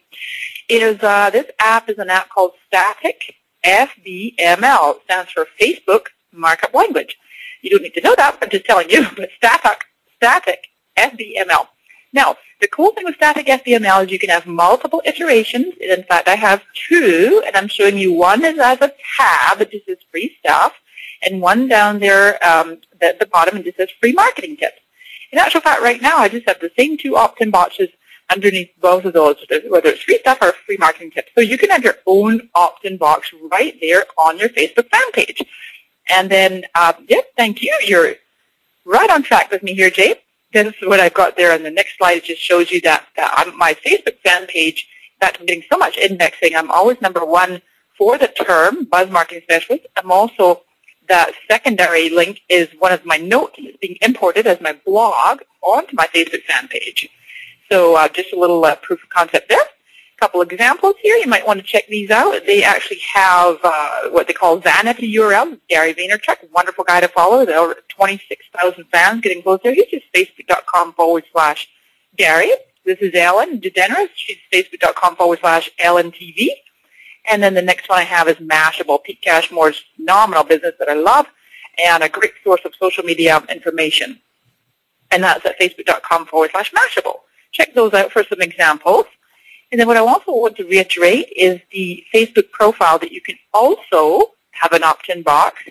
is 0.68 1.02
uh, 1.02 1.30
this 1.30 1.46
app 1.60 1.88
is 1.88 1.96
an 1.96 2.10
app 2.10 2.28
called 2.28 2.52
Static 2.66 3.36
FBML. 3.64 4.96
It 4.96 5.02
stands 5.04 5.30
for 5.30 5.46
Facebook 5.58 6.08
Markup 6.30 6.74
Language. 6.74 7.16
You 7.62 7.70
don't 7.70 7.82
need 7.82 7.94
to 7.94 8.02
know 8.02 8.14
that, 8.16 8.36
I'm 8.42 8.50
just 8.50 8.66
telling 8.66 8.90
you, 8.90 9.06
but 9.16 9.30
static, 9.38 9.84
static 10.16 10.66
FBML. 10.98 11.68
Now, 12.14 12.36
the 12.60 12.68
cool 12.68 12.92
thing 12.92 13.04
with 13.04 13.16
static 13.16 13.46
FBML 13.46 14.04
is 14.04 14.12
you 14.12 14.20
can 14.20 14.30
have 14.30 14.46
multiple 14.46 15.02
iterations. 15.04 15.74
In 15.80 16.04
fact, 16.04 16.28
I 16.28 16.36
have 16.36 16.62
two, 16.88 17.42
and 17.44 17.56
I'm 17.56 17.66
showing 17.66 17.98
you 17.98 18.12
one 18.12 18.44
is 18.44 18.56
as 18.58 18.80
a 18.80 18.92
tab, 19.18 19.60
it 19.60 19.72
just 19.72 19.86
says 19.86 19.98
free 20.12 20.36
stuff, 20.38 20.72
and 21.22 21.42
one 21.42 21.66
down 21.66 21.98
there 21.98 22.42
um, 22.46 22.78
at 23.02 23.18
the 23.18 23.26
bottom, 23.26 23.56
and 23.56 23.64
just 23.64 23.78
says 23.78 23.90
free 24.00 24.12
marketing 24.12 24.56
tips. 24.56 24.78
In 25.32 25.38
actual 25.38 25.60
fact, 25.60 25.82
right 25.82 26.00
now, 26.00 26.18
I 26.18 26.28
just 26.28 26.46
have 26.46 26.60
the 26.60 26.70
same 26.78 26.96
two 26.96 27.16
opt-in 27.16 27.50
boxes 27.50 27.88
underneath 28.30 28.70
both 28.80 29.04
of 29.04 29.12
those, 29.12 29.36
whether 29.68 29.88
it's 29.88 30.02
free 30.02 30.18
stuff 30.20 30.38
or 30.40 30.52
free 30.52 30.76
marketing 30.76 31.10
tips. 31.10 31.32
So 31.34 31.40
you 31.40 31.58
can 31.58 31.70
have 31.70 31.82
your 31.82 31.96
own 32.06 32.48
opt-in 32.54 32.96
box 32.96 33.34
right 33.50 33.76
there 33.80 34.04
on 34.16 34.38
your 34.38 34.50
Facebook 34.50 34.88
fan 34.88 35.10
page. 35.12 35.42
And 36.08 36.30
then, 36.30 36.64
uh, 36.76 36.92
yep, 37.08 37.32
thank 37.36 37.60
you. 37.60 37.76
You're 37.84 38.14
right 38.84 39.10
on 39.10 39.24
track 39.24 39.50
with 39.50 39.64
me 39.64 39.74
here, 39.74 39.90
Jay. 39.90 40.20
Is 40.54 40.72
what 40.82 41.00
I've 41.00 41.14
got 41.14 41.36
there 41.36 41.52
on 41.52 41.64
the 41.64 41.70
next 41.70 41.98
slide. 41.98 42.18
It 42.18 42.24
just 42.24 42.40
shows 42.40 42.70
you 42.70 42.80
that, 42.82 43.08
that 43.16 43.52
my 43.56 43.74
Facebook 43.74 44.18
fan 44.24 44.46
page, 44.46 44.86
that 45.20 45.36
I'm 45.38 45.46
getting 45.46 45.64
so 45.70 45.76
much 45.76 45.96
indexing. 45.98 46.54
I'm 46.54 46.70
always 46.70 47.00
number 47.00 47.24
one 47.24 47.60
for 47.98 48.18
the 48.18 48.28
term, 48.28 48.84
Buzz 48.84 49.10
Marketing 49.10 49.42
Specialist. 49.42 49.86
I'm 49.96 50.12
also, 50.12 50.62
that 51.08 51.32
secondary 51.50 52.08
link 52.08 52.42
is 52.48 52.68
one 52.78 52.92
of 52.92 53.04
my 53.04 53.16
notes 53.16 53.58
that's 53.60 53.76
being 53.78 53.98
imported 54.00 54.46
as 54.46 54.60
my 54.60 54.78
blog 54.86 55.40
onto 55.60 55.96
my 55.96 56.06
Facebook 56.14 56.44
fan 56.44 56.68
page. 56.68 57.08
So 57.68 57.96
uh, 57.96 58.06
just 58.08 58.32
a 58.32 58.38
little 58.38 58.64
uh, 58.64 58.76
proof 58.76 59.02
of 59.02 59.10
concept 59.10 59.48
there. 59.48 59.66
Couple 60.24 60.40
examples 60.40 60.94
here. 61.02 61.16
You 61.16 61.26
might 61.26 61.46
want 61.46 61.60
to 61.60 61.66
check 61.66 61.86
these 61.86 62.10
out. 62.10 62.46
They 62.46 62.64
actually 62.64 63.00
have 63.12 63.58
uh, 63.62 64.08
what 64.08 64.26
they 64.26 64.32
call 64.32 64.56
vanity 64.56 65.14
URLs. 65.16 65.60
Gary 65.68 65.92
Vaynerchuk, 65.92 66.50
wonderful 66.50 66.82
guy 66.82 67.00
to 67.00 67.08
follow. 67.08 67.44
There 67.44 67.58
are 67.58 67.76
26,000 67.90 68.86
fans 68.86 69.20
getting 69.20 69.42
close 69.42 69.60
there. 69.62 69.74
He's 69.74 69.84
just 69.90 70.06
facebook.com 70.14 70.94
forward 70.94 71.24
slash 71.30 71.68
Gary. 72.16 72.52
This 72.86 73.00
is 73.00 73.14
Ellen 73.14 73.60
DeGeneres. 73.60 74.08
She's 74.14 74.38
facebook.com 74.50 75.16
forward 75.16 75.40
slash 75.40 75.70
Ellen 75.78 76.10
TV. 76.10 76.48
And 77.26 77.42
then 77.42 77.52
the 77.52 77.60
next 77.60 77.90
one 77.90 77.98
I 77.98 78.04
have 78.04 78.26
is 78.26 78.36
Mashable, 78.36 79.04
Pete 79.04 79.20
Cashmore's 79.20 79.84
phenomenal 79.94 80.44
business 80.44 80.72
that 80.78 80.88
I 80.88 80.94
love 80.94 81.26
and 81.84 82.02
a 82.02 82.08
great 82.08 82.32
source 82.42 82.62
of 82.64 82.72
social 82.80 83.04
media 83.04 83.42
information. 83.50 84.22
And 85.10 85.22
that's 85.22 85.44
at 85.44 85.60
facebook.com 85.60 86.24
forward 86.24 86.52
slash 86.52 86.72
Mashable 86.72 87.16
check 87.54 87.72
those 87.72 87.94
out 87.94 88.12
for 88.12 88.24
some 88.24 88.42
examples. 88.42 89.06
And 89.74 89.80
then 89.80 89.88
what 89.88 89.96
I 89.96 90.00
also 90.06 90.30
want 90.30 90.56
to 90.58 90.64
reiterate 90.68 91.32
is 91.34 91.60
the 91.72 92.04
Facebook 92.14 92.52
profile 92.52 92.96
that 93.00 93.10
you 93.10 93.20
can 93.20 93.34
also 93.52 94.30
have 94.52 94.72
an 94.72 94.84
opt-in 94.84 95.22
box. 95.22 95.64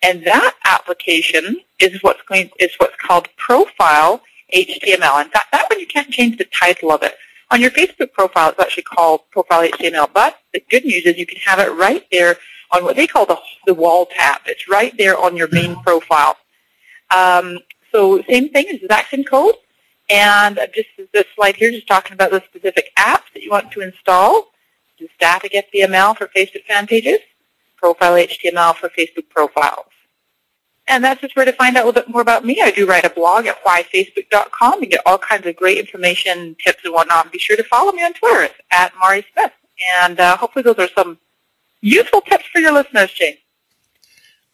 And 0.00 0.22
that 0.22 0.54
application 0.64 1.60
is 1.80 2.00
what's 2.04 2.22
going 2.22 2.52
is 2.60 2.70
what's 2.78 2.94
called 2.98 3.26
Profile 3.36 4.22
HTML. 4.54 5.20
And 5.20 5.32
fact, 5.32 5.50
that 5.50 5.68
one 5.68 5.80
you 5.80 5.88
can't 5.88 6.08
change 6.08 6.38
the 6.38 6.44
title 6.44 6.92
of 6.92 7.02
it. 7.02 7.16
On 7.50 7.60
your 7.60 7.72
Facebook 7.72 8.12
profile, 8.12 8.50
it's 8.50 8.60
actually 8.60 8.84
called 8.84 9.22
Profile 9.32 9.68
HTML. 9.68 10.08
But 10.14 10.38
the 10.52 10.62
good 10.70 10.84
news 10.84 11.04
is 11.04 11.18
you 11.18 11.26
can 11.26 11.38
have 11.38 11.58
it 11.58 11.72
right 11.72 12.06
there 12.12 12.36
on 12.70 12.84
what 12.84 12.94
they 12.94 13.08
call 13.08 13.26
the, 13.26 13.40
the 13.66 13.74
wall 13.74 14.06
tab. 14.06 14.42
It's 14.46 14.68
right 14.68 14.96
there 14.96 15.18
on 15.18 15.36
your 15.36 15.48
main 15.48 15.74
profile. 15.82 16.36
Um, 17.12 17.58
so 17.90 18.22
same 18.22 18.50
thing, 18.50 18.66
exact 18.68 19.10
same 19.10 19.24
code. 19.24 19.56
And 20.10 20.58
just 20.74 20.88
this 21.12 21.24
slide 21.34 21.56
here, 21.56 21.70
just 21.70 21.86
talking 21.86 22.14
about 22.14 22.30
the 22.30 22.42
specific 22.48 22.90
apps 22.98 23.32
that 23.34 23.42
you 23.42 23.50
want 23.50 23.70
to 23.72 23.80
install. 23.80 24.48
Just 24.98 25.14
static 25.14 25.52
HTML 25.52 26.16
for 26.16 26.26
Facebook 26.28 26.64
fan 26.64 26.86
pages, 26.86 27.18
profile 27.76 28.14
HTML 28.14 28.74
for 28.74 28.88
Facebook 28.88 29.28
profiles. 29.28 29.86
And 30.88 31.04
that's 31.04 31.20
just 31.20 31.36
where 31.36 31.44
to 31.44 31.52
find 31.52 31.76
out 31.76 31.84
a 31.84 31.86
little 31.86 32.00
bit 32.00 32.08
more 32.08 32.22
about 32.22 32.44
me. 32.44 32.60
I 32.62 32.70
do 32.70 32.86
write 32.86 33.04
a 33.04 33.10
blog 33.10 33.46
at 33.46 33.62
whyfacebook.com. 33.62 34.82
You 34.82 34.88
get 34.88 35.02
all 35.04 35.18
kinds 35.18 35.46
of 35.46 35.54
great 35.54 35.76
information, 35.76 36.56
tips, 36.64 36.82
and 36.84 36.94
whatnot. 36.94 37.30
Be 37.30 37.38
sure 37.38 37.56
to 37.56 37.64
follow 37.64 37.92
me 37.92 38.02
on 38.02 38.14
Twitter. 38.14 38.44
It's 38.44 38.54
at 38.72 38.92
Mari 38.98 39.24
Smith. 39.32 39.52
And 40.00 40.18
uh, 40.18 40.36
hopefully 40.38 40.62
those 40.62 40.78
are 40.78 40.88
some 40.96 41.18
useful 41.82 42.22
tips 42.22 42.46
for 42.46 42.60
your 42.60 42.72
listeners, 42.72 43.12
Jane. 43.12 43.36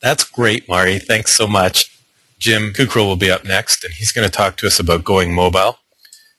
That's 0.00 0.24
great, 0.24 0.68
Mari. 0.68 0.98
Thanks 0.98 1.32
so 1.32 1.46
much. 1.46 1.93
Jim 2.38 2.72
Kukral 2.72 3.06
will 3.06 3.16
be 3.16 3.30
up 3.30 3.44
next, 3.44 3.84
and 3.84 3.94
he's 3.94 4.12
going 4.12 4.28
to 4.28 4.34
talk 4.34 4.56
to 4.58 4.66
us 4.66 4.78
about 4.78 5.04
going 5.04 5.34
mobile. 5.34 5.78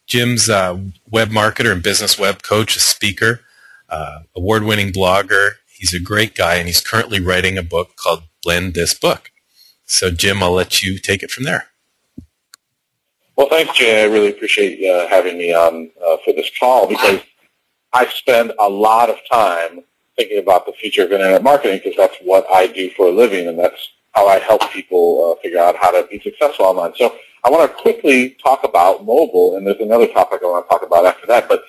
Jim's 0.07 0.49
a 0.49 0.91
web 1.09 1.29
marketer 1.29 1.71
and 1.71 1.81
business 1.81 2.19
web 2.19 2.43
coach, 2.43 2.75
a 2.75 2.79
speaker, 2.79 3.41
uh, 3.89 4.19
award-winning 4.35 4.91
blogger. 4.91 5.53
He's 5.67 5.93
a 5.93 5.99
great 5.99 6.35
guy, 6.35 6.55
and 6.55 6.67
he's 6.67 6.81
currently 6.81 7.19
writing 7.19 7.57
a 7.57 7.63
book 7.63 7.95
called 7.95 8.23
Blend 8.43 8.73
This 8.75 8.93
Book. 8.93 9.31
So, 9.85 10.11
Jim, 10.11 10.43
I'll 10.43 10.51
let 10.51 10.83
you 10.83 10.99
take 10.99 11.23
it 11.23 11.31
from 11.31 11.43
there. 11.43 11.67
Well, 13.35 13.49
thanks, 13.49 13.77
Jay. 13.77 14.01
I 14.01 14.05
really 14.05 14.29
appreciate 14.29 14.83
uh, 14.87 15.07
having 15.07 15.37
me 15.37 15.53
on 15.53 15.91
uh, 16.05 16.17
for 16.23 16.33
this 16.33 16.49
call 16.57 16.87
because 16.87 17.21
I 17.91 18.05
spend 18.07 18.53
a 18.59 18.69
lot 18.69 19.09
of 19.09 19.17
time 19.29 19.83
thinking 20.15 20.39
about 20.39 20.65
the 20.65 20.71
future 20.71 21.03
of 21.03 21.11
internet 21.11 21.43
marketing 21.43 21.81
because 21.83 21.97
that's 21.97 22.15
what 22.21 22.45
I 22.53 22.67
do 22.67 22.89
for 22.91 23.07
a 23.07 23.11
living, 23.11 23.47
and 23.47 23.59
that's 23.59 23.89
how 24.15 24.27
I 24.27 24.39
help 24.39 24.61
people 24.71 25.31
uh, 25.37 25.41
figure 25.41 25.59
out 25.59 25.75
how 25.75 25.91
to 25.91 26.07
be 26.07 26.19
successful 26.19 26.65
online. 26.65 26.93
So 26.95 27.15
I 27.43 27.49
want 27.49 27.69
to 27.69 27.77
quickly 27.77 28.37
talk 28.41 28.63
about 28.63 29.05
mobile, 29.05 29.57
and 29.57 29.67
there's 29.67 29.79
another 29.79 30.07
topic 30.07 30.41
I 30.43 30.47
want 30.47 30.65
to 30.65 30.69
talk 30.69 30.83
about 30.83 31.05
after 31.05 31.27
that, 31.27 31.47
but 31.47 31.63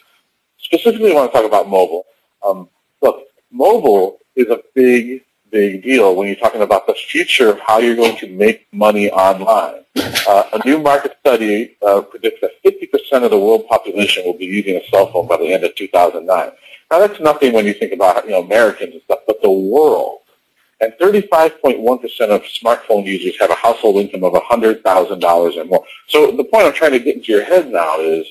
specifically 0.58 1.10
I 1.10 1.14
want 1.14 1.32
to 1.32 1.36
talk 1.36 1.46
about 1.46 1.68
mobile. 1.68 2.06
Um, 2.46 2.68
look, 3.02 3.24
mobile 3.50 4.18
is 4.36 4.48
a 4.48 4.60
big, 4.74 5.22
big 5.50 5.82
deal 5.82 6.14
when 6.14 6.28
you're 6.28 6.36
talking 6.36 6.62
about 6.62 6.86
the 6.86 6.94
future 6.94 7.50
of 7.50 7.58
how 7.60 7.78
you're 7.78 7.96
going 7.96 8.16
to 8.18 8.28
make 8.28 8.66
money 8.72 9.10
online. 9.10 9.84
Uh, 9.96 10.44
a 10.52 10.66
new 10.66 10.78
market 10.78 11.16
study 11.20 11.76
uh, 11.86 12.00
predicts 12.02 12.40
that 12.42 12.52
50% 12.64 13.24
of 13.24 13.30
the 13.30 13.38
world 13.38 13.66
population 13.66 14.24
will 14.24 14.36
be 14.36 14.44
using 14.44 14.76
a 14.76 14.86
cell 14.88 15.10
phone 15.10 15.26
by 15.26 15.36
the 15.36 15.52
end 15.52 15.64
of 15.64 15.74
2009. 15.74 16.52
Now 16.90 16.98
that's 17.00 17.18
nothing 17.18 17.52
when 17.52 17.66
you 17.66 17.74
think 17.74 17.92
about 17.92 18.24
you 18.24 18.30
know 18.30 18.42
Americans 18.42 18.92
and 18.92 19.02
stuff, 19.02 19.20
but 19.26 19.42
the 19.42 19.50
world 19.50 20.20
and 20.80 20.92
35.1% 21.00 22.20
of 22.28 22.42
smartphone 22.42 23.06
users 23.06 23.38
have 23.40 23.50
a 23.50 23.54
household 23.54 23.96
income 23.96 24.24
of 24.24 24.34
$100,000 24.34 25.56
or 25.56 25.64
more. 25.64 25.84
So 26.08 26.30
the 26.30 26.44
point 26.44 26.66
I'm 26.66 26.74
trying 26.74 26.92
to 26.92 26.98
get 26.98 27.16
into 27.16 27.32
your 27.32 27.44
head 27.44 27.70
now 27.70 27.98
is 28.00 28.26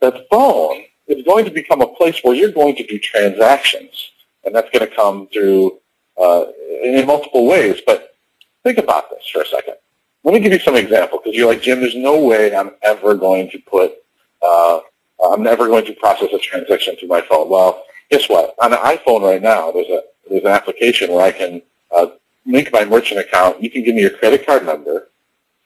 that 0.00 0.26
phone 0.30 0.84
is 1.06 1.22
going 1.24 1.44
to 1.44 1.50
become 1.50 1.82
a 1.82 1.86
place 1.86 2.20
where 2.22 2.34
you're 2.34 2.52
going 2.52 2.76
to 2.76 2.86
do 2.86 2.98
transactions. 2.98 4.10
And 4.44 4.54
that's 4.54 4.70
going 4.70 4.88
to 4.88 4.94
come 4.94 5.26
through 5.28 5.78
uh, 6.18 6.46
in 6.82 7.06
multiple 7.06 7.46
ways. 7.46 7.80
But 7.86 8.14
think 8.62 8.78
about 8.78 9.10
this 9.10 9.28
for 9.28 9.42
a 9.42 9.46
second. 9.46 9.74
Let 10.22 10.32
me 10.32 10.40
give 10.40 10.52
you 10.52 10.58
some 10.58 10.76
examples 10.76 11.20
because 11.22 11.36
you're 11.36 11.48
like, 11.48 11.60
Jim, 11.60 11.80
there's 11.80 11.96
no 11.96 12.18
way 12.18 12.54
I'm 12.54 12.72
ever 12.82 13.14
going 13.14 13.50
to 13.50 13.58
put, 13.58 13.92
uh, 14.40 14.80
I'm 15.22 15.42
never 15.42 15.66
going 15.66 15.84
to 15.84 15.92
process 15.92 16.30
a 16.32 16.38
transaction 16.38 16.96
through 16.96 17.08
my 17.08 17.20
phone. 17.20 17.50
Well, 17.50 17.84
guess 18.10 18.28
what? 18.30 18.54
On 18.62 18.72
an 18.72 18.78
iPhone 18.78 19.20
right 19.20 19.42
now, 19.42 19.70
there's 19.70 19.88
a 19.88 20.02
there's 20.28 20.42
an 20.42 20.50
application 20.50 21.12
where 21.12 21.24
I 21.24 21.32
can 21.32 21.62
uh, 21.94 22.06
link 22.46 22.72
my 22.72 22.84
merchant 22.84 23.20
account. 23.20 23.62
You 23.62 23.70
can 23.70 23.82
give 23.82 23.94
me 23.94 24.02
your 24.02 24.10
credit 24.10 24.46
card 24.46 24.64
number, 24.64 25.08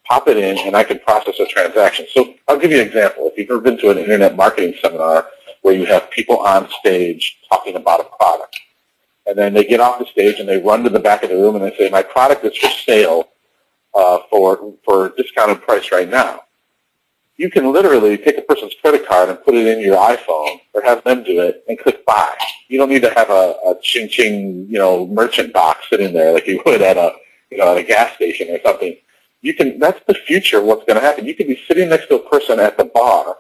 pop 0.05 0.29
it 0.29 0.37
in, 0.37 0.59
and 0.59 0.77
I 0.77 0.85
can 0.85 0.99
process 1.01 1.39
a 1.41 1.47
transaction. 1.47 2.07
So 2.13 2.35
I'll 2.47 2.59
give 2.59 2.71
you 2.71 2.81
an 2.81 2.87
example. 2.87 3.29
If 3.29 3.39
you've 3.39 3.51
ever 3.51 3.61
been 3.61 3.79
to 3.79 3.91
an 3.91 3.99
internet 3.99 4.37
marketing 4.37 4.75
seminar 4.81 5.27
where 5.63 5.75
you 5.75 5.87
have 5.87 6.11
people 6.11 6.39
on 6.39 6.69
stage 6.81 7.39
talking 7.49 7.77
about 7.77 8.01
a 8.01 8.05
product, 8.05 8.59
and 9.27 9.37
then 9.37 9.53
they 9.53 9.65
get 9.65 9.81
off 9.81 9.99
the 9.99 10.07
stage 10.07 10.41
and 10.41 10.49
they 10.49 10.59
run 10.59 10.83
to 10.85 10.91
the 10.91 10.99
back 10.99 11.23
of 11.23 11.31
the 11.31 11.37
room 11.37 11.57
and 11.57 11.65
they 11.65 11.77
say, 11.77 11.91
my 11.91 12.03
product 12.03 12.45
is 12.45 12.57
for 12.57 12.69
sale 12.69 13.29
uh, 13.95 14.21
for, 14.31 14.75
for 14.85 15.11
discounted 15.11 15.61
price 15.61 15.93
right 15.93 16.09
now 16.09 16.43
you 17.39 17.49
can 17.49 17.73
literally 17.73 18.19
take 18.19 18.37
a 18.37 18.43
person's 18.43 18.75
credit 18.83 19.09
card 19.09 19.29
and 19.29 19.43
put 19.45 19.55
it 19.55 19.67
in 19.67 19.81
your 19.81 19.97
iPhone 19.97 20.61
or 20.75 20.83
have 20.83 21.03
them 21.05 21.23
do 21.23 21.41
it 21.41 21.65
and 21.69 21.79
click 21.79 22.05
buy. 22.05 22.37
You 22.67 22.79
don't 22.79 22.89
need 22.89 23.03
to 23.03 23.15
have 23.15 23.31
a, 23.31 23.55
a 23.65 23.77
ching 23.81 24.09
ching, 24.09 24.67
you 24.69 24.79
know, 24.79 25.07
merchant 25.07 25.53
box 25.53 25.89
sitting 25.89 26.13
there 26.13 26.33
like 26.33 26.49
you 26.49 26.61
would 26.67 26.83
at 26.83 26.97
a, 26.97 27.13
you 27.51 27.59
know, 27.59 27.71
at 27.71 27.79
a 27.79 27.85
gas 27.85 28.15
station 28.17 28.51
or 28.51 28.59
something. 28.63 28.97
You 29.41 29.55
can, 29.55 29.79
that's 29.79 30.01
the 30.09 30.15
future 30.15 30.59
of 30.59 30.65
what's 30.65 30.85
going 30.85 30.97
to 30.97 31.01
happen. 31.01 31.27
You 31.27 31.35
could 31.35 31.47
be 31.47 31.63
sitting 31.69 31.89
next 31.89 32.09
to 32.09 32.17
a 32.17 32.29
person 32.29 32.59
at 32.59 32.77
the 32.77 32.85
bar 32.85 33.37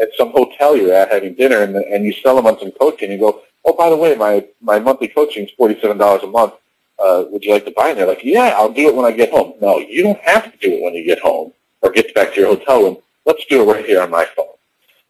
at 0.00 0.08
some 0.16 0.30
hotel 0.30 0.76
you're 0.76 0.94
at 0.94 1.10
having 1.10 1.34
dinner 1.34 1.62
and, 1.62 1.74
and 1.74 2.04
you 2.04 2.12
sell 2.12 2.36
them 2.36 2.46
on 2.46 2.58
some 2.60 2.70
coaching 2.70 3.10
and 3.10 3.20
you 3.20 3.26
go, 3.26 3.42
oh, 3.64 3.72
by 3.72 3.90
the 3.90 3.96
way, 3.96 4.14
my, 4.14 4.46
my 4.60 4.78
monthly 4.78 5.08
coaching 5.08 5.46
is 5.46 5.50
$47 5.58 6.22
a 6.22 6.26
month. 6.28 6.54
Uh, 6.96 7.24
would 7.30 7.42
you 7.42 7.52
like 7.52 7.64
to 7.64 7.72
buy? 7.72 7.88
And 7.88 7.98
they're 7.98 8.06
like, 8.06 8.22
yeah, 8.22 8.54
I'll 8.56 8.72
do 8.72 8.88
it 8.88 8.94
when 8.94 9.04
I 9.04 9.10
get 9.10 9.32
home. 9.32 9.54
No, 9.60 9.78
you 9.78 10.04
don't 10.04 10.20
have 10.20 10.44
to 10.44 10.58
do 10.58 10.74
it 10.76 10.82
when 10.82 10.94
you 10.94 11.04
get 11.04 11.18
home 11.18 11.52
or 11.80 11.90
get 11.90 12.14
back 12.14 12.34
to 12.34 12.40
your 12.40 12.54
hotel 12.54 12.82
room 12.82 12.98
Let's 13.24 13.44
do 13.46 13.62
it 13.62 13.72
right 13.72 13.84
here 13.84 14.02
on 14.02 14.10
my 14.10 14.26
phone. 14.36 14.46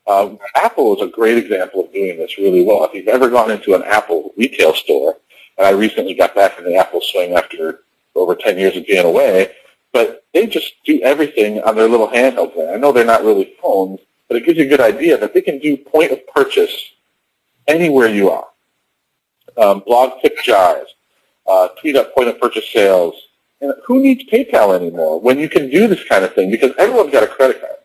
Um, 0.06 0.38
Apple 0.56 0.96
is 0.96 1.02
a 1.02 1.10
great 1.10 1.38
example 1.38 1.84
of 1.84 1.92
doing 1.92 2.18
this 2.18 2.36
really 2.38 2.64
well. 2.64 2.84
If 2.84 2.94
you've 2.94 3.08
ever 3.08 3.30
gone 3.30 3.50
into 3.50 3.74
an 3.74 3.82
Apple 3.84 4.32
retail 4.36 4.74
store, 4.74 5.16
and 5.56 5.66
I 5.66 5.70
recently 5.70 6.14
got 6.14 6.34
back 6.34 6.54
from 6.54 6.64
the 6.64 6.76
Apple 6.76 7.00
swing 7.00 7.34
after 7.34 7.80
over 8.14 8.34
10 8.34 8.58
years 8.58 8.76
of 8.76 8.86
being 8.86 9.06
away, 9.06 9.52
but 9.92 10.24
they 10.34 10.46
just 10.46 10.74
do 10.84 11.00
everything 11.02 11.60
on 11.62 11.76
their 11.76 11.88
little 11.88 12.08
handhelds. 12.08 12.74
I 12.74 12.76
know 12.78 12.92
they're 12.92 13.04
not 13.04 13.24
really 13.24 13.54
phones, 13.62 14.00
but 14.28 14.36
it 14.36 14.44
gives 14.44 14.58
you 14.58 14.64
a 14.64 14.68
good 14.68 14.80
idea 14.80 15.18
that 15.18 15.34
they 15.34 15.40
can 15.40 15.58
do 15.58 15.76
point 15.76 16.10
of 16.10 16.26
purchase 16.28 16.92
anywhere 17.68 18.08
you 18.08 18.30
are. 18.30 18.48
Um, 19.56 19.80
blog 19.80 20.20
tip 20.22 20.36
jars, 20.42 20.88
uh, 21.46 21.68
tweet 21.80 21.96
up 21.96 22.14
point 22.14 22.28
of 22.28 22.40
purchase 22.40 22.68
sales, 22.70 23.14
And 23.60 23.74
who 23.86 24.00
needs 24.00 24.24
PayPal 24.24 24.74
anymore 24.74 25.20
when 25.20 25.38
you 25.38 25.48
can 25.48 25.70
do 25.70 25.86
this 25.86 26.02
kind 26.04 26.24
of 26.24 26.34
thing? 26.34 26.50
Because 26.50 26.72
everyone's 26.78 27.12
got 27.12 27.22
a 27.22 27.28
credit 27.28 27.60
card. 27.60 27.76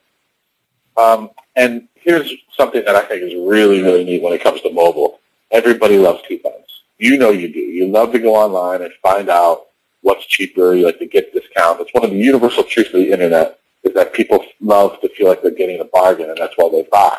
Um, 0.97 1.29
and 1.55 1.87
here's 1.95 2.31
something 2.55 2.83
that 2.85 2.95
I 2.95 3.01
think 3.01 3.23
is 3.23 3.35
really, 3.35 3.81
really 3.81 4.03
neat 4.03 4.21
when 4.21 4.33
it 4.33 4.41
comes 4.41 4.61
to 4.61 4.71
mobile. 4.71 5.19
Everybody 5.51 5.97
loves 5.97 6.23
coupons. 6.27 6.83
You 6.97 7.17
know 7.17 7.29
you 7.29 7.51
do. 7.51 7.59
You 7.59 7.87
love 7.87 8.11
to 8.13 8.19
go 8.19 8.35
online 8.35 8.81
and 8.81 8.91
find 9.03 9.29
out 9.29 9.67
what's 10.01 10.25
cheaper. 10.25 10.73
You 10.73 10.85
like 10.85 10.99
to 10.99 11.05
get 11.05 11.33
discounts. 11.33 11.81
It's 11.81 11.93
one 11.93 12.03
of 12.03 12.11
the 12.11 12.17
universal 12.17 12.63
truths 12.63 12.93
of 12.93 13.01
the 13.01 13.11
internet 13.11 13.59
is 13.83 13.93
that 13.93 14.13
people 14.13 14.43
love 14.59 14.99
to 15.01 15.09
feel 15.09 15.27
like 15.27 15.41
they're 15.41 15.51
getting 15.51 15.79
a 15.79 15.85
bargain, 15.85 16.29
and 16.29 16.37
that's 16.37 16.53
why 16.57 16.69
they 16.69 16.87
buy. 16.91 17.17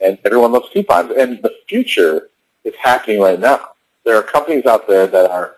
And 0.00 0.18
everyone 0.24 0.52
loves 0.52 0.68
coupons. 0.72 1.12
And 1.16 1.40
the 1.42 1.54
future 1.68 2.28
is 2.64 2.74
happening 2.80 3.20
right 3.20 3.38
now. 3.38 3.70
There 4.04 4.16
are 4.16 4.22
companies 4.22 4.66
out 4.66 4.88
there 4.88 5.06
that 5.06 5.30
are 5.30 5.56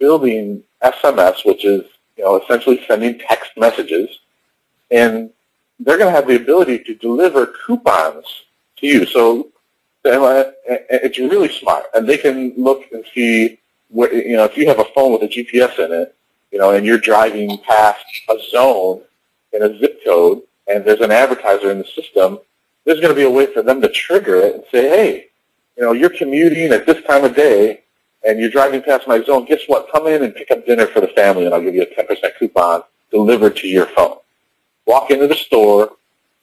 building 0.00 0.64
SMS, 0.82 1.46
which 1.46 1.64
is 1.64 1.84
you 2.16 2.24
know 2.24 2.40
essentially 2.40 2.84
sending 2.88 3.18
text 3.18 3.52
messages, 3.56 4.18
and 4.90 5.30
they're 5.84 5.98
going 5.98 6.12
to 6.12 6.16
have 6.16 6.26
the 6.26 6.36
ability 6.36 6.78
to 6.80 6.94
deliver 6.94 7.46
coupons 7.46 8.44
to 8.76 8.86
you. 8.86 9.06
So 9.06 9.48
uh, 10.04 10.44
it's 10.66 11.18
really 11.18 11.48
smart, 11.48 11.84
and 11.94 12.08
they 12.08 12.18
can 12.18 12.52
look 12.56 12.84
and 12.92 13.04
see 13.14 13.58
what 13.88 14.12
you 14.12 14.36
know 14.36 14.44
if 14.44 14.56
you 14.56 14.66
have 14.66 14.78
a 14.78 14.84
phone 14.94 15.12
with 15.12 15.22
a 15.22 15.28
GPS 15.28 15.78
in 15.78 15.92
it, 15.92 16.14
you 16.50 16.58
know, 16.58 16.70
and 16.72 16.84
you're 16.84 16.98
driving 16.98 17.58
past 17.58 18.04
a 18.28 18.36
zone 18.50 19.02
in 19.52 19.62
a 19.62 19.78
zip 19.78 20.04
code, 20.04 20.42
and 20.68 20.84
there's 20.84 21.00
an 21.00 21.10
advertiser 21.10 21.70
in 21.70 21.78
the 21.78 21.84
system. 21.84 22.38
There's 22.84 23.00
going 23.00 23.14
to 23.14 23.18
be 23.18 23.24
a 23.24 23.30
way 23.30 23.46
for 23.46 23.62
them 23.62 23.80
to 23.80 23.88
trigger 23.88 24.36
it 24.36 24.54
and 24.56 24.64
say, 24.70 24.88
hey, 24.88 25.26
you 25.76 25.82
know, 25.82 25.92
you're 25.92 26.10
commuting 26.10 26.70
at 26.72 26.86
this 26.86 27.02
time 27.04 27.24
of 27.24 27.34
day, 27.34 27.80
and 28.26 28.38
you're 28.38 28.50
driving 28.50 28.82
past 28.82 29.08
my 29.08 29.22
zone. 29.22 29.46
Guess 29.46 29.62
what? 29.68 29.90
Come 29.90 30.06
in 30.06 30.22
and 30.22 30.34
pick 30.34 30.50
up 30.50 30.66
dinner 30.66 30.86
for 30.86 31.00
the 31.00 31.08
family, 31.08 31.46
and 31.46 31.54
I'll 31.54 31.62
give 31.62 31.74
you 31.74 31.82
a 31.82 31.86
10% 31.86 32.38
coupon 32.38 32.82
delivered 33.10 33.56
to 33.56 33.68
your 33.68 33.86
phone. 33.86 34.18
Walk 34.86 35.10
into 35.10 35.26
the 35.26 35.34
store, 35.34 35.92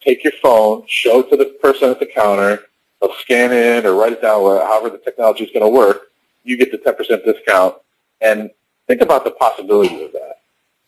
take 0.02 0.24
your 0.24 0.34
phone, 0.42 0.84
show 0.88 1.20
it 1.20 1.30
to 1.30 1.38
the 1.38 1.46
person 1.62 1.90
at 1.90 2.00
the 2.00 2.06
counter. 2.06 2.64
They'll 3.00 3.14
scan 3.16 3.52
it 3.52 3.86
or 3.86 3.96
write 3.96 4.14
it 4.14 4.22
down, 4.22 4.42
however 4.42 4.90
the 4.90 4.98
technology 4.98 5.44
is 5.44 5.52
going 5.52 5.66
to 5.66 5.70
work. 5.70 6.12
You 6.44 6.58
get 6.58 6.72
the 6.72 6.78
10% 6.78 7.24
discount, 7.24 7.76
and 8.20 8.50
think 8.88 9.02
about 9.02 9.24
the 9.24 9.32
possibility 9.32 10.04
of 10.04 10.12
that. 10.14 10.40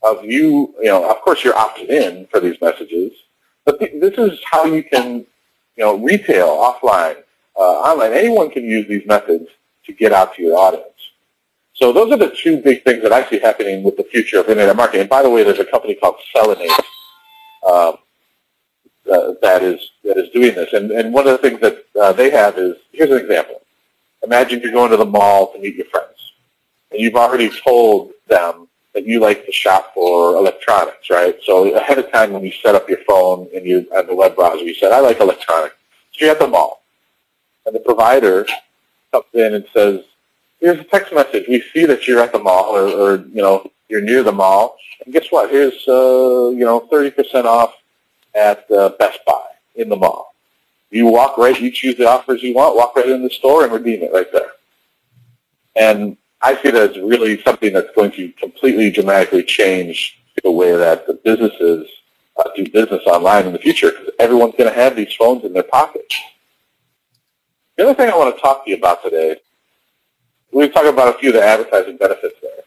Of 0.02 0.26
you, 0.26 0.74
you 0.80 0.86
know, 0.86 1.10
of 1.10 1.22
course 1.22 1.44
you're 1.44 1.58
opted 1.58 1.90
in 1.90 2.28
for 2.28 2.40
these 2.40 2.60
messages, 2.60 3.12
but 3.66 3.80
th- 3.80 4.02
this 4.02 4.18
is 4.18 4.40
how 4.44 4.66
you 4.66 4.84
can, 4.84 5.26
you 5.76 5.84
know, 5.84 5.96
retail 5.96 6.48
offline, 6.48 7.18
uh, 7.56 7.62
online. 7.62 8.14
Anyone 8.14 8.50
can 8.50 8.64
use 8.64 8.88
these 8.88 9.06
methods 9.06 9.48
to 9.86 9.94
get 9.94 10.12
out 10.12 10.36
to 10.36 10.42
your 10.42 10.58
audience. 10.58 10.88
So 11.74 11.94
those 11.94 12.12
are 12.12 12.18
the 12.18 12.36
two 12.36 12.58
big 12.62 12.84
things 12.84 13.02
that 13.04 13.12
I 13.12 13.28
see 13.30 13.40
happening 13.40 13.84
with 13.84 13.96
the 13.98 14.04
future 14.04 14.40
of 14.40 14.50
internet 14.50 14.76
marketing. 14.76 15.02
And 15.02 15.10
by 15.10 15.24
the 15.24 15.30
way, 15.30 15.44
there's 15.44 15.60
a 15.60 15.66
company 15.66 15.96
called 15.96 16.18
Celanese 16.36 16.78
um, 17.66 17.98
uh, 19.12 19.34
that 19.42 19.64
is 19.64 19.92
that 20.04 20.18
is 20.18 20.30
doing 20.30 20.56
this. 20.56 20.74
And, 20.74 20.92
and 20.92 21.14
one 21.14 21.28
of 21.28 21.34
the 21.34 21.50
things 21.50 21.60
that 21.62 21.86
uh, 22.00 22.14
they 22.14 22.30
have 22.30 22.58
is 22.58 22.78
here's 22.92 23.12
an 23.12 23.18
example. 23.18 23.62
Imagine 24.24 24.62
you're 24.62 24.72
going 24.72 24.92
to 24.92 24.98
the 24.98 25.06
mall 25.06 25.52
to 25.54 25.60
meet 25.60 25.76
your 25.76 25.86
friends, 25.88 26.34
and 26.92 27.02
you've 27.02 27.16
already 27.16 27.50
told 27.50 28.12
them 28.28 28.68
that 28.94 29.06
you 29.06 29.20
like 29.20 29.46
to 29.46 29.52
shop 29.52 29.94
for 29.94 30.36
electronics, 30.36 31.10
right? 31.10 31.38
So 31.44 31.76
ahead 31.76 31.98
of 31.98 32.12
time, 32.12 32.32
when 32.32 32.44
you 32.44 32.52
set 32.52 32.76
up 32.76 32.88
your 32.88 33.00
phone 33.08 33.50
and 33.54 33.66
you 33.66 33.88
on 33.94 34.08
the 34.08 34.16
web 34.16 34.36
browser, 34.36 34.64
you 34.64 34.76
said, 34.76 34.92
"I 34.92 35.00
like 35.00 35.20
electronics." 35.20 35.76
So 36.14 36.26
you're 36.26 36.34
at 36.34 36.40
the 36.40 36.48
mall, 36.48 36.84
and 37.66 37.76
the 37.76 37.80
provider 37.80 38.46
comes 39.12 39.26
in 39.34 39.54
and 39.54 39.66
says, 39.74 40.04
here's 40.64 40.80
a 40.80 40.84
text 40.86 41.14
message. 41.14 41.46
We 41.48 41.62
see 41.74 41.86
that 41.86 42.08
you're 42.08 42.22
at 42.22 42.32
the 42.32 42.40
mall 42.40 42.76
or, 42.76 42.88
or 42.88 43.16
you 43.18 43.42
know, 43.42 43.70
you're 43.94 44.02
near 44.02 44.24
the 44.24 44.32
mall. 44.32 44.76
And 45.06 45.14
guess 45.14 45.28
what? 45.30 45.52
Here's, 45.52 45.88
uh, 45.88 46.50
you 46.50 46.66
know, 46.66 46.90
30% 46.92 47.46
off 47.46 47.76
at 48.34 48.70
uh, 48.72 48.90
Best 48.98 49.20
Buy 49.24 49.46
in 49.76 49.88
the 49.88 49.96
mall. 49.96 50.34
You 50.90 51.06
walk 51.06 51.38
right, 51.38 51.60
you 51.60 51.72
choose 51.72 51.96
the 51.96 52.10
offers 52.10 52.42
you 52.42 52.56
want, 52.56 52.76
walk 52.76 52.96
right 52.96 53.08
in 53.08 53.22
the 53.24 53.30
store 53.30 53.64
and 53.64 53.72
redeem 53.72 54.02
it 54.02 54.12
right 54.12 54.32
there. 54.34 54.52
And 55.76 56.18
I 56.42 56.60
see 56.62 56.72
that 56.72 56.92
as 56.92 56.98
really 56.98 57.40
something 57.44 57.72
that's 57.72 57.94
going 57.96 58.12
to 58.14 58.32
completely 58.32 58.90
dramatically 58.90 59.44
change 59.44 60.20
the 60.44 60.52
way 60.52 60.76
that 60.76 61.06
the 61.06 61.14
businesses 61.14 61.88
uh, 62.38 62.50
do 62.56 62.68
business 62.72 63.04
online 63.06 63.46
in 63.46 63.54
the 63.54 63.60
future 63.60 63.92
because 63.92 64.10
everyone's 64.20 64.56
going 64.58 64.72
to 64.72 64.76
have 64.76 64.96
these 64.96 65.14
phones 65.14 65.46
in 65.46 65.54
their 65.54 65.64
pockets. 65.64 66.16
The 67.78 67.84
other 67.84 67.94
thing 67.94 68.10
I 68.10 68.18
want 68.18 68.36
to 68.36 68.42
talk 68.42 68.66
to 68.66 68.72
you 68.72 68.78
about 68.78 69.04
today, 69.04 69.38
we've 70.52 70.74
talked 70.74 70.88
about 70.88 71.16
a 71.16 71.20
few 71.20 71.30
of 71.30 71.36
the 71.36 71.44
advertising 71.44 71.98
benefits 71.98 72.36
there. 72.42 72.63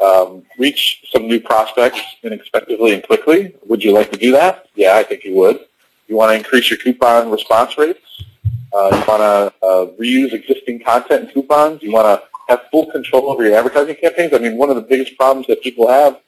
Um, 0.00 0.42
reach 0.58 1.04
some 1.10 1.28
new 1.28 1.40
prospects 1.40 2.00
inexpensively 2.22 2.94
and 2.94 3.02
quickly. 3.02 3.54
Would 3.66 3.82
you 3.84 3.92
like 3.92 4.10
to 4.12 4.18
do 4.18 4.32
that? 4.32 4.66
Yeah, 4.74 4.96
I 4.96 5.02
think 5.02 5.24
you 5.24 5.34
would. 5.36 5.60
You 6.08 6.16
want 6.16 6.32
to 6.32 6.36
increase 6.36 6.70
your 6.70 6.78
coupon 6.78 7.30
response 7.30 7.78
rates? 7.78 8.24
Uh, 8.72 8.90
you 8.92 9.04
want 9.06 9.22
to 9.22 9.66
uh, 9.66 9.86
reuse 10.00 10.32
existing 10.32 10.80
content 10.80 11.24
and 11.24 11.32
coupons? 11.32 11.82
You 11.82 11.92
want 11.92 12.06
to 12.06 12.26
have 12.48 12.62
full 12.70 12.90
control 12.90 13.30
over 13.30 13.44
your 13.44 13.56
advertising 13.56 13.94
campaigns? 13.94 14.32
I 14.34 14.38
mean, 14.38 14.56
one 14.56 14.68
of 14.68 14.76
the 14.76 14.82
biggest 14.82 15.16
problems 15.16 15.46
that 15.46 15.62
people 15.62 15.88
have 15.88 16.20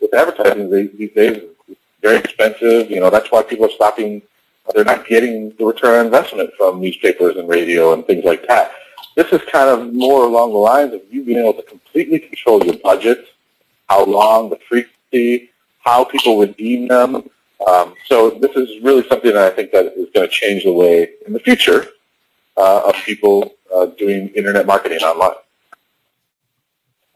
with 0.00 0.12
advertising 0.14 0.70
these 0.70 1.12
days 1.12 1.42
is 1.68 1.76
very 2.00 2.16
expensive. 2.16 2.90
You 2.90 3.00
know, 3.00 3.10
that's 3.10 3.30
why 3.30 3.42
people 3.42 3.66
are 3.66 3.70
stopping 3.70 4.22
they're 4.74 4.84
not 4.84 5.06
getting 5.06 5.50
the 5.56 5.64
return 5.64 5.98
on 5.98 6.06
investment 6.06 6.50
from 6.56 6.80
newspapers 6.80 7.36
and 7.36 7.48
radio 7.48 7.92
and 7.92 8.06
things 8.06 8.24
like 8.24 8.46
that. 8.46 8.72
This 9.20 9.42
is 9.42 9.48
kind 9.50 9.68
of 9.68 9.92
more 9.92 10.24
along 10.24 10.54
the 10.54 10.58
lines 10.58 10.94
of 10.94 11.02
you 11.10 11.22
being 11.22 11.40
able 11.40 11.52
to 11.52 11.62
completely 11.62 12.20
control 12.20 12.64
your 12.64 12.78
budget, 12.78 13.26
how 13.86 14.02
long, 14.06 14.48
the 14.48 14.58
frequency, 14.66 15.50
how 15.80 16.04
people 16.04 16.40
redeem 16.40 16.88
them. 16.88 17.28
Um, 17.68 17.94
so 18.06 18.30
this 18.30 18.56
is 18.56 18.82
really 18.82 19.06
something 19.08 19.34
that 19.34 19.52
I 19.52 19.54
think 19.54 19.72
that 19.72 19.92
is 19.94 20.08
going 20.14 20.26
to 20.26 20.28
change 20.28 20.64
the 20.64 20.72
way 20.72 21.10
in 21.26 21.34
the 21.34 21.38
future 21.38 21.88
uh, 22.56 22.88
of 22.88 22.94
people 22.94 23.56
uh, 23.74 23.86
doing 23.98 24.28
internet 24.28 24.64
marketing 24.64 25.00
online. 25.00 25.36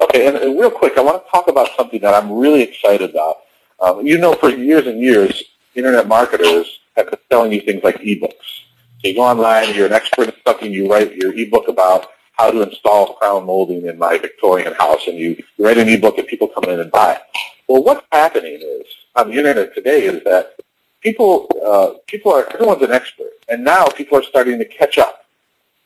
Okay, 0.02 0.26
and, 0.26 0.36
and, 0.36 0.60
real 0.60 0.70
quick, 0.70 0.98
I 0.98 1.00
want 1.00 1.24
to 1.24 1.30
talk 1.30 1.48
about 1.48 1.70
something 1.74 2.02
that 2.02 2.12
I'm 2.12 2.30
really 2.32 2.60
excited 2.60 3.08
about. 3.08 3.38
Um, 3.80 4.06
you 4.06 4.18
know, 4.18 4.34
for 4.34 4.50
years 4.50 4.86
and 4.86 5.00
years, 5.00 5.42
internet 5.74 6.06
marketers 6.06 6.80
have 6.98 7.10
been 7.10 7.20
selling 7.32 7.52
you 7.52 7.62
things 7.62 7.82
like 7.82 7.96
ebooks. 8.02 8.63
You 9.04 9.14
go 9.14 9.20
online, 9.20 9.74
you're 9.74 9.84
an 9.84 9.92
expert 9.92 10.28
in 10.28 10.34
something, 10.46 10.72
you 10.72 10.90
write 10.90 11.14
your 11.14 11.34
ebook 11.34 11.68
about 11.68 12.06
how 12.38 12.50
to 12.50 12.62
install 12.62 13.12
crown 13.12 13.44
molding 13.44 13.84
in 13.84 13.98
my 13.98 14.16
Victorian 14.16 14.72
house, 14.72 15.06
and 15.06 15.18
you 15.18 15.36
write 15.58 15.76
an 15.76 15.90
ebook 15.90 16.16
and 16.16 16.26
people 16.26 16.48
come 16.48 16.64
in 16.64 16.80
and 16.80 16.90
buy 16.90 17.12
it. 17.12 17.20
Well, 17.68 17.84
what's 17.84 18.06
happening 18.12 18.60
is 18.62 18.86
on 19.14 19.28
the 19.28 19.36
internet 19.36 19.74
today 19.74 20.04
is 20.04 20.24
that 20.24 20.56
people 21.02 21.50
uh, 21.66 21.98
people 22.06 22.32
are 22.32 22.50
everyone's 22.54 22.80
an 22.80 22.92
expert, 22.92 23.32
and 23.50 23.62
now 23.62 23.84
people 23.88 24.16
are 24.16 24.22
starting 24.22 24.58
to 24.58 24.64
catch 24.64 24.96
up. 24.96 25.26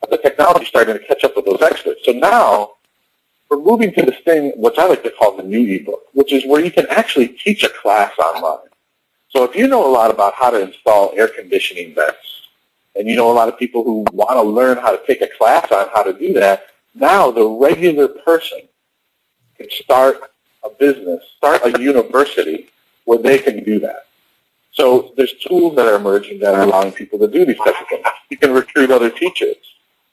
The 0.09 0.19
technology 0.19 0.63
is 0.63 0.69
starting 0.69 0.97
to 0.97 1.05
catch 1.05 1.25
up 1.25 1.35
with 1.35 1.45
those 1.45 1.61
experts. 1.61 2.03
So 2.05 2.13
now 2.13 2.75
we're 3.51 3.61
moving 3.61 3.93
to 3.95 4.03
this 4.03 4.21
thing, 4.25 4.53
which 4.55 4.79
I 4.79 4.87
like 4.87 5.03
to 5.03 5.11
call 5.11 5.37
the 5.37 5.43
new 5.43 5.67
ebook, 5.67 6.05
which 6.13 6.33
is 6.33 6.47
where 6.47 6.65
you 6.65 6.71
can 6.71 6.87
actually 6.89 7.29
teach 7.29 7.65
a 7.65 7.69
class 7.69 8.17
online. 8.17 8.69
So 9.31 9.43
if 9.43 9.57
you 9.57 9.67
know 9.67 9.85
a 9.85 9.91
lot 9.91 10.13
about 10.13 10.35
how 10.35 10.51
to 10.51 10.61
install 10.61 11.13
air 11.17 11.27
conditioning 11.27 11.97
vents, 11.97 12.38
and 12.99 13.09
you 13.09 13.17
know 13.17 13.31
a 13.31 13.33
lot 13.33 13.49
of 13.49 13.59
people 13.59 13.85
who 13.85 14.05
want 14.13 14.33
to 14.33 14.43
learn 14.43 14.77
how 14.77 14.91
to 14.91 15.01
take 15.07 15.23
a 15.23 15.29
class 15.39 15.71
on 15.71 15.89
how 15.95 16.03
to 16.03 16.13
do 16.13 16.33
that, 16.35 16.67
now 16.95 17.31
the 17.31 17.47
regular 17.47 18.09
person 18.09 18.61
can 19.57 19.71
start 19.71 20.17
a 20.65 20.69
business, 20.69 21.23
start 21.37 21.63
a 21.65 21.81
university 21.81 22.69
where 23.05 23.19
they 23.19 23.39
can 23.39 23.63
do 23.63 23.79
that. 23.79 24.07
So 24.73 25.13
there's 25.17 25.33
tools 25.35 25.77
that 25.77 25.87
are 25.87 25.97
emerging 25.97 26.41
that 26.41 26.55
are 26.55 26.63
allowing 26.63 26.93
people 26.93 27.19
to 27.21 27.29
do 27.29 27.45
these 27.45 27.59
types 27.59 27.81
of 27.81 27.89
things. 27.89 28.07
You 28.31 28.37
can 28.37 28.53
recruit 28.53 28.91
other 28.91 29.11
teachers. 29.11 29.57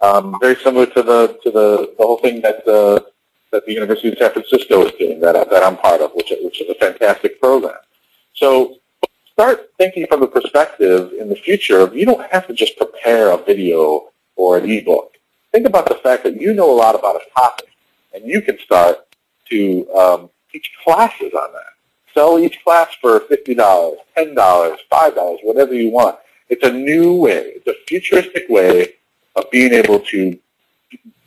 Um, 0.01 0.37
very 0.39 0.55
similar 0.55 0.85
to 0.87 1.03
the 1.03 1.39
to 1.43 1.51
the, 1.51 1.93
the 1.97 2.03
whole 2.03 2.17
thing 2.17 2.41
that 2.41 2.65
the 2.65 3.05
that 3.51 3.65
the 3.65 3.73
University 3.73 4.09
of 4.09 4.17
San 4.17 4.31
Francisco 4.31 4.85
is 4.85 4.91
doing 4.93 5.19
that 5.21 5.49
that 5.49 5.63
I'm 5.63 5.77
part 5.77 6.01
of, 6.01 6.11
which 6.13 6.31
which 6.41 6.61
is 6.61 6.69
a 6.69 6.75
fantastic 6.75 7.39
program. 7.41 7.77
So 8.33 8.77
start 9.35 9.69
thinking 9.77 10.07
from 10.07 10.21
the 10.21 10.27
perspective 10.27 11.11
in 11.11 11.27
the 11.27 11.35
future 11.35 11.79
of 11.81 11.93
you 11.93 12.05
don't 12.05 12.25
have 12.31 12.47
to 12.47 12.53
just 12.53 12.77
prepare 12.77 13.31
a 13.31 13.37
video 13.37 14.07
or 14.37 14.57
an 14.57 14.69
ebook. 14.71 15.11
Think 15.51 15.67
about 15.67 15.89
the 15.89 15.95
fact 15.95 16.23
that 16.23 16.39
you 16.39 16.53
know 16.53 16.71
a 16.71 16.77
lot 16.77 16.95
about 16.95 17.17
a 17.17 17.21
topic, 17.37 17.67
and 18.13 18.25
you 18.25 18.41
can 18.41 18.57
start 18.59 18.99
to 19.49 19.91
um, 19.91 20.29
teach 20.49 20.71
classes 20.81 21.33
on 21.33 21.51
that. 21.51 21.73
Sell 22.13 22.39
each 22.39 22.63
class 22.63 22.87
for 23.01 23.19
$50, 23.19 23.57
$10, 24.17 24.35
$5, 24.35 25.37
whatever 25.43 25.73
you 25.73 25.89
want. 25.89 26.17
It's 26.47 26.63
a 26.63 26.71
new 26.71 27.15
way. 27.15 27.55
It's 27.55 27.67
a 27.67 27.75
futuristic 27.87 28.45
way 28.47 28.93
of 29.35 29.51
being 29.51 29.73
able 29.73 29.99
to 29.99 30.39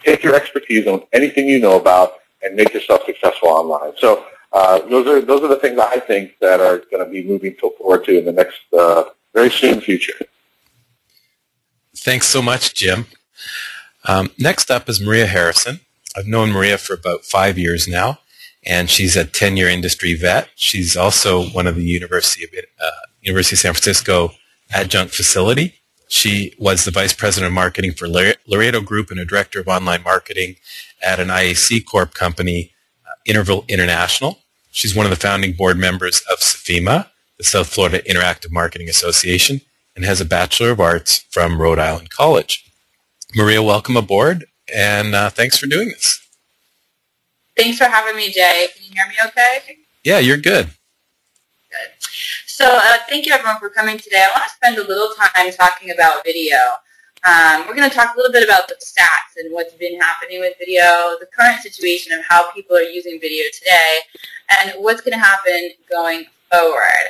take 0.03 0.23
your 0.23 0.35
expertise 0.35 0.87
on 0.87 1.03
anything 1.13 1.47
you 1.47 1.61
know 1.61 1.79
about 1.79 2.15
and 2.43 2.57
make 2.57 2.73
yourself 2.73 3.05
successful 3.05 3.51
online. 3.51 3.93
So 3.99 4.25
uh, 4.59 4.81
those 4.89 5.07
are 5.07 5.21
those 5.21 5.43
are 5.43 5.49
the 5.49 5.61
things 5.61 5.79
I 5.79 6.01
think 6.01 6.37
that 6.41 6.59
are 6.61 6.79
going 6.91 7.05
to 7.05 7.09
be 7.09 7.23
moving 7.23 7.55
forward 7.55 8.05
to 8.07 8.19
in 8.19 8.25
the 8.25 8.33
next 8.33 8.59
uh, 8.77 9.05
very 9.33 9.51
soon 9.51 9.81
future. 9.81 10.15
Thanks 11.97 12.27
so 12.27 12.43
much, 12.43 12.75
Jim. 12.75 13.07
Um, 14.05 14.31
next 14.37 14.69
up 14.69 14.89
is 14.89 15.01
Maria 15.01 15.27
Harrison. 15.27 15.79
I've 16.17 16.27
known 16.27 16.51
Maria 16.51 16.77
for 16.77 16.95
about 16.95 17.25
five 17.25 17.57
years 17.57 17.87
now, 17.87 18.19
and 18.67 18.91
she's 18.91 19.15
a 19.15 19.25
10-year 19.25 19.69
industry 19.69 20.15
vet. 20.15 20.49
She's 20.57 20.97
also 20.97 21.45
one 21.51 21.69
of 21.69 21.77
the 21.77 21.85
University 21.85 22.45
of 22.45 22.51
uh, 22.81 22.91
University 23.21 23.55
of 23.55 23.61
San 23.61 23.75
Francisco 23.75 24.33
adjunct 24.73 25.15
facility. 25.15 25.75
She 26.09 26.55
was 26.59 26.85
the 26.85 26.91
vice 26.91 27.13
president 27.13 27.49
of 27.49 27.55
marketing 27.55 27.93
for 27.93 28.09
Laredo 28.09 28.81
Group 28.81 29.13
and 29.13 29.21
a 29.21 29.25
director 29.25 29.61
of 29.61 29.69
online 29.69 30.03
marketing 30.03 30.57
at 31.01 31.21
an 31.21 31.29
IAC 31.29 31.85
Corp 31.85 32.15
company, 32.15 32.73
uh, 33.07 33.13
Interval 33.25 33.65
International. 33.69 34.39
She's 34.79 34.95
one 34.95 35.07
of 35.07 35.11
the 35.11 35.17
founding 35.17 35.55
board 35.55 35.77
members 35.77 36.23
of 36.31 36.39
SFIMA, 36.39 37.09
the 37.37 37.43
South 37.43 37.67
Florida 37.67 38.01
Interactive 38.09 38.53
Marketing 38.53 38.89
Association, 38.89 39.61
and 39.97 40.05
has 40.05 40.21
a 40.21 40.25
Bachelor 40.25 40.71
of 40.71 40.79
Arts 40.79 41.27
from 41.31 41.61
Rhode 41.61 41.81
Island 41.81 42.11
College. 42.11 42.65
Maria, 43.35 43.61
welcome 43.61 43.97
aboard, 43.97 44.45
and 44.73 45.17
uh, 45.17 45.31
thanks 45.31 45.59
for 45.59 45.67
doing 45.67 45.89
this. 45.89 46.25
Thanks 47.57 47.77
for 47.77 47.87
having 47.87 48.15
me, 48.15 48.31
Jay. 48.31 48.69
Can 48.73 48.85
you 48.85 48.93
hear 48.93 49.09
me 49.09 49.15
okay? 49.27 49.79
Yeah, 50.05 50.21
you're 50.21 50.37
good. 50.37 50.67
Good. 51.73 51.91
So 52.47 52.65
uh, 52.65 52.99
thank 53.09 53.27
you, 53.27 53.33
everyone, 53.33 53.59
for 53.59 53.71
coming 53.71 53.99
today. 53.99 54.25
I 54.25 54.39
want 54.39 54.49
to 54.49 54.55
spend 54.55 54.79
a 54.79 54.87
little 54.87 55.13
time 55.17 55.51
talking 55.55 55.91
about 55.91 56.23
video. 56.25 56.57
Um, 57.27 57.67
we're 57.67 57.75
going 57.75 57.89
to 57.89 57.95
talk 57.95 58.15
a 58.15 58.17
little 58.17 58.33
bit 58.33 58.45
about 58.45 58.69
the 58.69 58.77
stats 58.77 59.43
and 59.43 59.53
what's 59.53 59.75
been 59.75 60.01
happening 60.01 60.41
with 60.41 60.55
video, 60.59 61.17
the 61.19 61.29
current 61.37 61.61
situation 61.61 62.13
of 62.13 62.25
how 62.29 62.53
people 62.53 62.77
are 62.77 62.83
using 62.83 63.19
video 63.21 63.45
today, 63.53 63.99
and 64.61 64.73
what's 64.83 65.01
going 65.01 65.19
to 65.19 65.25
happen 65.25 65.71
going 65.91 66.27
forward. 66.51 67.07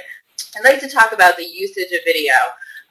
I'd 0.57 0.65
like 0.65 0.81
to 0.81 0.89
talk 0.89 1.13
about 1.13 1.37
the 1.37 1.45
usage 1.45 1.93
of 1.93 2.01
video. 2.05 2.33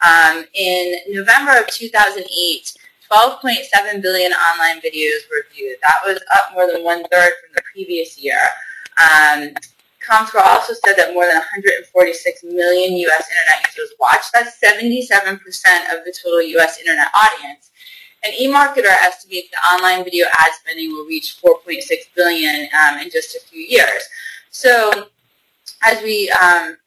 Um, 0.01 0.45
in 0.53 0.99
November 1.09 1.57
of 1.59 1.67
2008, 1.67 2.73
12.7 3.11 4.01
billion 4.01 4.31
online 4.33 4.79
videos 4.81 5.27
were 5.31 5.45
viewed. 5.53 5.77
That 5.81 6.05
was 6.05 6.19
up 6.35 6.53
more 6.53 6.71
than 6.71 6.83
one 6.83 7.03
third 7.11 7.31
from 7.41 7.55
the 7.55 7.63
previous 7.73 8.19
year. 8.19 8.37
Um, 9.01 9.53
Comscore 10.07 10.45
also 10.45 10.73
said 10.73 10.95
that 10.95 11.13
more 11.13 11.25
than 11.25 11.35
146 11.35 12.43
million 12.43 12.97
U.S. 12.97 13.27
internet 13.29 13.67
users 13.67 13.93
watched. 13.99 14.31
That's 14.33 14.59
77% 14.59 15.39
of 15.93 16.05
the 16.05 16.13
total 16.23 16.41
U.S. 16.41 16.79
internet 16.79 17.07
audience. 17.13 17.71
An 18.23 18.31
eMarketer 18.31 18.85
estimates 18.85 19.49
that 19.51 19.73
online 19.73 20.03
video 20.03 20.25
ad 20.39 20.51
spending 20.59 20.91
will 20.91 21.05
reach 21.05 21.39
4.6 21.43 21.83
billion 22.15 22.67
um, 22.73 22.99
in 22.99 23.09
just 23.09 23.35
a 23.35 23.39
few 23.39 23.61
years. 23.61 24.03
So, 24.49 25.09
as 25.83 26.01
we 26.01 26.29
um, 26.31 26.77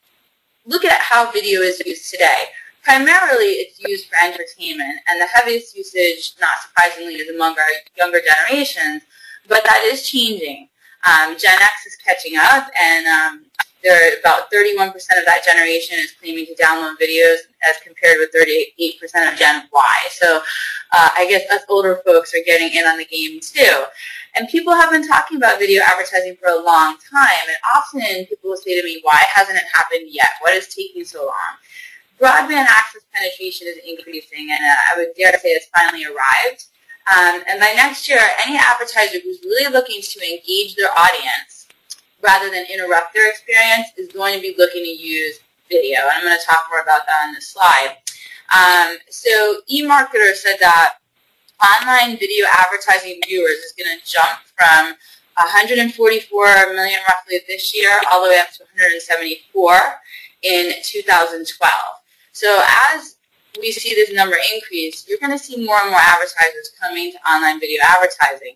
look 0.66 0.84
at 0.84 1.00
how 1.00 1.30
video 1.30 1.60
is 1.60 1.80
used 1.84 2.10
today, 2.10 2.46
Primarily, 2.82 3.60
it's 3.60 3.78
used 3.80 4.06
for 4.06 4.16
entertainment, 4.16 5.00
and 5.06 5.20
the 5.20 5.26
heaviest 5.26 5.76
usage, 5.76 6.32
not 6.40 6.60
surprisingly, 6.60 7.14
is 7.16 7.28
among 7.28 7.52
our 7.58 7.64
younger 7.96 8.20
generations, 8.20 9.02
but 9.48 9.62
that 9.64 9.82
is 9.84 10.08
changing. 10.08 10.68
Um, 11.06 11.36
Gen 11.38 11.58
X 11.60 11.86
is 11.86 11.96
catching 11.96 12.36
up, 12.36 12.68
and 12.78 13.06
um, 13.06 13.44
there 13.82 14.18
about 14.20 14.52
31% 14.52 14.94
of 14.94 15.24
that 15.26 15.42
generation 15.44 15.96
is 15.98 16.12
claiming 16.12 16.46
to 16.46 16.54
download 16.54 16.96
videos 17.00 17.38
as 17.68 17.76
compared 17.82 18.18
with 18.18 18.30
38% 18.34 19.32
of 19.32 19.38
Gen 19.38 19.64
Y. 19.72 19.96
So 20.10 20.38
uh, 20.92 21.08
I 21.16 21.26
guess 21.28 21.50
us 21.50 21.62
older 21.68 22.00
folks 22.04 22.34
are 22.34 22.44
getting 22.44 22.76
in 22.76 22.86
on 22.86 22.98
the 22.98 23.06
game 23.06 23.40
too. 23.40 23.84
And 24.34 24.48
people 24.48 24.74
have 24.74 24.90
been 24.90 25.06
talking 25.06 25.38
about 25.38 25.58
video 25.58 25.82
advertising 25.82 26.36
for 26.36 26.50
a 26.50 26.62
long 26.62 26.96
time, 27.10 27.48
and 27.48 27.56
often 27.76 28.26
people 28.26 28.50
will 28.50 28.56
say 28.56 28.78
to 28.78 28.84
me, 28.84 29.00
why 29.02 29.20
hasn't 29.34 29.56
it 29.56 29.64
happened 29.72 30.08
yet? 30.08 30.28
What 30.40 30.54
is 30.54 30.68
taking 30.68 31.04
so 31.04 31.24
long? 31.24 31.56
broadband 32.20 32.68
access 32.68 33.02
penetration 33.12 33.66
is 33.66 33.78
increasing, 33.82 34.52
and 34.52 34.60
uh, 34.60 34.92
I 34.92 34.98
would 34.98 35.16
dare 35.16 35.32
to 35.32 35.38
say 35.38 35.48
it's 35.48 35.66
finally 35.74 36.04
arrived. 36.04 36.66
Um, 37.10 37.42
and 37.48 37.58
by 37.58 37.72
next 37.74 38.08
year, 38.08 38.20
any 38.46 38.56
advertiser 38.56 39.18
who's 39.22 39.40
really 39.42 39.72
looking 39.72 40.00
to 40.00 40.32
engage 40.32 40.76
their 40.76 40.90
audience 40.96 41.66
rather 42.22 42.50
than 42.50 42.66
interrupt 42.72 43.14
their 43.14 43.28
experience 43.28 43.88
is 43.96 44.12
going 44.12 44.34
to 44.36 44.40
be 44.40 44.54
looking 44.56 44.84
to 44.84 44.90
use 44.90 45.40
video. 45.68 46.00
And 46.00 46.10
I'm 46.12 46.24
going 46.24 46.38
to 46.38 46.46
talk 46.46 46.64
more 46.70 46.80
about 46.80 47.06
that 47.06 47.26
on 47.26 47.34
this 47.34 47.48
slide. 47.48 47.96
Um, 48.54 48.98
so 49.08 49.60
eMarketer 49.70 50.34
said 50.34 50.56
that 50.60 50.96
online 51.62 52.18
video 52.18 52.46
advertising 52.50 53.20
viewers 53.26 53.58
is 53.58 53.72
going 53.76 53.96
to 53.96 54.04
jump 54.04 54.40
from 54.56 54.94
144 55.36 56.74
million 56.74 57.00
roughly 57.08 57.40
this 57.48 57.74
year 57.74 57.90
all 58.12 58.22
the 58.22 58.30
way 58.30 58.38
up 58.38 58.52
to 58.52 58.62
174 58.74 59.72
in 60.42 60.72
2012. 60.82 61.72
So 62.32 62.62
as 62.92 63.16
we 63.58 63.72
see 63.72 63.94
this 63.94 64.12
number 64.12 64.36
increase, 64.54 65.08
you're 65.08 65.18
going 65.18 65.36
to 65.36 65.38
see 65.38 65.64
more 65.64 65.78
and 65.80 65.90
more 65.90 66.00
advertisers 66.00 66.70
coming 66.80 67.12
to 67.12 67.18
online 67.30 67.58
video 67.58 67.80
advertising. 67.82 68.54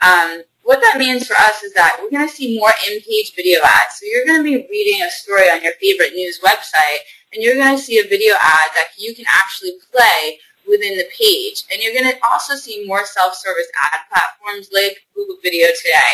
Um, 0.00 0.42
what 0.62 0.80
that 0.80 0.98
means 0.98 1.26
for 1.26 1.34
us 1.34 1.62
is 1.62 1.72
that 1.74 1.98
we're 2.00 2.10
going 2.10 2.28
to 2.28 2.34
see 2.34 2.58
more 2.58 2.72
in-page 2.88 3.34
video 3.34 3.60
ads. 3.62 3.98
So 4.00 4.06
you're 4.06 4.26
going 4.26 4.38
to 4.38 4.44
be 4.44 4.66
reading 4.70 5.02
a 5.02 5.10
story 5.10 5.50
on 5.50 5.62
your 5.62 5.72
favorite 5.80 6.14
news 6.14 6.40
website, 6.40 7.02
and 7.32 7.42
you're 7.42 7.56
going 7.56 7.76
to 7.76 7.82
see 7.82 7.98
a 7.98 8.08
video 8.08 8.34
ad 8.34 8.70
that 8.74 8.88
you 8.98 9.14
can 9.14 9.24
actually 9.28 9.72
play 9.90 10.38
within 10.68 10.96
the 10.96 11.06
page. 11.18 11.64
And 11.70 11.82
you're 11.82 11.94
going 11.94 12.10
to 12.10 12.18
also 12.30 12.54
see 12.54 12.86
more 12.86 13.04
self-service 13.04 13.66
ad 13.92 14.00
platforms 14.08 14.70
like 14.72 15.04
Google 15.14 15.36
Video 15.42 15.66
today, 15.82 16.12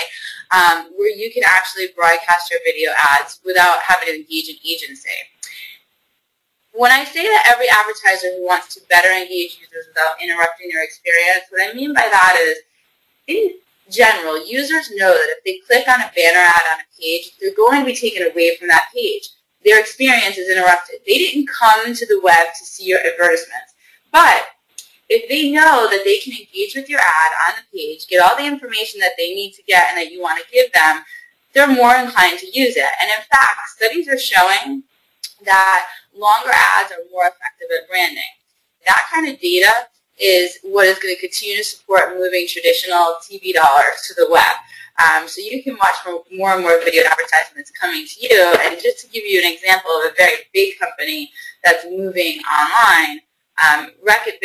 um, 0.50 0.90
where 0.96 1.14
you 1.14 1.32
can 1.32 1.44
actually 1.46 1.88
broadcast 1.94 2.50
your 2.50 2.60
video 2.64 2.90
ads 3.12 3.40
without 3.44 3.80
having 3.86 4.08
to 4.08 4.16
engage 4.16 4.48
an 4.48 4.56
agency. 4.66 5.08
When 6.78 6.92
I 6.92 7.02
say 7.02 7.24
that 7.26 7.50
every 7.50 7.66
advertiser 7.66 8.38
who 8.38 8.46
wants 8.46 8.72
to 8.76 8.80
better 8.88 9.10
engage 9.10 9.58
users 9.58 9.88
without 9.88 10.22
interrupting 10.22 10.70
their 10.70 10.84
experience, 10.84 11.42
what 11.50 11.68
I 11.68 11.74
mean 11.74 11.92
by 11.92 12.06
that 12.06 12.38
is, 12.38 12.58
in 13.26 13.58
general, 13.90 14.46
users 14.46 14.88
know 14.94 15.10
that 15.10 15.34
if 15.34 15.42
they 15.42 15.58
click 15.66 15.88
on 15.88 16.00
a 16.00 16.12
banner 16.14 16.38
ad 16.38 16.62
on 16.70 16.78
a 16.78 17.02
page, 17.02 17.32
they're 17.40 17.56
going 17.56 17.80
to 17.80 17.84
be 17.84 17.96
taken 17.96 18.30
away 18.30 18.54
from 18.54 18.68
that 18.68 18.90
page. 18.94 19.28
Their 19.64 19.80
experience 19.80 20.38
is 20.38 20.48
interrupted. 20.48 21.00
They 21.04 21.18
didn't 21.18 21.48
come 21.48 21.96
to 21.96 22.06
the 22.06 22.20
web 22.22 22.46
to 22.56 22.64
see 22.64 22.84
your 22.84 23.00
advertisements. 23.00 23.74
But 24.12 24.46
if 25.08 25.28
they 25.28 25.50
know 25.50 25.88
that 25.90 26.02
they 26.04 26.18
can 26.18 26.32
engage 26.32 26.76
with 26.76 26.88
your 26.88 27.00
ad 27.00 27.32
on 27.48 27.54
the 27.58 27.76
page, 27.76 28.06
get 28.06 28.22
all 28.22 28.36
the 28.36 28.46
information 28.46 29.00
that 29.00 29.18
they 29.18 29.34
need 29.34 29.50
to 29.54 29.64
get 29.64 29.88
and 29.88 29.98
that 29.98 30.12
you 30.12 30.22
want 30.22 30.38
to 30.38 30.52
give 30.52 30.70
them, 30.70 31.02
they're 31.54 31.66
more 31.66 31.96
inclined 31.96 32.38
to 32.38 32.46
use 32.46 32.76
it. 32.76 32.92
And 33.02 33.10
in 33.10 33.24
fact, 33.28 33.66
studies 33.74 34.06
are 34.06 34.16
showing 34.16 34.84
that 35.44 35.86
longer 36.18 36.50
ads 36.50 36.92
are 36.92 37.04
more 37.12 37.26
effective 37.26 37.68
at 37.76 37.88
branding. 37.88 38.32
That 38.86 39.08
kind 39.12 39.28
of 39.28 39.40
data 39.40 39.70
is 40.18 40.58
what 40.62 40.86
is 40.86 40.98
going 40.98 41.14
to 41.14 41.20
continue 41.20 41.56
to 41.56 41.64
support 41.64 42.18
moving 42.18 42.46
traditional 42.48 43.16
TV 43.22 43.54
dollars 43.54 44.02
to 44.08 44.14
the 44.14 44.28
web. 44.30 44.56
Um, 44.98 45.28
so 45.28 45.40
you 45.40 45.62
can 45.62 45.76
watch 45.76 45.94
more 46.32 46.54
and 46.54 46.62
more 46.62 46.78
video 46.82 47.04
advertisements 47.04 47.70
coming 47.70 48.04
to 48.04 48.16
you. 48.20 48.54
And 48.62 48.80
just 48.82 48.98
to 49.04 49.08
give 49.08 49.22
you 49.24 49.40
an 49.40 49.52
example 49.52 49.90
of 49.92 50.10
a 50.10 50.14
very 50.16 50.42
big 50.52 50.78
company 50.78 51.30
that's 51.64 51.84
moving 51.84 52.40
online, 52.50 53.20
um, 53.62 53.92
Reckitt 54.02 54.42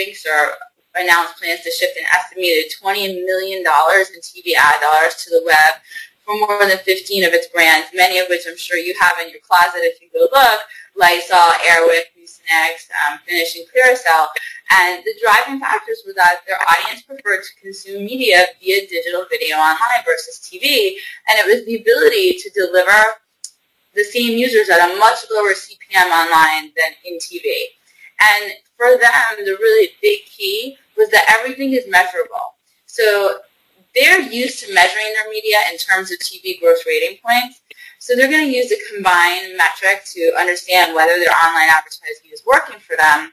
announced 0.96 1.38
plans 1.42 1.62
to 1.62 1.72
shift 1.72 1.98
an 1.98 2.06
estimated 2.14 2.72
$20 2.72 3.26
million 3.26 3.60
in 3.60 4.22
TV 4.22 4.54
ad 4.56 4.80
dollars 4.80 5.16
to 5.24 5.32
the 5.32 5.42
web 5.44 5.82
for 6.26 6.40
more 6.40 6.66
than 6.68 6.78
15 6.78 7.24
of 7.24 7.34
its 7.34 7.48
brands, 7.48 7.90
many 7.94 8.20
of 8.20 8.28
which 8.30 8.44
I'm 8.48 8.58
sure 8.58 8.78
you 8.78 8.96
have 9.00 9.14
in 9.22 9.30
your 9.30 9.40
closet 9.42 9.84
if 9.84 10.02
you 10.02 10.08
go 10.14 10.28
look, 10.32 10.60
Lysol, 10.96 11.52
Airwick, 11.68 12.14
Mucinex, 12.18 12.88
um, 13.08 13.20
Finish, 13.26 13.56
and 13.58 13.66
Clearasil. 13.68 14.28
And 14.72 15.04
the 15.04 15.14
driving 15.22 15.60
factors 15.60 16.04
were 16.06 16.14
that 16.16 16.42
their 16.48 16.58
audience 16.58 17.04
preferred 17.04 17.44
to 17.44 17.62
consume 17.62 18.06
media 18.06 18.46
via 18.62 18.88
digital 18.88 19.26
video 19.30 19.58
online 19.58 20.04
versus 20.06 20.40
TV, 20.40 20.96
and 21.28 21.38
it 21.38 21.46
was 21.46 21.66
the 21.66 21.76
ability 21.76 22.38
to 22.40 22.50
deliver 22.52 23.20
the 23.94 24.04
same 24.04 24.38
users 24.38 24.70
at 24.70 24.80
a 24.80 24.98
much 24.98 25.20
lower 25.32 25.54
CPM 25.54 26.10
online 26.10 26.72
than 26.76 26.94
in 27.06 27.18
TV. 27.20 27.66
And 28.20 28.54
for 28.78 28.98
them, 28.98 29.46
the 29.46 29.58
really 29.60 29.90
big 30.02 30.26
key 30.26 30.78
was 30.98 31.10
that 31.10 31.26
everything 31.30 31.74
is 31.74 31.86
measurable. 31.88 32.56
So 32.86 33.40
they're 33.96 34.22
used 34.22 34.64
to 34.64 34.74
measuring 34.74 35.14
their 35.14 35.30
media 35.30 35.58
in 35.72 35.78
terms 35.78 36.12
of 36.12 36.18
TV 36.20 36.60
gross 36.60 36.84
rating 36.86 37.18
points. 37.24 37.62
So 38.00 38.16
they're 38.16 38.30
going 38.30 38.46
to 38.46 38.52
use 38.52 38.72
a 38.72 38.94
combined 38.94 39.56
metric 39.56 40.04
to 40.14 40.34
understand 40.38 40.94
whether 40.94 41.14
their 41.14 41.32
online 41.32 41.70
advertising 41.70 42.32
is 42.34 42.44
working 42.46 42.80
for 42.80 42.98
them. 42.98 43.32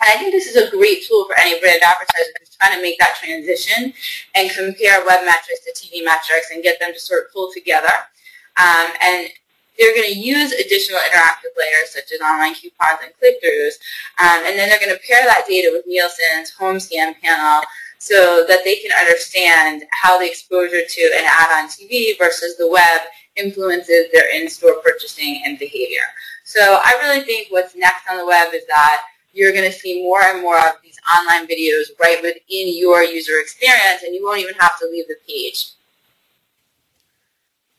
And 0.00 0.08
I 0.08 0.18
think 0.18 0.32
this 0.32 0.46
is 0.46 0.56
a 0.56 0.70
great 0.70 1.06
tool 1.06 1.26
for 1.26 1.38
any 1.38 1.60
brand 1.60 1.82
advertiser 1.82 2.32
who's 2.38 2.56
trying 2.56 2.76
to 2.76 2.82
make 2.82 2.98
that 2.98 3.16
transition 3.16 3.92
and 4.34 4.50
compare 4.50 5.04
web 5.06 5.24
metrics 5.24 5.64
to 5.64 5.72
TV 5.72 6.04
metrics 6.04 6.50
and 6.52 6.62
get 6.62 6.80
them 6.80 6.92
to 6.92 7.00
sort 7.00 7.24
of 7.24 7.32
pull 7.32 7.50
together. 7.52 7.92
Um, 8.60 8.88
and 9.00 9.28
they're 9.78 9.94
going 9.94 10.12
to 10.12 10.18
use 10.18 10.52
additional 10.52 11.00
interactive 11.00 11.56
layers 11.56 11.90
such 11.90 12.12
as 12.12 12.20
online 12.20 12.54
coupons 12.54 13.00
and 13.02 13.12
click-throughs. 13.18 13.80
Um, 14.20 14.44
and 14.44 14.58
then 14.58 14.68
they're 14.68 14.80
going 14.80 14.94
to 14.94 15.00
pair 15.06 15.24
that 15.24 15.46
data 15.48 15.70
with 15.72 15.86
Nielsen's 15.86 16.50
home 16.50 16.80
scan 16.80 17.14
panel 17.22 17.62
so 18.00 18.44
that 18.48 18.64
they 18.64 18.76
can 18.76 18.90
understand 18.98 19.84
how 19.92 20.18
the 20.18 20.26
exposure 20.26 20.80
to 20.88 21.02
an 21.14 21.24
ad 21.26 21.62
on 21.62 21.68
TV 21.68 22.16
versus 22.18 22.56
the 22.56 22.66
web 22.66 23.02
influences 23.36 24.06
their 24.12 24.34
in-store 24.34 24.80
purchasing 24.82 25.42
and 25.44 25.58
behavior. 25.58 26.02
So 26.44 26.80
I 26.82 26.98
really 27.02 27.24
think 27.24 27.48
what's 27.50 27.76
next 27.76 28.08
on 28.10 28.16
the 28.16 28.26
web 28.26 28.54
is 28.54 28.66
that 28.66 29.02
you're 29.32 29.52
going 29.52 29.70
to 29.70 29.76
see 29.76 30.02
more 30.02 30.22
and 30.22 30.40
more 30.40 30.58
of 30.58 30.76
these 30.82 30.96
online 31.14 31.46
videos 31.46 31.90
right 32.00 32.20
within 32.22 32.74
your 32.76 33.02
user 33.02 33.38
experience 33.38 34.02
and 34.02 34.14
you 34.14 34.24
won't 34.24 34.40
even 34.40 34.54
have 34.54 34.78
to 34.80 34.88
leave 34.90 35.06
the 35.06 35.16
page. 35.28 35.68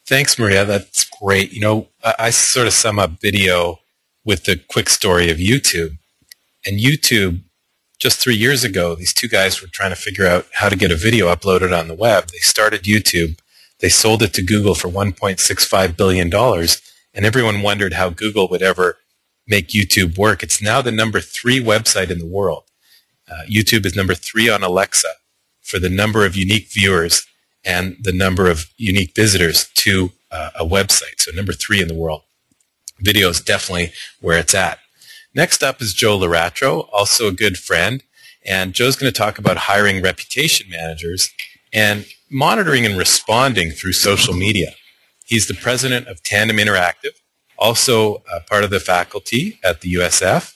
Thanks, 0.06 0.38
Maria. 0.38 0.66
That's 0.66 1.10
great. 1.20 1.52
You 1.52 1.62
know, 1.62 1.88
I, 2.04 2.30
sort 2.30 2.68
of 2.68 2.74
sum 2.74 3.00
up 3.00 3.20
video 3.20 3.80
with 4.24 4.44
the 4.44 4.56
quick 4.56 4.88
story 4.88 5.32
of 5.32 5.38
YouTube. 5.38 5.98
And 6.66 6.80
YouTube, 6.80 7.42
just 8.02 8.20
three 8.20 8.36
years 8.36 8.64
ago, 8.64 8.95
these 8.95 9.14
two 9.14 9.28
guys 9.28 9.62
were 9.62 9.68
trying 9.68 9.91
to 9.91 9.95
figure 9.95 10.26
out 10.26 10.47
how 10.54 10.68
to 10.70 10.76
get 10.76 10.91
a 10.91 10.95
video 10.95 11.34
uploaded 11.34 11.78
on 11.78 11.88
the 11.88 11.93
web. 11.93 12.30
They 12.30 12.39
started 12.39 12.82
YouTube. 12.82 13.38
They 13.80 13.89
sold 13.89 14.24
it 14.24 14.34
to 14.34 14.41
Google 14.41 14.74
for 14.74 14.88
$1.65 14.88 15.95
billion. 15.95 16.34
And 17.14 17.26
everyone 17.26 17.62
wondered 17.62 17.93
how 17.93 18.10
Google 18.10 18.47
would 18.47 18.64
ever 18.64 18.97
make 19.47 19.68
YouTube 19.68 20.18
work. 20.18 20.41
It's 20.41 20.64
now 20.64 20.82
the 20.82 20.91
number 20.91 21.20
three 21.20 21.64
website 21.64 22.10
in 22.10 22.18
the 22.18 22.26
world. 22.26 22.64
Uh, 23.32 23.43
YouTube 23.47 23.86
is 23.86 23.95
number 23.95 24.16
three 24.16 24.49
on 24.49 24.64
Alexa 24.64 25.08
for 25.62 25.78
the 25.78 25.89
number 25.89 26.26
of 26.26 26.36
unique 26.36 26.70
viewers 26.72 27.28
and 27.64 27.97
the 28.02 28.12
number 28.12 28.49
of 28.49 28.66
unique 28.78 29.14
visitors 29.16 29.70
to 29.76 30.12
uh, 30.32 30.49
a 30.60 30.66
website. 30.66 31.20
So 31.20 31.32
number 31.32 31.54
three 31.54 31.80
in 31.80 31.88
the 31.88 31.93
world. 31.93 32.24
Video 32.99 33.30
is 33.30 33.41
definitely 33.41 33.93
where 34.22 34.39
it's 34.39 34.56
at. 34.56 34.80
Next 35.34 35.64
up 35.64 35.82
is 35.82 35.94
Joe 35.94 36.20
Laratro, 36.20 36.90
also 36.92 37.28
a 37.28 37.32
good 37.32 37.58
friend. 37.58 38.04
And 38.46 38.74
Joe's 38.74 38.96
going 38.96 39.12
to 39.12 39.18
talk 39.18 39.38
about 39.38 39.58
hiring 39.58 40.02
reputation 40.02 40.70
managers 40.70 41.30
and 41.72 42.06
monitoring 42.30 42.86
and 42.86 42.98
responding 42.98 43.72
through 43.72 43.94
social 43.94 44.34
media. 44.34 44.74
He's 45.26 45.48
the 45.48 45.54
president 45.54 46.08
of 46.08 46.24
Tandem 46.24 46.58
Interactive, 46.58 47.14
also 47.58 48.24
part 48.50 48.64
of 48.64 48.70
the 48.70 48.80
faculty 48.80 49.60
at 49.64 49.82
the 49.82 49.94
USF. 49.94 50.54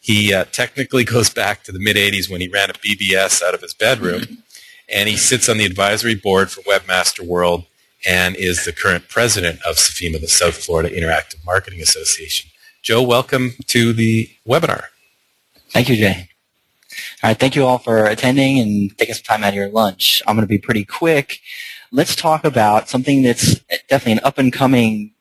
He 0.00 0.34
uh, 0.34 0.44
technically 0.52 1.04
goes 1.14 1.30
back 1.30 1.62
to 1.64 1.72
the 1.72 1.78
mid 1.78 1.96
80s 1.96 2.30
when 2.30 2.40
he 2.40 2.48
ran 2.48 2.70
a 2.70 2.74
BBS 2.74 3.42
out 3.42 3.54
of 3.54 3.62
his 3.62 3.72
bedroom, 3.72 4.42
and 4.88 5.08
he 5.08 5.16
sits 5.16 5.48
on 5.48 5.58
the 5.58 5.64
advisory 5.64 6.14
board 6.14 6.50
for 6.50 6.60
Webmaster 6.62 7.20
World 7.20 7.64
and 8.06 8.36
is 8.36 8.64
the 8.64 8.72
current 8.72 9.08
president 9.08 9.60
of 9.62 9.76
SFIMA, 9.76 10.20
the 10.20 10.28
South 10.28 10.56
Florida 10.56 10.90
Interactive 10.90 11.44
Marketing 11.44 11.80
Association. 11.80 12.47
Joe, 12.82 13.02
welcome 13.02 13.52
to 13.66 13.92
the 13.92 14.30
webinar. 14.46 14.84
Thank 15.70 15.88
you, 15.88 15.96
Jay. 15.96 16.28
All 17.22 17.30
right, 17.30 17.38
thank 17.38 17.54
you 17.54 17.64
all 17.66 17.78
for 17.78 18.06
attending 18.06 18.58
and 18.60 18.96
taking 18.96 19.14
some 19.14 19.24
time 19.24 19.44
out 19.44 19.50
of 19.50 19.54
your 19.54 19.68
lunch. 19.68 20.22
I'm 20.26 20.36
going 20.36 20.46
to 20.46 20.48
be 20.48 20.58
pretty 20.58 20.84
quick. 20.84 21.40
Let's 21.90 22.14
talk 22.16 22.44
about 22.44 22.88
something 22.88 23.22
that's 23.22 23.56
definitely 23.88 24.12
an 24.12 24.20
up-and-coming 24.24 25.12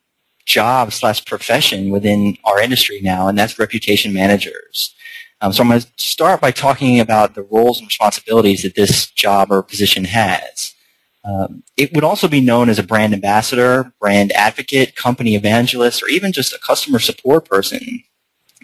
job 0.46 0.94
slash 0.94 1.26
profession 1.26 1.90
within 1.90 2.38
our 2.46 2.62
industry 2.62 3.02
now, 3.02 3.28
and 3.28 3.38
that's 3.38 3.60
reputation 3.60 4.14
managers. 4.14 4.96
Um, 5.42 5.52
so 5.52 5.64
I'm 5.64 5.70
going 5.70 5.82
to 5.82 5.88
start 5.98 6.40
by 6.40 6.52
talking 6.52 7.00
about 7.00 7.36
the 7.36 7.44
roles 7.44 7.80
and 7.80 7.88
responsibilities 7.88 8.64
that 8.64 8.76
this 8.76 9.12
job 9.12 9.52
or 9.52 9.62
position 9.62 10.06
has. 10.06 10.74
Um, 11.28 11.64
it 11.76 11.94
would 11.94 12.06
also 12.06 12.28
be 12.28 12.40
known 12.40 12.70
as 12.70 12.80
a 12.80 12.84
brand 12.84 13.14
ambassador, 13.14 13.92
brand 14.00 14.32
advocate, 14.32 14.96
company 14.96 15.36
evangelist, 15.36 16.02
or 16.02 16.08
even 16.08 16.32
just 16.32 16.54
a 16.54 16.60
customer 16.60 17.00
support 17.00 17.50
person. 17.50 18.04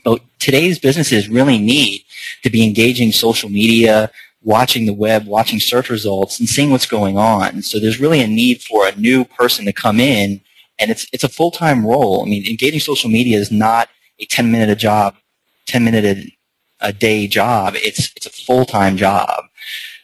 But 0.04 0.22
today's 0.40 0.80
businesses 0.80 1.30
really 1.30 1.58
need 1.58 2.04
to 2.44 2.50
be 2.50 2.64
engaging 2.64 3.12
social 3.12 3.50
media, 3.50 4.12
watching 4.42 4.86
the 4.86 4.94
web, 4.94 5.26
watching 5.26 5.60
search 5.60 5.90
results, 5.90 6.40
and 6.40 6.48
seeing 6.48 6.72
what's 6.72 6.86
going 6.86 7.18
on. 7.18 7.62
So 7.64 7.80
there's 7.80 8.00
really 8.00 8.22
a 8.22 8.28
need 8.28 8.62
for 8.62 8.88
a 8.88 8.96
new 8.96 9.26
person 9.26 9.66
to 9.66 9.74
come 9.74 10.00
in, 10.00 10.40
and 10.80 10.90
it's 10.90 11.06
it's 11.12 11.24
a 11.26 11.30
full 11.30 11.52
time 11.52 11.86
role. 11.86 12.22
I 12.22 12.30
mean, 12.30 12.48
engaging 12.48 12.80
social 12.80 13.10
media 13.10 13.38
is 13.40 13.52
not 13.52 13.90
a 14.20 14.26
10 14.26 14.52
minute 14.52 14.70
a 14.70 14.76
job, 14.76 15.16
10 15.66 15.84
minute 15.84 16.06
a, 16.06 16.38
a 16.80 16.94
day 16.94 17.28
job. 17.28 17.74
It's 17.76 18.12
it's 18.16 18.26
a 18.26 18.30
full 18.30 18.66
time 18.66 18.96
job. 18.96 19.46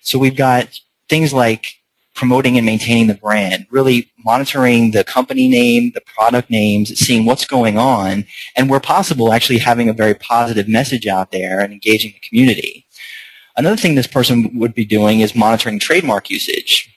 So 0.01 0.19
we've 0.19 0.35
got 0.35 0.79
things 1.07 1.33
like 1.33 1.78
promoting 2.19 2.57
and 2.57 2.65
maintaining 2.65 3.07
the 3.07 3.13
brand, 3.13 3.65
really 3.71 4.11
monitoring 4.25 4.91
the 4.91 5.05
company 5.05 5.47
name, 5.47 5.89
the 5.95 6.01
product 6.01 6.49
names, 6.49 6.89
seeing 6.99 7.23
what's 7.23 7.45
going 7.45 7.77
on, 7.77 8.25
and 8.57 8.69
where 8.69 8.81
possible, 8.81 9.31
actually 9.31 9.57
having 9.57 9.87
a 9.87 9.93
very 9.93 10.13
positive 10.13 10.67
message 10.67 11.07
out 11.07 11.31
there 11.31 11.61
and 11.61 11.71
engaging 11.71 12.11
the 12.11 12.27
community. 12.27 12.85
Another 13.55 13.77
thing 13.77 13.95
this 13.95 14.05
person 14.05 14.51
would 14.59 14.73
be 14.73 14.83
doing 14.83 15.21
is 15.21 15.33
monitoring 15.33 15.79
trademark 15.79 16.29
usage. 16.29 16.93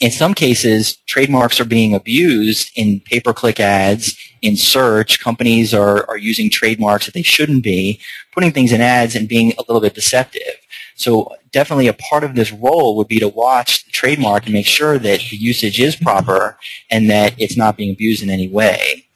In 0.00 0.10
some 0.10 0.34
cases, 0.34 0.96
trademarks 1.06 1.58
are 1.58 1.64
being 1.64 1.94
abused 1.94 2.72
in 2.76 3.00
pay-per-click 3.00 3.58
ads, 3.58 4.18
in 4.42 4.58
search. 4.58 5.18
Companies 5.18 5.72
are, 5.72 6.06
are 6.10 6.18
using 6.18 6.50
trademarks 6.50 7.06
that 7.06 7.14
they 7.14 7.22
shouldn't 7.22 7.62
be, 7.62 8.00
putting 8.34 8.52
things 8.52 8.72
in 8.72 8.82
ads 8.82 9.16
and 9.16 9.30
being 9.30 9.52
a 9.52 9.64
little 9.66 9.80
bit 9.80 9.94
deceptive. 9.94 10.56
So 11.02 11.34
definitely 11.50 11.88
a 11.88 11.94
part 11.94 12.22
of 12.22 12.36
this 12.36 12.52
role 12.52 12.96
would 12.96 13.08
be 13.08 13.18
to 13.18 13.28
watch 13.28 13.84
the 13.84 13.90
trademark 13.90 14.44
and 14.44 14.52
make 14.52 14.66
sure 14.66 14.98
that 15.00 15.20
the 15.30 15.36
usage 15.36 15.80
is 15.80 15.96
proper 15.96 16.56
and 16.90 17.10
that 17.10 17.34
it's 17.38 17.56
not 17.56 17.76
being 17.76 17.92
abused 17.92 18.22
in 18.22 18.30
any 18.30 18.48
way. 18.48 19.06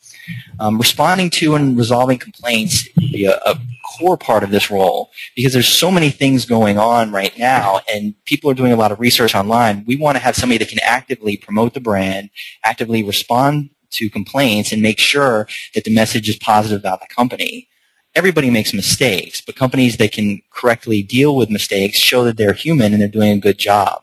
Um, 0.59 0.78
responding 0.78 1.30
to 1.30 1.55
and 1.55 1.78
resolving 1.78 2.18
complaints 2.18 2.89
would 2.97 3.12
be 3.12 3.26
a, 3.26 3.37
a 3.37 3.61
core 3.97 4.16
part 4.16 4.43
of 4.43 4.51
this 4.51 4.68
role 4.68 5.12
because 5.37 5.53
there's 5.53 5.68
so 5.68 5.93
many 5.93 6.11
things 6.11 6.45
going 6.45 6.76
on 6.76 7.12
right 7.12 7.39
now 7.39 7.80
and 7.89 8.16
people 8.24 8.51
are 8.51 8.55
doing 8.55 8.72
a 8.72 8.76
lot 8.76 8.91
of 8.91 8.99
research 8.99 9.37
online. 9.37 9.84
We 9.87 9.95
want 9.95 10.16
to 10.16 10.22
have 10.22 10.34
somebody 10.34 10.59
that 10.59 10.68
can 10.68 10.80
actively 10.82 11.37
promote 11.37 11.74
the 11.74 11.80
brand, 11.80 12.30
actively 12.64 13.05
respond 13.05 13.70
to 13.93 14.11
complaints 14.11 14.72
and 14.72 14.82
make 14.82 14.99
sure 14.99 15.47
that 15.74 15.84
the 15.84 15.95
message 15.95 16.28
is 16.28 16.37
positive 16.37 16.80
about 16.80 16.99
the 17.01 17.14
company 17.14 17.68
everybody 18.17 18.49
makes 18.49 18.73
mistakes, 18.73 19.43
but 19.43 19.55
companies 19.55 19.99
that 19.99 20.11
can 20.11 20.41
correctly 20.51 21.03
deal 21.03 21.37
with 21.37 21.51
mistakes 21.51 21.99
show 21.99 22.25
that 22.25 22.39
they're 22.39 22.55
human 22.55 22.93
and 22.93 23.01
they're 23.01 23.09
doing 23.09 23.33
a 23.33 23.41
good 23.41 23.59
job. 23.59 24.03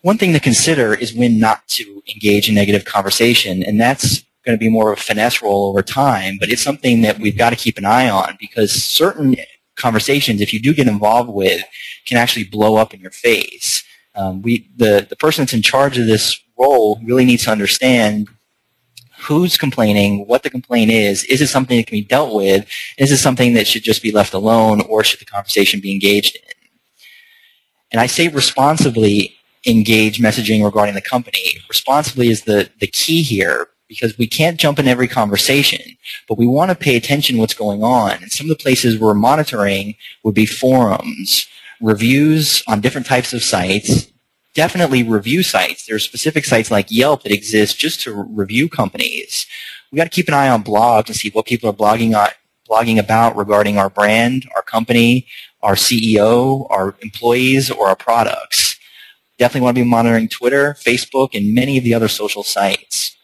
One 0.00 0.16
thing 0.16 0.32
to 0.32 0.40
consider 0.40 0.94
is 0.94 1.12
when 1.12 1.38
not 1.38 1.68
to 1.68 2.02
engage 2.12 2.48
in 2.48 2.54
negative 2.54 2.86
conversation, 2.86 3.62
and 3.62 3.78
that's 3.78 4.24
going 4.44 4.56
to 4.56 4.58
be 4.58 4.70
more 4.70 4.90
of 4.90 4.98
a 4.98 5.02
finesse 5.02 5.42
role 5.42 5.68
over 5.68 5.82
time, 5.82 6.38
but 6.40 6.48
it's 6.48 6.62
something 6.62 7.02
that 7.02 7.18
we've 7.18 7.36
got 7.36 7.50
to 7.50 7.56
keep 7.56 7.76
an 7.76 7.84
eye 7.84 8.08
on 8.08 8.38
because 8.40 8.72
certain 8.72 9.36
conversations, 9.76 10.40
if 10.40 10.54
you 10.54 10.60
do 10.60 10.72
get 10.72 10.88
involved 10.88 11.30
with, 11.30 11.62
can 12.06 12.16
actually 12.16 12.44
blow 12.44 12.76
up 12.76 12.94
in 12.94 13.00
your 13.00 13.10
face. 13.10 13.84
Um, 14.14 14.40
we, 14.40 14.66
the, 14.76 15.06
the 15.08 15.16
person 15.16 15.42
that's 15.42 15.52
in 15.52 15.62
charge 15.62 15.98
of 15.98 16.06
this 16.06 16.40
role 16.58 16.98
really 17.04 17.26
needs 17.26 17.44
to 17.44 17.50
understand 17.50 18.28
who's 19.28 19.58
complaining, 19.58 20.26
what 20.26 20.42
the 20.42 20.50
complaint 20.50 20.90
is, 20.90 21.22
is 21.24 21.40
it 21.40 21.48
something 21.48 21.76
that 21.76 21.86
can 21.86 21.98
be 21.98 22.04
dealt 22.04 22.34
with, 22.34 22.66
is 22.96 23.12
it 23.12 23.18
something 23.18 23.54
that 23.54 23.66
should 23.66 23.82
just 23.82 24.02
be 24.02 24.10
left 24.10 24.32
alone, 24.32 24.80
or 24.88 25.04
should 25.04 25.20
the 25.20 25.24
conversation 25.26 25.80
be 25.80 25.92
engaged 25.92 26.36
in? 26.36 26.42
And 27.92 28.00
I 28.00 28.06
say 28.06 28.28
responsibly 28.28 29.34
engage 29.66 30.18
messaging 30.18 30.64
regarding 30.64 30.94
the 30.94 31.02
company. 31.02 31.58
Responsibly 31.68 32.28
is 32.28 32.42
the, 32.42 32.70
the 32.80 32.86
key 32.86 33.22
here 33.22 33.68
because 33.86 34.16
we 34.18 34.26
can't 34.26 34.58
jump 34.58 34.78
in 34.78 34.88
every 34.88 35.08
conversation, 35.08 35.96
but 36.28 36.38
we 36.38 36.46
want 36.46 36.70
to 36.70 36.74
pay 36.74 36.96
attention 36.96 37.36
to 37.36 37.40
what's 37.40 37.54
going 37.54 37.82
on. 37.82 38.12
And 38.22 38.32
some 38.32 38.46
of 38.46 38.56
the 38.56 38.62
places 38.62 38.98
we're 38.98 39.14
monitoring 39.14 39.94
would 40.22 40.34
be 40.34 40.46
forums, 40.46 41.46
reviews 41.80 42.62
on 42.66 42.80
different 42.80 43.06
types 43.06 43.32
of 43.32 43.42
sites, 43.42 44.10
definitely 44.58 45.04
review 45.04 45.44
sites. 45.44 45.86
There 45.86 45.94
are 45.94 46.00
specific 46.00 46.44
sites 46.44 46.68
like 46.68 46.90
Yelp 46.90 47.22
that 47.22 47.30
exist 47.30 47.78
just 47.78 48.00
to 48.00 48.12
review 48.12 48.68
companies. 48.68 49.46
We 49.92 49.96
got 49.98 50.02
to 50.02 50.10
keep 50.10 50.26
an 50.26 50.34
eye 50.34 50.48
on 50.48 50.64
blogs 50.64 51.06
and 51.06 51.14
see 51.14 51.30
what 51.30 51.46
people 51.46 51.70
are 51.70 51.72
blogging 51.72 52.18
on, 52.18 52.30
blogging 52.68 52.98
about 52.98 53.36
regarding 53.36 53.78
our 53.78 53.88
brand, 53.88 54.48
our 54.56 54.62
company, 54.62 55.28
our 55.62 55.76
CEO, 55.76 56.66
our 56.70 56.96
employees, 57.02 57.70
or 57.70 57.86
our 57.86 57.94
products. 57.94 58.76
Definitely 59.38 59.64
want 59.64 59.76
to 59.76 59.84
be 59.84 59.88
monitoring 59.88 60.28
Twitter, 60.28 60.74
Facebook, 60.74 61.36
and 61.36 61.54
many 61.54 61.78
of 61.78 61.84
the 61.84 61.94
other 61.94 62.08
social 62.08 62.42
sites. 62.42 63.16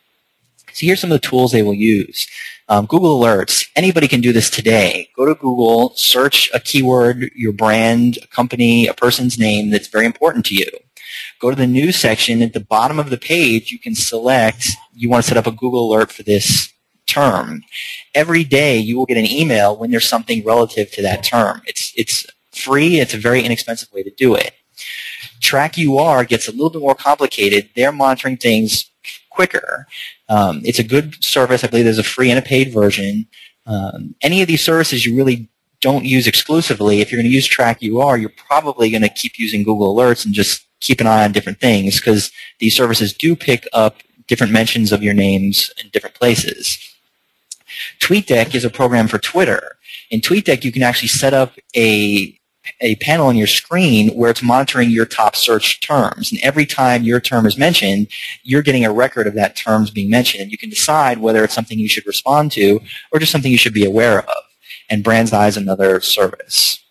So 0.72 0.86
here's 0.86 1.00
some 1.00 1.10
of 1.10 1.20
the 1.20 1.28
tools 1.28 1.50
they 1.50 1.64
will 1.64 1.74
use. 1.74 2.28
Um, 2.68 2.86
Google 2.86 3.18
Alerts. 3.18 3.68
Anybody 3.74 4.06
can 4.06 4.20
do 4.20 4.32
this 4.32 4.50
today. 4.50 5.08
Go 5.16 5.26
to 5.26 5.34
Google, 5.34 5.96
search 5.96 6.48
a 6.54 6.60
keyword, 6.60 7.32
your 7.34 7.52
brand, 7.52 8.18
a 8.22 8.28
company, 8.28 8.86
a 8.86 8.94
person's 8.94 9.36
name 9.36 9.70
that's 9.70 9.88
very 9.88 10.06
important 10.06 10.46
to 10.46 10.54
you. 10.54 10.70
Go 11.40 11.50
to 11.50 11.56
the 11.56 11.66
news 11.66 11.96
section. 11.96 12.42
At 12.42 12.52
the 12.52 12.60
bottom 12.60 12.98
of 12.98 13.10
the 13.10 13.18
page, 13.18 13.70
you 13.72 13.78
can 13.78 13.94
select 13.94 14.68
you 14.94 15.08
want 15.08 15.24
to 15.24 15.28
set 15.28 15.36
up 15.36 15.46
a 15.46 15.52
Google 15.52 15.92
alert 15.92 16.12
for 16.12 16.22
this 16.22 16.72
term. 17.06 17.62
Every 18.14 18.44
day, 18.44 18.78
you 18.78 18.96
will 18.96 19.06
get 19.06 19.18
an 19.18 19.26
email 19.26 19.76
when 19.76 19.90
there's 19.90 20.08
something 20.08 20.44
relative 20.44 20.90
to 20.92 21.02
that 21.02 21.24
term. 21.24 21.62
It's, 21.66 21.92
it's 21.96 22.26
free. 22.52 23.00
It's 23.00 23.14
a 23.14 23.18
very 23.18 23.42
inexpensive 23.42 23.92
way 23.92 24.02
to 24.02 24.10
do 24.10 24.34
it. 24.34 24.54
TrackUR 25.40 26.26
gets 26.26 26.48
a 26.48 26.52
little 26.52 26.70
bit 26.70 26.80
more 26.80 26.94
complicated. 26.94 27.70
They're 27.76 27.92
monitoring 27.92 28.36
things 28.36 28.90
quicker. 29.30 29.86
Um, 30.28 30.62
it's 30.64 30.78
a 30.78 30.84
good 30.84 31.22
service. 31.22 31.64
I 31.64 31.66
believe 31.66 31.84
there's 31.84 31.98
a 31.98 32.04
free 32.04 32.30
and 32.30 32.38
a 32.38 32.42
paid 32.42 32.72
version. 32.72 33.26
Um, 33.66 34.14
any 34.22 34.40
of 34.42 34.48
these 34.48 34.62
services 34.62 35.04
you 35.04 35.16
really 35.16 35.48
don't 35.80 36.04
use 36.04 36.26
exclusively. 36.26 37.00
If 37.00 37.10
you're 37.12 37.20
going 37.20 37.30
to 37.30 37.34
use 37.34 37.48
TrackUR, 37.48 38.20
you're 38.20 38.30
probably 38.30 38.90
going 38.90 39.02
to 39.02 39.08
keep 39.08 39.38
using 39.38 39.62
Google 39.62 39.94
Alerts 39.94 40.24
and 40.24 40.32
just 40.32 40.66
keep 40.84 41.00
an 41.00 41.06
eye 41.06 41.24
on 41.24 41.32
different 41.32 41.60
things 41.60 41.98
because 41.98 42.30
these 42.58 42.76
services 42.76 43.12
do 43.12 43.34
pick 43.34 43.66
up 43.72 43.96
different 44.26 44.52
mentions 44.52 44.92
of 44.92 45.02
your 45.02 45.14
names 45.14 45.70
in 45.82 45.88
different 45.90 46.14
places. 46.14 46.78
TweetDeck 48.00 48.54
is 48.54 48.64
a 48.64 48.70
program 48.70 49.08
for 49.08 49.18
Twitter. 49.18 49.76
In 50.10 50.20
TweetDeck, 50.20 50.64
you 50.64 50.72
can 50.72 50.82
actually 50.82 51.08
set 51.08 51.34
up 51.34 51.52
a 51.76 52.38
a 52.80 52.96
panel 52.96 53.26
on 53.26 53.36
your 53.36 53.46
screen 53.46 54.08
where 54.10 54.30
it's 54.30 54.42
monitoring 54.42 54.88
your 54.90 55.04
top 55.04 55.36
search 55.36 55.80
terms. 55.80 56.32
And 56.32 56.40
every 56.42 56.64
time 56.64 57.02
your 57.02 57.20
term 57.20 57.44
is 57.44 57.58
mentioned, 57.58 58.08
you're 58.42 58.62
getting 58.62 58.86
a 58.86 58.92
record 58.92 59.26
of 59.26 59.34
that 59.34 59.54
terms 59.54 59.90
being 59.90 60.08
mentioned. 60.08 60.42
And 60.42 60.50
you 60.50 60.56
can 60.56 60.70
decide 60.70 61.18
whether 61.18 61.44
it's 61.44 61.54
something 61.54 61.78
you 61.78 61.88
should 61.88 62.06
respond 62.06 62.52
to 62.52 62.80
or 63.12 63.20
just 63.20 63.32
something 63.32 63.52
you 63.52 63.58
should 63.58 63.74
be 63.74 63.84
aware 63.84 64.20
of. 64.20 64.44
And 64.88 65.04
Brand's 65.04 65.32
is 65.32 65.56
another 65.56 66.00
service. 66.00 66.83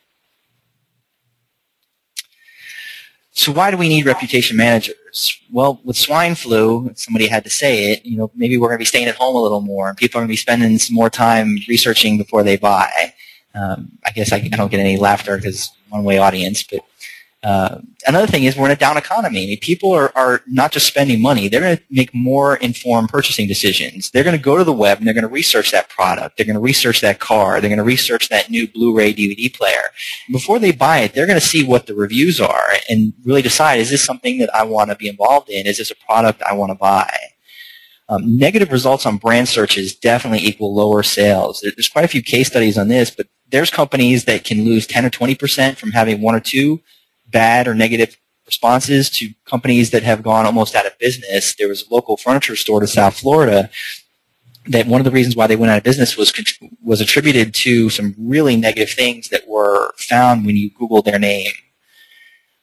So 3.36 3.52
why 3.52 3.72
do 3.72 3.78
we 3.78 3.90
need 3.90 4.06
reputation 4.06 4.58
managers? 4.58 5.40
Well, 5.52 5.82
with 5.84 5.98
swine 5.98 6.36
flu, 6.36 6.92
somebody 6.94 7.28
had 7.28 7.44
to 7.46 7.50
say 7.50 7.92
it, 7.92 8.06
you 8.06 8.16
know, 8.16 8.32
maybe 8.36 8.58
we're 8.58 8.68
going 8.68 8.78
to 8.78 8.82
be 8.82 8.86
staying 8.86 9.08
at 9.08 9.16
home 9.16 9.36
a 9.36 9.42
little 9.42 9.62
more 9.62 9.90
and 9.90 9.98
people 9.98 10.20
are 10.20 10.22
going 10.22 10.28
to 10.28 10.32
be 10.32 10.38
spending 10.38 10.78
some 10.78 10.96
more 10.96 11.10
time 11.10 11.58
researching 11.68 12.20
before 12.20 12.44
they 12.44 12.58
buy. 12.58 13.14
Um, 13.56 13.98
I 14.06 14.12
guess 14.12 14.32
I, 14.32 14.38
I, 14.38 14.56
don't 14.56 14.70
get 14.70 14.80
any 14.80 14.98
laughter 14.98 15.36
because 15.38 15.72
one-way 15.90 16.20
audience, 16.20 16.64
but 16.64 16.82
uh, 17.44 17.80
another 18.08 18.26
thing 18.26 18.46
is 18.46 18.56
we're 18.56 18.68
in 18.68 18.72
a 18.72 18.76
down 18.76 18.96
economy. 18.96 19.44
I 19.44 19.48
mean, 19.48 19.60
people 19.60 19.92
are, 19.92 20.14
are 20.16 20.42
not 20.48 20.72
just 20.72 20.88
spending 20.88 21.22
money. 21.22 21.50
They're 21.50 21.60
going 21.60 21.78
to 21.78 21.84
make 21.90 22.14
more 22.14 22.56
informed 22.56 23.10
purchasing 23.10 23.48
decisions. 23.48 24.12
They're 24.12 24.24
going 24.24 24.38
to 24.38 24.42
go 24.42 24.58
to 24.58 24.64
the 24.64 24.72
web 24.72 24.98
and 24.98 25.06
they're 25.06 25.14
going 25.14 25.24
to 25.24 25.28
research 25.28 25.72
that 25.72 25.90
product. 25.90 26.38
They're 26.38 26.46
going 26.46 26.56
to 26.56 26.62
research 26.62 27.02
that 27.02 27.20
car. 27.20 27.60
They're 27.60 27.70
going 27.70 27.78
to 27.78 27.84
research 27.84 28.30
that 28.30 28.50
new 28.50 28.66
Blu-ray 28.68 29.14
DVD 29.14 29.54
player. 29.54 29.82
Before 30.32 30.58
they 30.58 30.72
buy 30.72 31.00
it, 31.00 31.14
they're 31.14 31.28
going 31.28 31.40
to 31.40 31.46
see 31.46 31.66
what 31.66 31.86
the 31.86 31.94
reviews 31.94 32.40
are 32.40 32.70
and 32.90 33.14
really 33.26 33.42
decide, 33.42 33.80
is 33.80 33.90
this 33.90 34.04
something 34.04 34.38
that 34.38 34.54
I 34.56 34.64
want 34.64 34.92
to 34.92 34.96
be 34.96 35.10
involved 35.10 35.50
in? 35.50 35.68
Is 35.68 35.80
this 35.80 35.92
a 35.92 35.96
product 35.96 36.42
I 36.44 36.54
want 36.54 36.72
to 36.72 36.76
buy? 36.76 37.14
Um, 38.08 38.38
negative 38.38 38.72
results 38.72 39.06
on 39.06 39.18
brand 39.18 39.50
searches 39.50 39.96
definitely 39.96 40.46
equal 40.46 40.74
lower 40.74 41.04
sales. 41.04 41.62
There's 41.62 41.90
quite 41.90 42.06
a 42.06 42.10
few 42.10 42.22
case 42.22 42.48
studies 42.48 42.78
on 42.78 42.88
this, 42.88 43.12
but 43.12 43.28
there's 43.50 43.70
companies 43.70 44.26
that 44.26 44.46
can 44.46 44.64
lose 44.64 44.88
10 44.88 45.06
or 45.06 45.10
20% 45.10 45.78
from 45.78 45.92
having 45.92 46.22
one 46.22 46.36
or 46.36 46.40
two 46.40 46.82
bad 47.34 47.68
or 47.68 47.76
negative 47.76 48.18
responses 48.46 49.10
to 49.10 49.34
companies 49.46 49.92
that 49.92 50.04
have 50.04 50.24
gone 50.24 50.46
almost 50.46 50.76
out 50.76 50.86
of 50.86 50.98
business. 51.00 51.56
There 51.56 51.68
was 51.68 51.86
a 51.86 51.94
local 51.94 52.16
furniture 52.18 52.56
store 52.56 52.80
to 52.80 52.88
South 52.88 53.18
Florida 53.20 53.70
that 54.68 54.88
one 54.88 55.02
of 55.02 55.06
the 55.06 55.12
reasons 55.12 55.36
why 55.36 55.48
they 55.48 55.58
went 55.58 55.72
out 55.72 55.78
of 55.78 55.84
business 55.84 56.16
was 56.16 56.32
was 56.82 57.02
attributed 57.02 57.54
to 57.54 57.90
some 57.90 58.16
really 58.18 58.56
negative 58.56 58.90
things 58.90 59.30
that 59.30 59.48
were 59.48 59.94
found 59.98 60.46
when 60.46 60.56
you 60.56 60.72
Googled 60.72 61.06
their 61.06 61.20
name. 61.20 61.52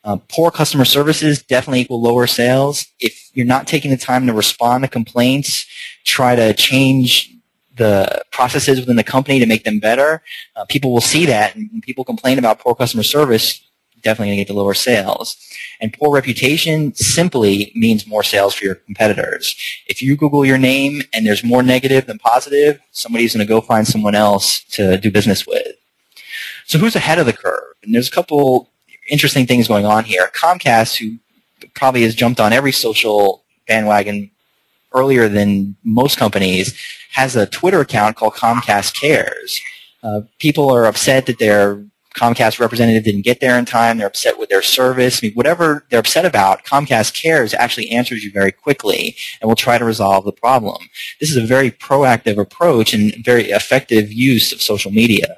Uh, 0.02 0.16
poor 0.28 0.50
customer 0.50 0.86
services 0.86 1.42
definitely 1.42 1.80
equal 1.80 2.00
lower 2.00 2.26
sales. 2.26 2.86
If 3.00 3.30
you're 3.34 3.44
not 3.44 3.66
taking 3.66 3.90
the 3.90 3.98
time 3.98 4.26
to 4.26 4.32
respond 4.32 4.82
to 4.84 4.88
complaints, 4.88 5.66
try 6.06 6.34
to 6.34 6.54
change 6.54 7.34
the 7.76 8.22
processes 8.30 8.80
within 8.80 8.96
the 8.96 9.04
company 9.04 9.38
to 9.38 9.46
make 9.46 9.64
them 9.64 9.78
better, 9.78 10.22
uh, 10.56 10.64
people 10.66 10.92
will 10.92 11.00
see 11.00 11.26
that, 11.26 11.54
and 11.54 11.70
when 11.70 11.80
people 11.80 12.04
complain 12.04 12.38
about 12.38 12.58
poor 12.58 12.74
customer 12.74 13.02
service, 13.02 13.62
definitely 14.02 14.28
going 14.28 14.38
to 14.38 14.44
get 14.44 14.48
the 14.48 14.58
lower 14.58 14.74
sales. 14.74 15.36
And 15.80 15.92
poor 15.92 16.14
reputation 16.14 16.94
simply 16.94 17.72
means 17.74 18.06
more 18.06 18.22
sales 18.22 18.54
for 18.54 18.64
your 18.64 18.74
competitors. 18.74 19.56
If 19.86 20.02
you 20.02 20.16
Google 20.16 20.44
your 20.44 20.58
name 20.58 21.02
and 21.12 21.26
there's 21.26 21.44
more 21.44 21.62
negative 21.62 22.06
than 22.06 22.18
positive, 22.18 22.80
somebody's 22.92 23.34
going 23.34 23.46
to 23.46 23.48
go 23.48 23.60
find 23.60 23.86
someone 23.86 24.14
else 24.14 24.60
to 24.70 24.98
do 24.98 25.10
business 25.10 25.46
with. 25.46 25.76
So 26.66 26.78
who's 26.78 26.96
ahead 26.96 27.18
of 27.18 27.26
the 27.26 27.32
curve? 27.32 27.74
And 27.82 27.94
there's 27.94 28.08
a 28.08 28.12
couple 28.12 28.70
interesting 29.10 29.46
things 29.46 29.68
going 29.68 29.86
on 29.86 30.04
here. 30.04 30.30
Comcast, 30.34 30.98
who 30.98 31.18
probably 31.74 32.02
has 32.02 32.14
jumped 32.14 32.40
on 32.40 32.52
every 32.52 32.72
social 32.72 33.42
bandwagon 33.66 34.30
earlier 34.92 35.28
than 35.28 35.76
most 35.84 36.18
companies, 36.18 36.78
has 37.12 37.36
a 37.36 37.46
Twitter 37.46 37.80
account 37.80 38.16
called 38.16 38.34
Comcast 38.34 38.94
Cares. 38.94 39.60
Uh, 40.02 40.22
people 40.38 40.72
are 40.72 40.86
upset 40.86 41.26
that 41.26 41.38
their 41.38 41.84
Comcast 42.16 42.58
representative 42.58 43.04
didn't 43.04 43.22
get 43.22 43.40
there 43.40 43.58
in 43.58 43.64
time. 43.64 43.98
They're 43.98 44.06
upset 44.06 44.38
with 44.38 44.48
their 44.48 44.62
service. 44.62 45.20
I 45.22 45.26
mean, 45.26 45.34
whatever 45.34 45.86
they're 45.90 46.00
upset 46.00 46.24
about, 46.24 46.64
Comcast 46.64 47.14
Cares 47.14 47.54
actually 47.54 47.90
answers 47.90 48.24
you 48.24 48.32
very 48.32 48.52
quickly 48.52 49.16
and 49.40 49.48
will 49.48 49.56
try 49.56 49.78
to 49.78 49.84
resolve 49.84 50.24
the 50.24 50.32
problem. 50.32 50.88
This 51.20 51.30
is 51.30 51.36
a 51.36 51.46
very 51.46 51.70
proactive 51.70 52.36
approach 52.36 52.92
and 52.92 53.14
very 53.24 53.50
effective 53.50 54.12
use 54.12 54.52
of 54.52 54.60
social 54.60 54.90
media. 54.90 55.36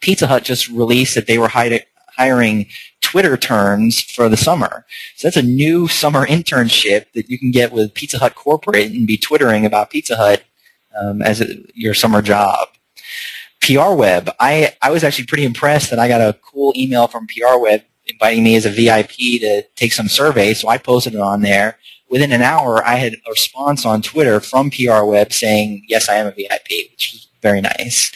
Pizza 0.00 0.26
Hut 0.26 0.44
just 0.44 0.68
released 0.68 1.14
that 1.14 1.26
they 1.26 1.38
were 1.38 1.48
hiring 1.48 2.66
Twitter 3.00 3.36
turns 3.36 4.00
for 4.00 4.28
the 4.28 4.36
summer. 4.36 4.86
So 5.16 5.26
that's 5.26 5.36
a 5.36 5.42
new 5.42 5.88
summer 5.88 6.26
internship 6.26 7.06
that 7.14 7.28
you 7.28 7.38
can 7.38 7.50
get 7.50 7.72
with 7.72 7.94
Pizza 7.94 8.18
Hut 8.18 8.34
Corporate 8.34 8.90
and 8.92 9.06
be 9.06 9.16
twittering 9.16 9.66
about 9.66 9.90
Pizza 9.90 10.16
Hut 10.16 10.42
um, 11.00 11.22
as 11.22 11.40
a, 11.40 11.46
your 11.74 11.94
summer 11.94 12.22
job. 12.22 12.68
PR 13.62 13.94
Web, 13.94 14.30
I, 14.40 14.74
I 14.82 14.90
was 14.90 15.04
actually 15.04 15.26
pretty 15.26 15.44
impressed 15.44 15.90
that 15.90 15.98
I 15.98 16.08
got 16.08 16.20
a 16.20 16.38
cool 16.42 16.72
email 16.76 17.06
from 17.06 17.26
PR 17.26 17.58
Web 17.58 17.82
inviting 18.06 18.42
me 18.42 18.56
as 18.56 18.66
a 18.66 18.70
VIP 18.70 19.40
to 19.40 19.62
take 19.76 19.92
some 19.92 20.08
survey, 20.08 20.54
so 20.54 20.68
I 20.68 20.78
posted 20.78 21.14
it 21.14 21.20
on 21.20 21.42
there. 21.42 21.78
Within 22.10 22.32
an 22.32 22.42
hour, 22.42 22.84
I 22.84 22.96
had 22.96 23.14
a 23.14 23.30
response 23.30 23.86
on 23.86 24.02
Twitter 24.02 24.40
from 24.40 24.70
PR 24.70 25.04
Web 25.04 25.32
saying, 25.32 25.84
yes, 25.88 26.08
I 26.08 26.16
am 26.16 26.26
a 26.26 26.32
VIP, 26.32 26.90
which 26.90 27.10
was 27.12 27.28
very 27.40 27.60
nice. 27.60 28.12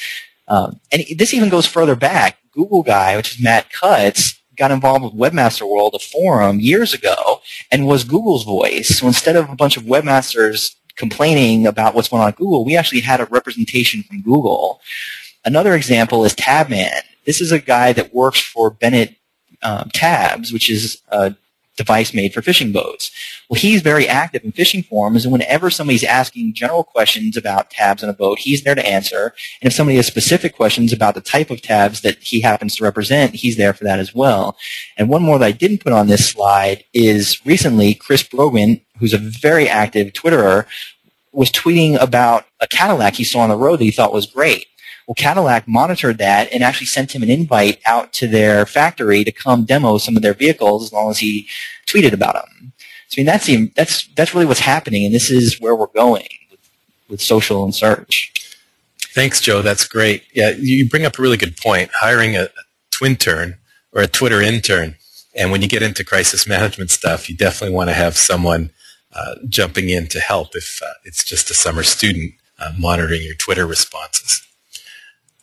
Um, 0.49 0.81
and 0.93 1.05
this 1.17 1.33
even 1.33 1.49
goes 1.49 1.67
further 1.67 1.97
back. 1.97 2.39
Google 2.53 2.83
guy, 2.83 3.17
which 3.17 3.33
is 3.35 3.43
Matt 3.43 3.71
Cutts, 3.71 4.41
got 4.57 4.71
involved 4.71 5.05
with 5.05 5.15
Webmaster 5.15 5.69
World, 5.69 5.95
a 5.95 5.99
forum, 5.99 6.61
years 6.61 6.93
ago, 6.93 7.41
and 7.71 7.87
was 7.87 8.05
Google's 8.05 8.45
voice. 8.45 8.89
So 8.99 9.07
instead 9.07 9.37
of 9.37 9.49
a 9.51 9.57
bunch 9.57 9.77
of 9.77 9.85
webmasters 9.85 10.75
complaining 10.97 11.67
about 11.67 11.95
what's 11.95 12.09
going 12.09 12.23
on 12.23 12.29
at 12.29 12.37
Google, 12.37 12.65
we 12.65 12.77
actually 12.77 13.01
had 13.01 13.21
a 13.21 13.27
representation 13.27 14.03
from 14.03 14.23
Google. 14.23 14.81
Another 15.47 15.75
example 15.75 16.25
is 16.25 16.35
Tabman. 16.35 17.01
This 17.25 17.41
is 17.41 17.53
a 17.53 17.61
guy 17.61 17.93
that 17.93 18.13
works 18.13 18.41
for 18.41 18.69
Bennett 18.69 19.17
um, 19.63 19.89
Tabs, 19.95 20.53
which 20.53 20.69
is 20.69 21.01
a 21.09 21.37
device 21.77 22.13
made 22.13 22.35
for 22.35 22.43
fishing 22.43 22.73
boats. 22.73 23.11
Well, 23.49 23.61
he's 23.61 23.83
very 23.83 24.09
active 24.09 24.43
in 24.45 24.53
fishing 24.53 24.83
forums, 24.83 25.25
and 25.25 25.33
whenever 25.33 25.71
somebody's 25.71 26.03
asking 26.03 26.55
general 26.55 26.83
questions 26.83 27.37
about 27.37 27.71
tabs 27.71 28.03
on 28.03 28.11
a 28.11 28.15
boat, 28.15 28.41
he's 28.41 28.65
there 28.65 28.75
to 28.75 28.87
answer. 28.87 29.35
And 29.61 29.69
if 29.69 29.73
somebody 29.73 29.97
has 29.97 30.07
specific 30.07 30.57
questions 30.57 30.93
about 30.93 31.15
the 31.15 31.21
type 31.21 31.51
of 31.51 31.63
tabs 31.63 32.01
that 32.01 32.19
he 32.19 32.41
happens 32.41 32.77
to 32.77 32.85
represent, 32.85 33.35
he's 33.35 33.57
there 33.57 33.73
for 33.73 33.85
that 33.85 34.01
as 34.01 34.15
well. 34.15 34.57
And 34.97 35.09
one 35.09 35.23
more 35.23 35.39
that 35.39 35.47
I 35.47 35.53
didn't 35.53 35.85
put 35.85 35.93
on 35.93 36.09
this 36.09 36.29
slide 36.29 36.85
is 36.93 37.45
recently 37.47 37.95
Chris 37.95 38.23
Brogan, 38.23 38.81
who's 38.99 39.15
a 39.15 39.19
very 39.19 39.69
active 39.69 40.13
Twitterer, 40.13 40.67
was 41.33 41.53
tweeting 41.53 42.01
about 42.01 42.47
a 42.61 42.67
Cadillac 42.67 43.15
he 43.15 43.25
saw 43.25 43.41
on 43.41 43.51
the 43.51 43.57
road 43.57 43.79
that 43.79 43.85
he 43.85 43.91
thought 43.91 44.13
was 44.13 44.27
great. 44.27 44.67
Well, 45.07 45.15
Cadillac 45.15 45.69
monitored 45.69 46.19
that 46.19 46.53
and 46.53 46.65
actually 46.65 46.87
sent 46.87 47.15
him 47.15 47.23
an 47.23 47.31
invite 47.31 47.81
out 47.87 48.13
to 48.15 48.27
their 48.27 48.67
factory 48.67 49.23
to 49.23 49.31
come 49.31 49.65
demo 49.65 49.99
some 49.99 50.17
of 50.17 50.23
their 50.23 50.35
vehicles 50.35 50.85
as 50.85 50.93
long 50.93 51.11
as 51.11 51.19
he 51.19 51.47
tweeted 51.87 52.13
about 52.13 52.35
them. 52.35 52.73
So 53.09 53.17
I 53.17 53.21
mean, 53.21 53.27
that's 53.27 53.47
the, 53.47 53.73
that's 53.77 54.07
that's 54.17 54.35
really 54.35 54.47
what's 54.47 54.61
happening, 54.61 55.05
and 55.05 55.15
this 55.15 55.31
is 55.31 55.61
where 55.61 55.77
we're 55.77 55.87
going 55.87 56.27
with, 56.51 56.61
with 57.09 57.21
social 57.21 57.63
and 57.63 57.75
search. 57.75 58.33
Thanks, 58.99 59.41
Joe. 59.41 59.63
That's 59.63 59.87
great. 59.87 60.25
Yeah, 60.35 60.51
you 60.51 60.89
bring 60.89 61.07
up 61.07 61.19
a 61.19 61.23
really 61.23 61.37
good 61.37 61.57
point. 61.57 61.91
Hiring 62.01 62.37
a, 62.37 62.49
twintern 62.91 63.59
or 63.93 64.03
a 64.03 64.07
Twitter 64.07 64.41
intern, 64.41 64.97
and 65.35 65.53
when 65.53 65.63
you 65.63 65.69
get 65.69 65.83
into 65.83 66.03
crisis 66.03 66.49
management 66.49 66.91
stuff, 66.91 67.29
you 67.29 67.37
definitely 67.37 67.75
want 67.75 67.91
to 67.91 67.95
have 67.95 68.17
someone 68.17 68.71
uh, 69.13 69.37
jumping 69.49 69.89
in 69.89 70.09
to 70.09 70.19
help 70.19 70.57
if 70.57 70.81
uh, 70.83 70.93
it's 71.05 71.23
just 71.25 71.51
a 71.51 71.55
summer 71.55 71.83
student 71.83 72.35
uh, 72.59 72.73
monitoring 72.77 73.23
your 73.23 73.35
Twitter 73.35 73.67
responses. 73.67 74.46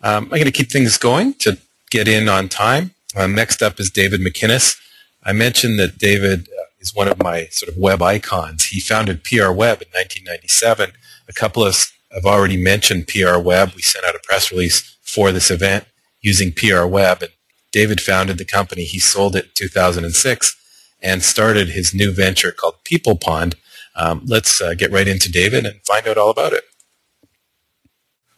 Um, 0.04 0.24
I'm 0.24 0.28
going 0.28 0.44
to 0.44 0.52
keep 0.52 0.70
things 0.70 0.98
going 0.98 1.32
to 1.40 1.56
get 1.90 2.08
in 2.08 2.28
on 2.28 2.50
time. 2.50 2.90
Um, 3.16 3.34
next 3.34 3.62
up 3.62 3.80
is 3.80 3.90
David 3.90 4.20
McInnis. 4.20 4.78
I 5.22 5.32
mentioned 5.32 5.78
that 5.78 5.98
David 5.98 6.40
uh, 6.40 6.64
is 6.78 6.94
one 6.94 7.08
of 7.08 7.18
my 7.22 7.46
sort 7.46 7.72
of 7.72 7.78
web 7.78 8.02
icons. 8.02 8.66
He 8.66 8.80
founded 8.80 9.24
PR 9.24 9.50
Web 9.50 9.80
in 9.80 9.88
1997. 9.92 10.92
A 11.26 11.32
couple 11.32 11.64
of 11.64 11.90
have 12.12 12.26
already 12.26 12.62
mentioned 12.62 13.08
PR 13.08 13.38
Web. 13.38 13.72
We 13.74 13.80
sent 13.80 14.04
out 14.04 14.14
a 14.14 14.20
press 14.22 14.52
release 14.52 14.94
for 15.00 15.32
this 15.32 15.50
event 15.50 15.86
using 16.20 16.52
PR 16.52 16.84
Web. 16.84 17.22
And 17.22 17.32
David 17.72 18.02
founded 18.02 18.36
the 18.36 18.44
company. 18.44 18.84
He 18.84 18.98
sold 18.98 19.34
it 19.34 19.46
in 19.46 19.50
2006 19.54 20.56
and 21.00 21.22
started 21.22 21.70
his 21.70 21.94
new 21.94 22.12
venture 22.12 22.52
called 22.52 22.84
People 22.84 23.16
Pond. 23.16 23.56
Um, 23.96 24.20
let's 24.26 24.60
uh, 24.60 24.74
get 24.74 24.92
right 24.92 25.08
into 25.08 25.32
David 25.32 25.64
and 25.64 25.80
find 25.86 26.06
out 26.06 26.18
all 26.18 26.30
about 26.30 26.52
it. 26.52 26.64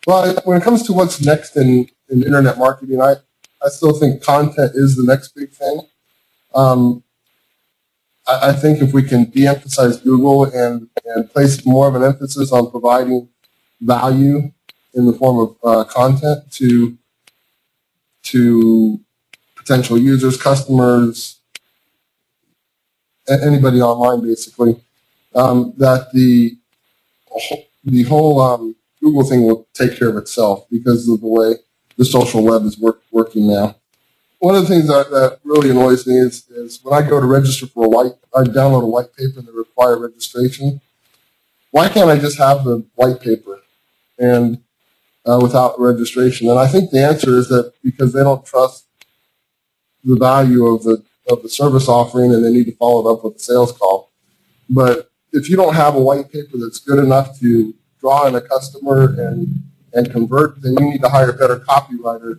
Well, 0.06 0.36
when 0.44 0.56
it 0.56 0.62
comes 0.62 0.84
to 0.84 0.92
what's 0.92 1.20
next 1.20 1.56
in, 1.56 1.88
in 2.08 2.22
internet 2.22 2.58
marketing, 2.58 3.02
I, 3.02 3.16
I 3.62 3.68
still 3.68 3.92
think 3.92 4.22
content 4.22 4.72
is 4.76 4.94
the 4.94 5.02
next 5.02 5.34
big 5.34 5.50
thing. 5.50 5.80
Um, 6.54 7.02
I, 8.26 8.50
I, 8.50 8.52
think 8.52 8.80
if 8.80 8.92
we 8.92 9.02
can 9.02 9.24
de-emphasize 9.24 10.00
Google 10.00 10.44
and, 10.44 10.88
and 11.04 11.28
place 11.28 11.66
more 11.66 11.88
of 11.88 11.96
an 11.96 12.04
emphasis 12.04 12.52
on 12.52 12.70
providing 12.70 13.28
value 13.80 14.52
in 14.94 15.06
the 15.06 15.12
form 15.12 15.38
of 15.40 15.56
uh, 15.64 15.84
content 15.84 16.50
to 16.52 16.96
to 18.22 19.00
potential 19.56 19.98
users, 19.98 20.40
customers, 20.40 21.40
anybody 23.28 23.80
online, 23.82 24.26
basically, 24.26 24.80
um, 25.34 25.74
that 25.76 26.12
the 26.12 26.56
the 27.84 28.02
whole 28.04 28.40
um, 28.40 28.76
Google 29.06 29.22
thing 29.22 29.44
will 29.44 29.68
take 29.72 29.96
care 29.96 30.08
of 30.08 30.16
itself 30.16 30.66
because 30.68 31.08
of 31.08 31.20
the 31.20 31.28
way 31.28 31.54
the 31.96 32.04
social 32.04 32.42
web 32.42 32.64
is 32.64 32.76
work, 32.76 33.00
working 33.12 33.46
now. 33.46 33.76
one 34.40 34.56
of 34.56 34.62
the 34.62 34.68
things 34.68 34.88
that, 34.88 35.10
that 35.10 35.38
really 35.44 35.70
annoys 35.70 36.08
me 36.08 36.18
is, 36.18 36.48
is 36.50 36.80
when 36.82 36.92
I 36.92 37.08
go 37.08 37.20
to 37.20 37.26
register 37.26 37.68
for 37.68 37.84
a 37.84 37.88
white, 37.88 38.12
I 38.34 38.42
download 38.42 38.82
a 38.82 38.86
white 38.86 39.14
paper 39.16 39.38
and 39.38 39.46
they 39.46 39.52
require 39.52 39.96
registration. 39.96 40.80
Why 41.70 41.88
can't 41.88 42.10
I 42.10 42.18
just 42.18 42.36
have 42.38 42.64
the 42.64 42.84
white 42.96 43.20
paper 43.20 43.60
and 44.18 44.58
uh, 45.24 45.38
without 45.40 45.78
registration? 45.78 46.48
And 46.48 46.58
I 46.58 46.66
think 46.66 46.90
the 46.90 47.04
answer 47.04 47.38
is 47.38 47.48
that 47.48 47.74
because 47.84 48.12
they 48.12 48.24
don't 48.24 48.44
trust 48.44 48.86
the 50.02 50.16
value 50.16 50.66
of 50.66 50.82
the 50.82 51.04
of 51.28 51.42
the 51.42 51.48
service 51.48 51.88
offering 51.88 52.32
and 52.32 52.44
they 52.44 52.52
need 52.52 52.66
to 52.66 52.76
follow 52.76 53.08
it 53.08 53.12
up 53.12 53.24
with 53.24 53.36
a 53.36 53.38
sales 53.38 53.72
call. 53.72 54.10
But 54.68 55.10
if 55.32 55.48
you 55.48 55.56
don't 55.56 55.74
have 55.74 55.94
a 55.94 56.00
white 56.00 56.30
paper 56.32 56.56
that's 56.58 56.78
good 56.78 56.98
enough 56.98 57.38
to 57.40 57.74
draw 58.06 58.26
in 58.28 58.36
a 58.36 58.40
customer 58.40 59.18
and 59.18 59.64
and 59.92 60.12
convert, 60.12 60.60
then 60.62 60.74
you 60.78 60.90
need 60.90 61.00
to 61.00 61.08
hire 61.08 61.30
a 61.30 61.32
better 61.32 61.56
copywriter 61.58 62.38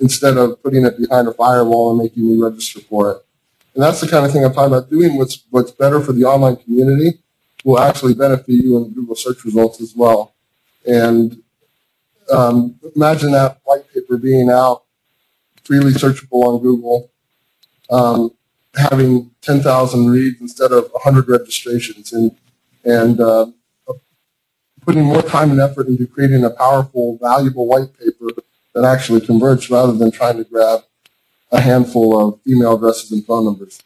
instead 0.00 0.36
of 0.36 0.62
putting 0.62 0.84
it 0.84 0.98
behind 0.98 1.28
a 1.28 1.32
firewall 1.32 1.90
and 1.90 1.98
making 1.98 2.28
me 2.28 2.42
register 2.42 2.80
for 2.80 3.12
it. 3.12 3.18
And 3.74 3.82
that's 3.82 4.00
the 4.00 4.08
kind 4.08 4.26
of 4.26 4.32
thing 4.32 4.44
I'm 4.44 4.52
talking 4.52 4.74
about. 4.74 4.90
Doing 4.90 5.16
what's 5.16 5.44
what's 5.50 5.70
better 5.70 6.00
for 6.00 6.12
the 6.12 6.24
online 6.24 6.56
community 6.56 7.20
will 7.64 7.78
actually 7.78 8.14
benefit 8.14 8.48
you 8.48 8.76
in 8.78 8.92
Google 8.92 9.14
search 9.14 9.44
results 9.44 9.80
as 9.80 9.94
well. 9.94 10.34
And 10.86 11.42
um, 12.30 12.74
imagine 12.96 13.32
that 13.32 13.58
white 13.64 13.84
paper 13.94 14.16
being 14.18 14.50
out, 14.50 14.82
freely 15.64 15.92
searchable 15.92 16.42
on 16.48 16.62
Google, 16.62 17.10
um, 17.90 18.32
having 18.74 19.30
10,000 19.42 20.10
reads 20.10 20.40
instead 20.40 20.72
of 20.72 20.90
100 20.92 21.28
registrations, 21.28 22.12
and 22.12 22.32
and 22.84 23.20
uh, 23.20 23.46
putting 24.90 25.04
more 25.04 25.22
time 25.22 25.52
and 25.52 25.60
effort 25.60 25.86
into 25.86 26.04
creating 26.04 26.44
a 26.44 26.50
powerful, 26.50 27.16
valuable 27.22 27.64
white 27.64 27.96
paper 27.96 28.26
that 28.74 28.84
actually 28.84 29.20
converts 29.20 29.70
rather 29.70 29.92
than 29.92 30.10
trying 30.10 30.36
to 30.36 30.42
grab 30.42 30.80
a 31.52 31.60
handful 31.60 32.18
of 32.20 32.40
email 32.44 32.74
addresses 32.74 33.12
and 33.12 33.24
phone 33.24 33.44
numbers. 33.44 33.80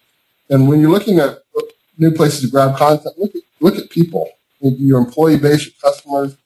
And 0.49 0.67
when 0.67 0.81
you're 0.81 0.91
looking 0.91 1.19
at 1.19 1.41
new 1.99 2.11
places 2.11 2.41
to 2.41 2.49
grab 2.49 2.79
content, 2.79 3.19
look 3.19 3.35
at, 3.35 3.43
look 3.61 3.77
at 3.77 3.91
people, 3.91 4.31
your 4.61 4.99
employee 4.99 5.37
base, 5.37 5.67
your 5.67 5.75
customers, 5.79 6.39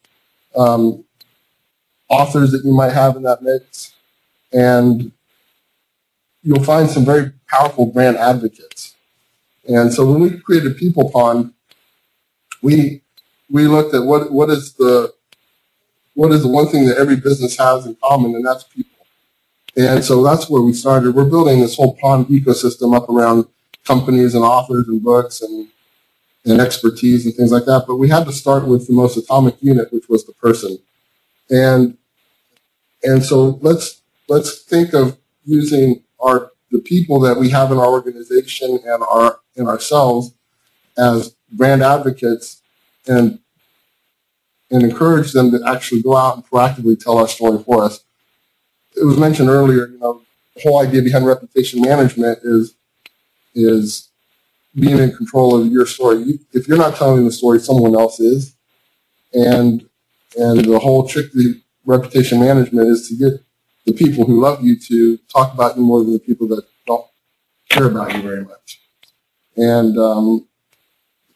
um, 0.57 1.05
authors 2.09 2.51
that 2.51 2.65
you 2.65 2.73
might 2.73 2.93
have 2.93 3.15
in 3.15 3.23
that 3.23 3.43
mix, 3.43 3.95
and 4.53 5.13
you'll 6.43 6.65
find 6.65 6.91
some 6.91 7.05
very 7.05 7.31
powerful 7.47 7.87
brand 7.87 8.17
advocates. 8.17 8.97
And 9.69 9.95
so 9.95 10.11
when 10.11 10.21
we 10.21 10.37
created 10.41 10.77
People 10.77 11.13
Pond, 11.13 11.53
we 12.61 13.03
we 13.51 13.67
looked 13.67 13.95
at 13.95 14.03
what 14.03 14.31
what 14.33 14.51
is 14.51 14.75
the 14.75 15.13
what 16.15 16.33
is 16.33 16.43
the 16.43 16.49
one 16.49 16.67
thing 16.69 16.87
that 16.87 16.99
every 16.99 17.17
business 17.17 17.57
has 17.59 17.87
in 17.87 17.97
common, 18.03 18.35
and 18.35 18.45
that's 18.45 18.65
people. 18.65 19.07
And 19.77 20.05
so 20.05 20.25
that's 20.25 20.51
where 20.51 20.63
we 20.63 20.73
started. 20.73 21.15
We're 21.15 21.25
building 21.25 21.61
this 21.61 21.77
whole 21.77 21.97
pond 21.97 22.27
ecosystem 22.27 22.97
up 22.97 23.09
around 23.09 23.47
companies 23.85 24.35
and 24.35 24.45
authors 24.45 24.89
and 24.89 25.03
books 25.03 25.41
and 25.41 25.69
and 26.45 26.61
expertise 26.61 27.27
and 27.27 27.35
things 27.35 27.53
like 27.53 27.65
that. 27.67 27.85
But 27.87 27.97
we 27.97 28.09
had 28.09 28.25
to 28.27 28.33
start 28.33 28.67
with 28.67 28.87
the 28.87 28.93
most 28.93 29.17
atomic 29.17 29.57
unit, 29.61 29.93
which 29.93 30.09
was 30.09 30.25
the 30.27 30.33
person. 30.35 30.79
And 31.51 31.97
and 33.03 33.25
so 33.25 33.59
let's 33.63 34.03
let's 34.29 34.63
think 34.63 34.93
of 34.93 35.17
using 35.45 36.03
our 36.21 36.51
the 36.71 36.81
people 36.81 37.21
that 37.21 37.39
we 37.39 37.51
have 37.51 37.71
in 37.73 37.79
our 37.79 37.87
organization 37.87 38.79
and 38.85 39.03
our 39.05 39.41
and 39.57 39.69
ourselves 39.69 40.33
as 40.97 41.35
brand 41.53 41.83
advocates 41.83 42.61
and 43.09 43.39
and 44.71 44.83
encourage 44.83 45.33
them 45.33 45.51
to 45.51 45.61
actually 45.67 46.03
go 46.03 46.17
out 46.17 46.37
and 46.37 46.47
proactively 46.47 46.99
tell 46.99 47.19
our 47.19 47.29
story 47.29 47.63
for 47.63 47.83
us. 47.85 48.01
It 48.97 49.05
was 49.05 49.17
mentioned 49.17 49.49
earlier, 49.49 49.87
you 49.87 49.99
know, 49.99 50.23
the 50.55 50.63
whole 50.63 50.81
idea 50.81 51.03
behind 51.03 51.27
reputation 51.27 51.81
management 51.81 52.41
is 52.43 52.75
is 53.55 54.09
being 54.75 54.99
in 54.99 55.15
control 55.17 55.61
of 55.61 55.73
your 55.73 55.87
story. 55.87 56.19
You, 56.19 56.39
if 56.53 56.69
you're 56.69 56.77
not 56.79 56.97
telling 56.97 57.25
the 57.25 57.33
story, 57.33 57.61
someone 57.61 57.95
else 57.95 58.21
is, 58.21 58.55
and 59.33 59.89
and 60.37 60.65
the 60.65 60.79
whole 60.79 61.09
trick 61.09 61.33
to 61.33 61.55
reputation 61.87 62.41
management 62.41 62.89
is 62.89 63.09
to 63.09 63.17
get 63.17 63.41
the 63.87 63.93
people 63.93 64.27
who 64.27 64.41
love 64.41 64.63
you 64.63 64.79
to 64.79 65.17
talk 65.33 65.55
about 65.55 65.77
you 65.77 65.83
more 65.83 66.03
than 66.03 66.13
the 66.13 66.19
people 66.19 66.47
that 66.49 66.65
don't 66.87 67.07
care 67.71 67.87
about 67.87 68.15
you 68.15 68.23
very 68.23 68.45
much. 68.45 68.81
And 69.57 69.97
um, 69.99 70.48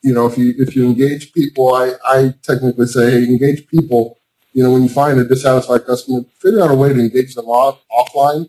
you 0.03 0.13
know, 0.15 0.27
if 0.27 0.37
you 0.39 0.55
if 0.59 0.75
you 0.77 0.85
engage 0.85 1.33
people, 1.33 1.75
I, 1.75 1.93
I 2.05 2.35
technically 2.43 2.87
say 2.87 3.25
engage 3.25 3.67
people. 3.69 4.19
You 4.53 4.63
know, 4.63 4.73
when 4.73 4.83
you 4.83 4.89
find 4.89 5.19
a 5.19 5.25
dissatisfied 5.25 5.87
customer, 5.87 6.23
figure 6.39 6.63
out 6.63 6.71
a 6.71 6.75
way 6.75 6.93
to 6.93 7.01
engage 7.01 7.35
them 7.35 7.47
off, 7.47 7.81
offline. 7.91 8.49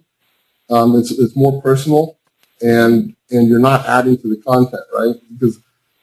Um, 0.70 0.98
it's 0.98 1.12
it's 1.12 1.36
more 1.36 1.62
personal, 1.62 2.18
and 2.62 3.16
and 3.32 3.48
you're 3.48 3.60
not 3.60 3.86
adding 3.88 4.18
to 4.20 4.30
the 4.30 4.42
content, 4.42 4.84
right? 4.96 5.16
Because 5.32 5.60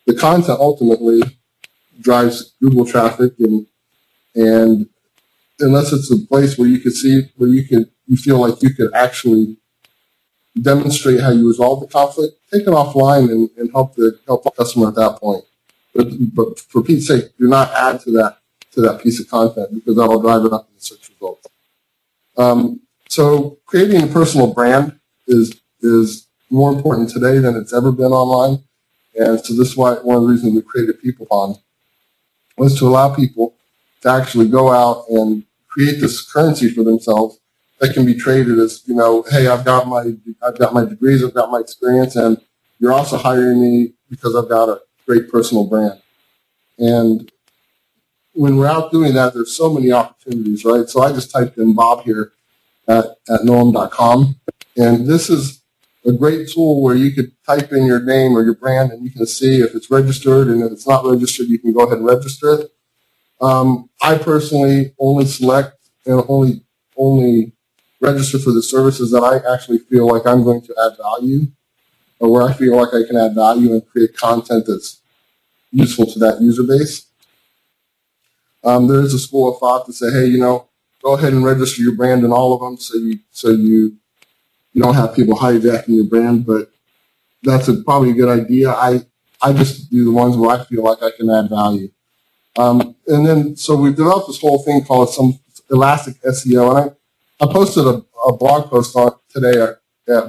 the 0.07 0.15
content 0.15 0.61
ultimately 0.61 1.23
drives 2.01 2.55
Google 2.63 2.87
traffic, 2.87 3.35
and 3.39 3.67
and 4.35 4.89
unless 5.61 5.93
it's 5.93 6.11
a 6.13 6.19
place 6.27 6.59
where 6.59 6.69
you 6.69 6.81
can 6.81 6.93
see 6.93 7.23
where 7.37 7.51
you 7.51 7.67
can 7.67 7.91
you 8.09 8.17
feel 8.17 8.39
like 8.39 8.63
you 8.63 8.75
could 8.75 8.93
actually 8.95 9.57
demonstrate 10.61 11.21
how 11.21 11.31
you 11.31 11.47
resolve 11.47 11.81
the 11.81 11.87
conflict, 11.87 12.37
take 12.53 12.63
it 12.63 12.69
offline 12.69 13.31
and, 13.31 13.51
and 13.57 13.71
help 13.73 13.95
the 13.95 14.19
help 14.27 14.45
the 14.45 14.51
customer 14.51 14.89
at 14.89 14.95
that 14.95 15.19
point. 15.21 15.45
But, 15.95 16.07
but 16.35 16.59
for 16.59 16.83
Pete's 16.83 17.07
sake, 17.07 17.37
do 17.39 17.49
not 17.49 17.73
add 17.73 18.01
to 18.03 18.13
that 18.13 18.39
to 18.73 18.81
that 18.83 19.03
piece 19.03 19.21
of 19.21 19.29
content 19.29 19.75
because 19.75 19.97
that'll 19.97 20.21
drive 20.21 20.45
it 20.45 20.53
up 20.53 20.69
in 20.69 20.75
the 20.77 20.81
search 20.81 21.09
results. 21.11 21.47
Um, 22.37 22.81
so 23.09 23.59
creating 23.67 24.03
a 24.03 24.07
personal 24.07 24.53
brand 24.53 24.99
is 25.27 25.61
is 25.81 26.27
more 26.51 26.73
important 26.73 27.11
today 27.11 27.39
than 27.39 27.57
it's 27.57 27.73
ever 27.73 27.93
been 27.93 28.13
online. 28.13 28.63
And 29.15 29.41
so 29.45 29.55
this 29.55 29.71
is 29.71 29.77
why 29.77 29.95
one 29.95 30.17
of 30.17 30.23
the 30.23 30.29
reasons 30.29 30.55
we 30.55 30.63
created 30.63 31.01
People 31.01 31.27
Pond 31.27 31.57
was 32.57 32.79
to 32.79 32.87
allow 32.87 33.15
people 33.15 33.55
to 34.03 34.09
actually 34.09 34.49
go 34.49 34.71
out 34.71 35.05
and 35.09 35.45
create 35.69 36.01
this 36.01 36.21
currency 36.23 36.71
for 36.71 36.85
themselves 36.85 37.40
that 37.81 37.95
can 37.95 38.05
be 38.05 38.15
traded 38.15 38.59
as, 38.59 38.83
you 38.87 38.95
know, 38.95 39.23
hey, 39.31 39.47
I've 39.47 39.65
got 39.65 39.89
my 39.89 40.13
I've 40.43 40.59
got 40.59 40.73
my 40.73 40.85
degrees, 40.85 41.25
I've 41.25 41.35
got 41.35 41.51
my 41.51 41.59
experience, 41.59 42.15
and 42.15 42.39
you're 42.79 42.93
also 42.93 43.17
hiring 43.17 43.61
me 43.61 43.95
because 44.09 44.37
I've 44.37 44.49
got 44.49 44.69
a 44.69 44.81
great 45.07 45.31
personal 45.31 45.67
brand. 45.67 46.01
And 46.79 47.31
when 48.33 48.57
we're 48.57 48.69
out 48.69 48.93
doing 48.93 49.15
that, 49.15 49.35
there's 49.35 49.57
so 49.57 49.73
many 49.73 49.93
opportunities, 49.93 50.65
right? 50.65 50.89
So 50.89 51.03
I 51.03 51.13
just 51.13 51.31
typed 51.31 51.59
in 51.59 51.75
Bob 51.75 52.05
here 52.05 52.33
at, 52.87 53.05
at 53.29 53.41
knowem.com. 53.41 54.37
And 54.77 55.07
this 55.07 55.29
is 55.29 55.63
a 56.07 56.13
great 56.13 56.49
tool 56.49 56.83
where 56.83 56.95
you 56.95 57.13
could 57.13 57.33
type 57.45 57.73
in 57.73 57.85
your 57.85 58.01
name 58.01 58.37
or 58.37 58.43
your 58.43 58.55
brand 58.55 58.93
and 58.93 59.05
you 59.05 59.11
can 59.11 59.27
see 59.27 59.61
if 59.61 59.75
it's 59.75 59.91
registered 59.91 60.49
and 60.49 60.63
if 60.63 60.73
it's 60.73 60.87
not 60.87 61.05
registered, 61.05 61.49
you 61.49 61.59
can 61.59 61.73
go 61.73 61.81
ahead 61.81 61.99
and 61.99 62.07
register 62.07 62.55
it. 62.55 62.71
Um, 63.41 63.91
I 64.01 64.17
personally 64.17 64.95
only 64.99 65.27
select 65.27 65.77
and 66.07 66.23
only 66.29 66.63
only 66.97 67.53
register 68.01 68.39
for 68.39 68.53
the 68.53 68.63
services 68.63 69.11
that 69.11 69.23
I 69.23 69.53
actually 69.53 69.79
feel 69.79 70.07
like 70.07 70.27
I'm 70.27 70.43
going 70.43 70.63
to 70.63 70.75
add 70.85 70.97
value 70.97 71.49
or 72.19 72.33
where 72.33 72.43
I 72.43 72.53
feel 72.53 72.77
like 72.77 72.95
I 72.95 73.07
can 73.07 73.17
add 73.17 73.35
value 73.35 73.73
and 73.73 73.87
create 73.87 74.17
content 74.17 74.65
that's 74.67 75.01
useful 75.71 76.07
to 76.07 76.19
that 76.21 76.41
user 76.41 76.63
base. 76.63 77.07
Um, 78.63 78.89
there 78.89 79.01
is 79.01 79.15
a 79.15 79.19
school 79.19 79.53
of 79.53 79.59
thought 79.59 79.87
to 79.87 79.93
say, 79.93 80.11
hey, 80.11 80.27
you 80.27 80.39
know, 80.39 80.69
go 81.03 81.15
ahead 81.15 81.33
and 81.33 81.45
register 81.45 81.83
your 81.83 81.95
brand 81.95 82.25
in 82.25 82.33
all 82.33 82.53
of 82.53 82.61
them 82.61 82.77
so 82.77 82.97
you 82.97 83.19
so 83.31 83.51
you 83.51 83.97
you 84.73 84.83
don't 84.83 84.95
have 84.95 85.15
people 85.15 85.37
hijacking 85.37 85.89
your 85.89 86.05
brand, 86.05 86.47
but 86.47 86.71
that's 87.43 87.69
a, 87.69 87.75
probably 87.83 88.11
a 88.11 88.15
good 88.15 88.29
idea. 88.29 88.71
I 88.71 89.01
I 89.43 89.53
just 89.53 89.91
do 89.91 90.05
the 90.05 90.13
ones 90.13 90.37
where 90.37 90.51
I 90.59 90.65
feel 90.65 90.83
like 90.85 91.03
I 91.03 91.11
can 91.11 91.31
add 91.31 91.49
value. 91.49 91.91
Um, 92.59 92.95
and 93.07 93.27
then 93.27 93.57
so 93.57 93.77
we've 93.77 93.97
developed 93.97 94.27
this 94.29 94.41
whole 94.41 94.63
thing 94.63 94.85
called 94.85 95.11
some 95.11 95.39
elastic 95.71 96.21
SEO, 96.23 96.71
and 96.71 96.91
I, 96.91 96.95
I 97.41 97.47
posted 97.47 97.87
a, 97.87 98.05
a 98.27 98.37
blog 98.37 98.69
post 98.71 98.95
on 98.97 99.13
today 99.29 99.61
at, 99.63 99.77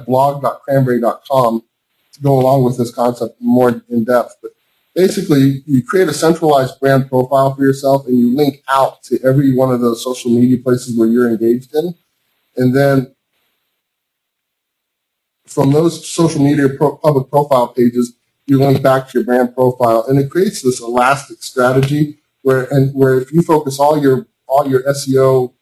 blog.cranberry.com 0.06 1.62
to 2.12 2.20
go 2.22 2.38
along 2.38 2.62
with 2.62 2.78
this 2.78 2.94
concept 2.94 3.34
more 3.40 3.82
in 3.88 4.04
depth. 4.04 4.36
But 4.40 4.52
basically, 4.94 5.64
you 5.66 5.82
create 5.82 6.08
a 6.08 6.14
centralized 6.14 6.78
brand 6.78 7.08
profile 7.08 7.52
for 7.52 7.62
yourself 7.62 8.06
and 8.06 8.16
you 8.16 8.32
link 8.32 8.62
out 8.68 9.02
to 9.04 9.18
every 9.24 9.52
one 9.52 9.74
of 9.74 9.80
those 9.80 10.04
social 10.04 10.30
media 10.30 10.56
places 10.58 10.96
where 10.96 11.08
you're 11.08 11.28
engaged 11.28 11.74
in. 11.74 11.96
And 12.56 12.76
then 12.76 13.12
from 15.46 15.72
those 15.72 16.06
social 16.08 16.42
media 16.42 16.68
pro- 16.68 16.96
public 16.98 17.28
profile 17.28 17.68
pages, 17.68 18.14
you 18.46 18.60
link 18.60 18.82
back 18.82 19.08
to 19.08 19.18
your 19.18 19.24
brand 19.24 19.54
profile, 19.54 20.04
and 20.06 20.18
it 20.18 20.30
creates 20.30 20.62
this 20.62 20.80
elastic 20.80 21.42
strategy 21.42 22.18
where 22.42 22.64
and 22.72 22.94
where 22.94 23.20
if 23.20 23.32
you 23.32 23.42
focus 23.42 23.78
all 23.80 24.00
your 24.00 24.26
all 24.46 24.68
your 24.68 24.82
SEO 24.84 25.54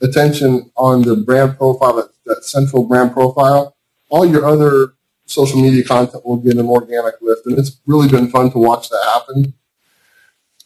attention 0.00 0.70
on 0.76 1.02
the 1.02 1.16
brand 1.16 1.56
profile, 1.56 1.96
that, 1.96 2.10
that 2.26 2.44
central 2.44 2.84
brand 2.84 3.12
profile, 3.12 3.76
all 4.08 4.26
your 4.26 4.44
other 4.46 4.94
social 5.26 5.60
media 5.60 5.84
content 5.84 6.24
will 6.24 6.36
get 6.36 6.56
an 6.56 6.66
organic 6.66 7.14
lift. 7.20 7.46
And 7.46 7.58
it's 7.58 7.78
really 7.86 8.08
been 8.08 8.30
fun 8.30 8.50
to 8.52 8.58
watch 8.58 8.88
that 8.88 9.02
happen. 9.12 9.54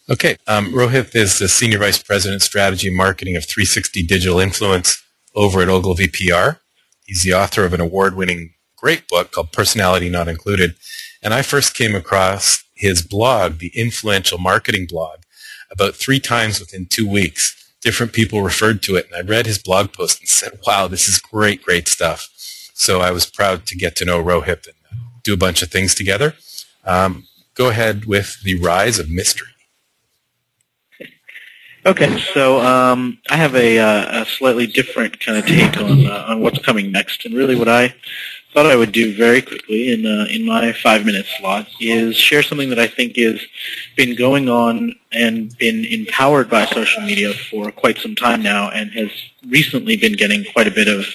Okay. 0.09 0.37
Um, 0.47 0.73
Rohit 0.73 1.15
is 1.15 1.39
the 1.39 1.47
Senior 1.47 1.79
Vice 1.79 2.01
President, 2.01 2.41
Strategy 2.41 2.87
and 2.87 2.97
Marketing 2.97 3.35
of 3.35 3.45
360 3.45 4.03
Digital 4.03 4.39
Influence. 4.39 5.01
over 5.35 5.61
at 5.61 5.69
Ogilvy 5.69 6.07
PR. 6.07 6.59
He's 7.05 7.23
the 7.23 7.33
author 7.33 7.65
of 7.65 7.73
an 7.73 7.81
award-winning 7.81 8.53
great 8.77 9.07
book 9.07 9.31
called 9.31 9.51
Personality 9.51 10.09
Not 10.09 10.27
Included. 10.27 10.75
And 11.23 11.33
I 11.33 11.41
first 11.41 11.73
came 11.73 11.95
across 11.95 12.63
his 12.75 13.01
blog, 13.01 13.59
the 13.59 13.71
influential 13.73 14.37
marketing 14.37 14.87
blog, 14.87 15.19
about 15.71 15.95
three 15.95 16.19
times 16.19 16.59
within 16.59 16.85
two 16.85 17.07
weeks. 17.07 17.62
Different 17.83 18.13
people 18.13 18.41
referred 18.41 18.81
to 18.83 18.95
it, 18.95 19.07
and 19.07 19.15
I 19.15 19.29
read 19.29 19.45
his 19.45 19.57
blog 19.57 19.91
post 19.91 20.19
and 20.21 20.29
said, 20.29 20.59
wow, 20.65 20.87
this 20.87 21.07
is 21.07 21.19
great, 21.19 21.63
great 21.63 21.87
stuff. 21.87 22.29
So 22.73 23.01
I 23.01 23.11
was 23.11 23.25
proud 23.25 23.65
to 23.67 23.75
get 23.75 23.95
to 23.97 24.05
know 24.05 24.23
Rohit 24.23 24.67
and 24.67 25.01
do 25.21 25.33
a 25.33 25.37
bunch 25.37 25.61
of 25.61 25.69
things 25.69 25.93
together. 25.93 26.33
Um, 26.85 27.27
go 27.55 27.69
ahead 27.69 28.05
with 28.05 28.41
the 28.43 28.55
rise 28.55 28.99
of 28.99 29.09
mystery. 29.09 29.47
Okay, 31.85 32.17
so 32.33 32.61
um, 32.61 33.19
I 33.29 33.35
have 33.35 33.55
a, 33.55 33.77
uh, 33.77 34.21
a, 34.21 34.25
slightly 34.25 34.67
different 34.67 35.19
kind 35.19 35.37
of 35.37 35.45
take 35.45 35.77
on 35.77 36.07
uh, 36.07 36.25
on 36.29 36.39
what's 36.39 36.59
coming 36.59 36.93
next, 36.93 37.25
and 37.25 37.35
really 37.35 37.57
what 37.57 37.67
I 37.67 37.93
thought 38.53 38.67
I 38.67 38.75
would 38.75 38.91
do 38.91 39.15
very 39.15 39.41
quickly 39.41 39.91
in 39.91 40.05
uh, 40.05 40.25
in 40.29 40.45
my 40.45 40.73
five 40.73 41.05
minute 41.05 41.25
slot 41.37 41.67
is 41.79 42.15
share 42.15 42.43
something 42.43 42.69
that 42.69 42.79
I 42.79 42.87
think 42.87 43.17
has 43.17 43.41
been 43.97 44.15
going 44.15 44.47
on 44.47 44.95
and 45.11 45.57
been 45.57 45.85
empowered 45.85 46.49
by 46.49 46.65
social 46.65 47.01
media 47.01 47.33
for 47.33 47.71
quite 47.71 47.97
some 47.97 48.15
time 48.15 48.43
now, 48.43 48.69
and 48.69 48.91
has 48.91 49.09
recently 49.47 49.97
been 49.97 50.13
getting 50.13 50.45
quite 50.53 50.67
a 50.67 50.71
bit 50.71 50.87
of 50.87 51.05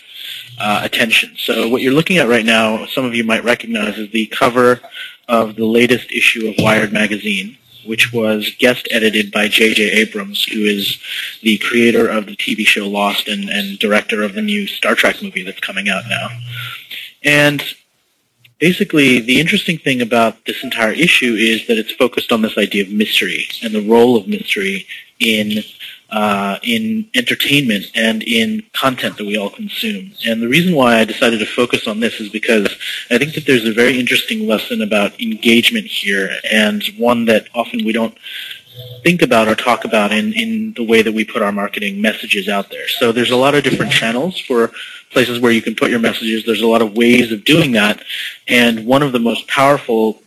uh, 0.58 0.80
attention. 0.82 1.34
So 1.38 1.68
what 1.68 1.82
you're 1.82 1.92
looking 1.92 2.18
at 2.18 2.28
right 2.28 2.44
now, 2.44 2.86
some 2.86 3.04
of 3.04 3.14
you 3.14 3.24
might 3.24 3.44
recognize, 3.44 3.96
is 3.98 4.10
the 4.10 4.26
cover 4.26 4.80
of 5.28 5.56
the 5.56 5.64
latest 5.66 6.10
issue 6.10 6.48
of 6.48 6.56
Wired 6.58 6.92
magazine 6.92 7.56
which 7.88 8.12
was 8.12 8.54
guest 8.58 8.86
edited 8.90 9.32
by 9.32 9.48
J.J. 9.48 9.82
Abrams, 9.82 10.44
who 10.44 10.60
is 10.60 10.98
the 11.42 11.56
creator 11.58 12.06
of 12.06 12.26
the 12.26 12.36
TV 12.36 12.66
show 12.66 12.86
Lost 12.86 13.28
and, 13.28 13.48
and 13.48 13.78
director 13.78 14.22
of 14.22 14.34
the 14.34 14.42
new 14.42 14.66
Star 14.66 14.94
Trek 14.94 15.22
movie 15.22 15.42
that's 15.42 15.60
coming 15.60 15.88
out 15.88 16.02
now. 16.08 16.28
And 17.24 17.62
basically, 18.58 19.20
the 19.20 19.40
interesting 19.40 19.78
thing 19.78 20.02
about 20.02 20.44
this 20.46 20.62
entire 20.62 20.92
issue 20.92 21.34
is 21.34 21.66
that 21.66 21.78
it's 21.78 21.92
focused 21.92 22.32
on 22.32 22.42
this 22.42 22.58
idea 22.58 22.82
of 22.84 22.90
mystery 22.90 23.46
and 23.62 23.74
the 23.74 23.82
role 23.82 24.16
of 24.16 24.28
mystery 24.28 24.86
in 25.20 25.62
uh, 26.10 26.58
in 26.62 27.06
entertainment 27.14 27.84
and 27.94 28.22
in 28.22 28.62
content 28.72 29.18
that 29.18 29.26
we 29.26 29.36
all 29.36 29.50
consume. 29.50 30.10
And 30.26 30.40
the 30.40 30.48
reason 30.48 30.74
why 30.74 30.96
I 30.96 31.04
decided 31.04 31.38
to 31.40 31.46
focus 31.46 31.86
on 31.86 32.00
this 32.00 32.18
is 32.18 32.30
because 32.30 32.66
I 33.10 33.18
think 33.18 33.34
that 33.34 33.44
there's 33.44 33.66
a 33.66 33.72
very 33.72 34.00
interesting 34.00 34.46
lesson 34.46 34.80
about 34.80 35.20
engagement 35.20 35.86
here 35.86 36.30
and 36.50 36.82
one 36.96 37.26
that 37.26 37.48
often 37.54 37.84
we 37.84 37.92
don't 37.92 38.16
think 39.02 39.22
about 39.22 39.48
or 39.48 39.54
talk 39.54 39.84
about 39.84 40.12
in, 40.12 40.32
in 40.32 40.72
the 40.74 40.84
way 40.84 41.02
that 41.02 41.12
we 41.12 41.24
put 41.24 41.42
our 41.42 41.52
marketing 41.52 42.00
messages 42.00 42.48
out 42.48 42.70
there. 42.70 42.88
So 42.88 43.12
there's 43.12 43.30
a 43.30 43.36
lot 43.36 43.54
of 43.54 43.64
different 43.64 43.92
channels 43.92 44.38
for 44.38 44.72
places 45.10 45.40
where 45.40 45.52
you 45.52 45.62
can 45.62 45.74
put 45.74 45.90
your 45.90 46.00
messages. 46.00 46.44
There's 46.44 46.62
a 46.62 46.66
lot 46.66 46.82
of 46.82 46.96
ways 46.96 47.32
of 47.32 47.44
doing 47.44 47.72
that. 47.72 48.02
And 48.48 48.86
one 48.86 49.02
of 49.02 49.12
the 49.12 49.18
most 49.18 49.46
powerful 49.48 50.22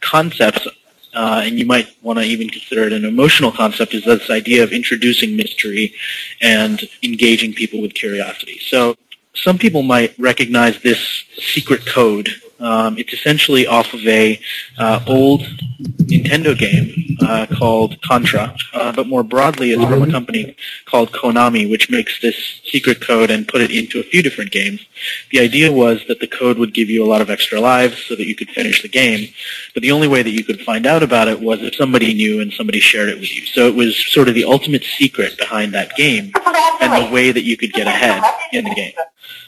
concepts 0.00 0.66
uh, 1.14 1.42
and 1.44 1.58
you 1.58 1.64
might 1.64 1.88
want 2.02 2.18
to 2.18 2.24
even 2.24 2.48
consider 2.48 2.84
it 2.84 2.92
an 2.92 3.04
emotional 3.04 3.52
concept, 3.52 3.94
is 3.94 4.04
this 4.04 4.30
idea 4.30 4.62
of 4.62 4.72
introducing 4.72 5.36
mystery 5.36 5.94
and 6.40 6.82
engaging 7.02 7.52
people 7.52 7.80
with 7.80 7.94
curiosity. 7.94 8.58
So 8.58 8.96
some 9.32 9.58
people 9.58 9.82
might 9.82 10.18
recognize 10.18 10.80
this 10.82 11.24
secret 11.36 11.86
code 11.86 12.28
um, 12.60 12.98
it's 12.98 13.12
essentially 13.12 13.66
off 13.66 13.92
of 13.92 14.06
a 14.06 14.40
uh, 14.78 15.00
old 15.06 15.42
Nintendo 15.80 16.56
game 16.56 17.16
uh, 17.20 17.46
called 17.58 18.00
Contra, 18.02 18.54
uh, 18.72 18.92
but 18.92 19.06
more 19.06 19.22
broadly, 19.22 19.72
it's 19.72 19.82
from 19.82 20.02
a 20.02 20.10
company 20.10 20.56
called 20.86 21.12
Konami, 21.12 21.68
which 21.68 21.90
makes 21.90 22.20
this 22.20 22.60
secret 22.64 23.00
code 23.00 23.30
and 23.30 23.48
put 23.48 23.60
it 23.60 23.70
into 23.70 24.00
a 24.00 24.02
few 24.02 24.22
different 24.22 24.50
games. 24.50 24.84
The 25.30 25.40
idea 25.40 25.72
was 25.72 26.04
that 26.08 26.20
the 26.20 26.26
code 26.26 26.58
would 26.58 26.74
give 26.74 26.88
you 26.88 27.04
a 27.04 27.08
lot 27.08 27.20
of 27.20 27.30
extra 27.30 27.60
lives 27.60 28.04
so 28.06 28.14
that 28.14 28.26
you 28.26 28.34
could 28.34 28.50
finish 28.50 28.82
the 28.82 28.88
game, 28.88 29.28
but 29.72 29.82
the 29.82 29.92
only 29.92 30.08
way 30.08 30.22
that 30.22 30.30
you 30.30 30.44
could 30.44 30.60
find 30.60 30.86
out 30.86 31.02
about 31.02 31.28
it 31.28 31.40
was 31.40 31.62
if 31.62 31.74
somebody 31.74 32.14
knew 32.14 32.40
and 32.40 32.52
somebody 32.52 32.80
shared 32.80 33.08
it 33.08 33.18
with 33.18 33.34
you. 33.34 33.46
So 33.46 33.66
it 33.66 33.74
was 33.74 33.96
sort 33.96 34.28
of 34.28 34.34
the 34.34 34.44
ultimate 34.44 34.84
secret 34.84 35.36
behind 35.38 35.74
that 35.74 35.94
game 35.96 36.32
and 36.80 37.06
the 37.06 37.12
way 37.12 37.32
that 37.32 37.42
you 37.42 37.56
could 37.56 37.72
get 37.72 37.86
ahead 37.86 38.22
in 38.52 38.64
the 38.64 38.74
game. 38.74 38.92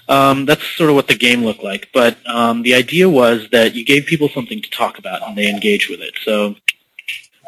Um, 0.08 0.44
that's 0.44 0.64
sort 0.76 0.90
of 0.90 0.96
what 0.96 1.08
the 1.08 1.16
game 1.16 1.44
looked 1.44 1.64
like. 1.64 1.88
But 1.92 2.16
um, 2.26 2.62
the 2.62 2.74
idea 2.74 3.08
was 3.08 3.48
that 3.50 3.74
you 3.74 3.84
gave 3.84 4.06
people 4.06 4.28
something 4.28 4.62
to 4.62 4.70
talk 4.70 4.98
about 4.98 5.26
and 5.26 5.36
they 5.36 5.48
engage 5.48 5.88
with 5.88 6.00
it. 6.00 6.14
So 6.24 6.54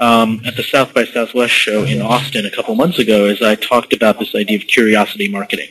um, 0.00 0.42
at 0.44 0.56
the 0.56 0.62
South 0.62 0.94
by 0.94 1.04
Southwest 1.04 1.52
show 1.52 1.84
in 1.84 2.00
Austin 2.00 2.46
a 2.46 2.50
couple 2.50 2.74
months 2.74 2.98
ago, 2.98 3.26
as 3.26 3.42
I 3.42 3.54
talked 3.54 3.92
about 3.92 4.18
this 4.18 4.34
idea 4.34 4.58
of 4.58 4.66
curiosity 4.66 5.28
marketing. 5.28 5.70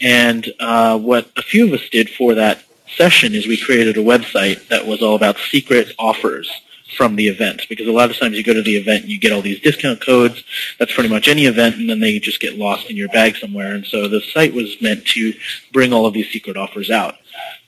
And 0.00 0.52
uh, 0.58 0.98
what 0.98 1.30
a 1.36 1.42
few 1.42 1.66
of 1.66 1.72
us 1.72 1.88
did 1.88 2.10
for 2.10 2.34
that 2.34 2.64
session 2.96 3.34
is 3.34 3.46
we 3.46 3.56
created 3.56 3.96
a 3.96 4.02
website 4.02 4.68
that 4.68 4.86
was 4.86 5.02
all 5.02 5.14
about 5.14 5.38
secret 5.38 5.92
offers 5.98 6.50
from 6.96 7.16
the 7.16 7.28
event 7.28 7.62
because 7.68 7.86
a 7.86 7.92
lot 7.92 8.10
of 8.10 8.18
times 8.18 8.36
you 8.36 8.42
go 8.42 8.54
to 8.54 8.62
the 8.62 8.76
event 8.76 9.02
and 9.02 9.12
you 9.12 9.18
get 9.18 9.32
all 9.32 9.42
these 9.42 9.60
discount 9.60 10.00
codes. 10.00 10.44
That's 10.78 10.94
pretty 10.94 11.08
much 11.08 11.28
any 11.28 11.46
event, 11.46 11.76
and 11.76 11.88
then 11.88 12.00
they 12.00 12.18
just 12.18 12.40
get 12.40 12.58
lost 12.58 12.90
in 12.90 12.96
your 12.96 13.08
bag 13.08 13.36
somewhere. 13.36 13.74
And 13.74 13.84
so 13.84 14.08
the 14.08 14.20
site 14.20 14.54
was 14.54 14.80
meant 14.80 15.06
to 15.08 15.34
bring 15.72 15.92
all 15.92 16.06
of 16.06 16.14
these 16.14 16.30
secret 16.30 16.56
offers 16.56 16.90
out. 16.90 17.16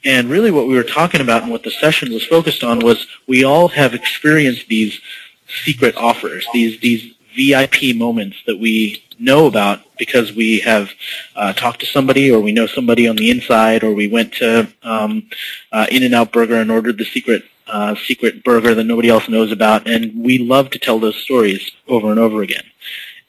And 0.05 0.29
really 0.29 0.51
what 0.51 0.66
we 0.66 0.75
were 0.75 0.83
talking 0.83 1.20
about 1.20 1.43
and 1.43 1.51
what 1.51 1.62
the 1.62 1.70
session 1.70 2.12
was 2.12 2.27
focused 2.27 2.62
on 2.62 2.81
was 2.81 3.07
we 3.27 3.45
all 3.45 3.68
have 3.68 3.95
experienced 3.95 4.68
these 4.68 5.01
secret 5.64 5.97
offers, 5.97 6.47
these, 6.53 6.79
these 6.81 7.14
VIP 7.35 7.97
moments 7.97 8.37
that 8.47 8.59
we 8.59 9.03
know 9.18 9.47
about 9.47 9.81
because 9.99 10.33
we 10.33 10.59
have 10.61 10.91
uh, 11.37 11.53
talked 11.53 11.81
to 11.81 11.87
somebody 11.87 12.31
or 12.31 12.41
we 12.41 12.53
know 12.53 12.66
somebody 12.66 13.09
on 13.09 13.16
the 13.16 13.31
inside 13.31 13.85
or 13.85 13.93
we 13.93 14.09
went 14.09 14.33
to 14.35 14.68
um, 14.83 15.29
uh, 15.72 15.87
In-N-Out 15.91 16.33
Burger 16.33 16.57
and 16.57 16.70
ordered 16.70 16.99
the 16.99 17.05
secret 17.05 17.45
uh, 17.67 17.95
secret 17.95 18.45
burger 18.45 18.75
that 18.75 18.85
nobody 18.85 19.09
else 19.09 19.29
knows 19.29 19.53
about, 19.53 19.89
and 19.89 20.25
we 20.25 20.39
love 20.39 20.71
to 20.71 20.79
tell 20.79 20.99
those 20.99 21.17
stories 21.17 21.71
over 21.89 22.11
and 22.11 22.19
over 22.19 22.43
again. 22.43 22.65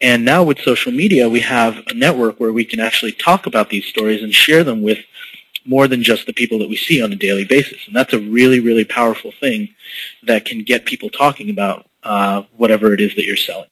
And 0.01 0.25
now 0.25 0.43
with 0.43 0.59
social 0.59 0.91
media, 0.91 1.29
we 1.29 1.39
have 1.39 1.81
a 1.87 1.93
network 1.93 2.39
where 2.39 2.51
we 2.51 2.65
can 2.65 2.79
actually 2.79 3.13
talk 3.13 3.45
about 3.45 3.69
these 3.69 3.85
stories 3.85 4.21
and 4.21 4.33
share 4.33 4.63
them 4.63 4.81
with 4.81 4.99
more 5.65 5.87
than 5.87 6.03
just 6.03 6.25
the 6.25 6.33
people 6.33 6.59
that 6.59 6.69
we 6.69 6.75
see 6.75 7.01
on 7.01 7.11
a 7.11 7.15
daily 7.15 7.45
basis. 7.45 7.87
And 7.87 7.95
that's 7.95 8.13
a 8.13 8.19
really, 8.19 8.59
really 8.59 8.85
powerful 8.85 9.31
thing 9.39 9.73
that 10.23 10.45
can 10.45 10.63
get 10.63 10.85
people 10.85 11.09
talking 11.09 11.49
about 11.49 11.89
uh, 12.03 12.43
whatever 12.55 12.93
it 12.93 13.01
is 13.01 13.15
that 13.15 13.25
you're 13.25 13.35
selling. 13.35 13.69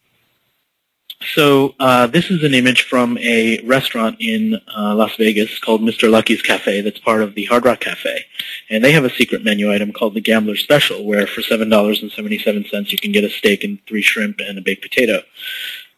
So 1.34 1.76
uh, 1.80 2.08
this 2.08 2.30
is 2.30 2.44
an 2.44 2.54
image 2.54 2.84
from 2.84 3.18
a 3.18 3.62
restaurant 3.66 4.18
in 4.20 4.60
uh, 4.76 4.96
Las 4.96 5.16
Vegas 5.16 5.58
called 5.60 5.82
Mr. 5.82 6.10
Lucky's 6.10 6.42
Cafe 6.42 6.82
that's 6.82 7.00
part 7.00 7.22
of 7.22 7.36
the 7.36 7.46
Hard 7.46 7.66
Rock 7.66 7.80
Cafe. 7.80 8.26
And 8.70 8.84
they 8.84 8.92
have 8.92 9.06
a 9.06 9.10
secret 9.10 9.44
menu 9.44 9.72
item 9.72 9.94
called 9.94 10.14
the 10.14 10.22
Gambler 10.22 10.56
Special 10.56 11.06
where 11.06 11.26
for 11.26 11.42
$7.77 11.42 12.92
you 12.92 12.98
can 12.98 13.12
get 13.12 13.24
a 13.24 13.30
steak 13.30 13.64
and 13.64 13.80
three 13.88 14.02
shrimp 14.02 14.40
and 14.40 14.58
a 14.58 14.62
baked 14.62 14.82
potato. 14.82 15.22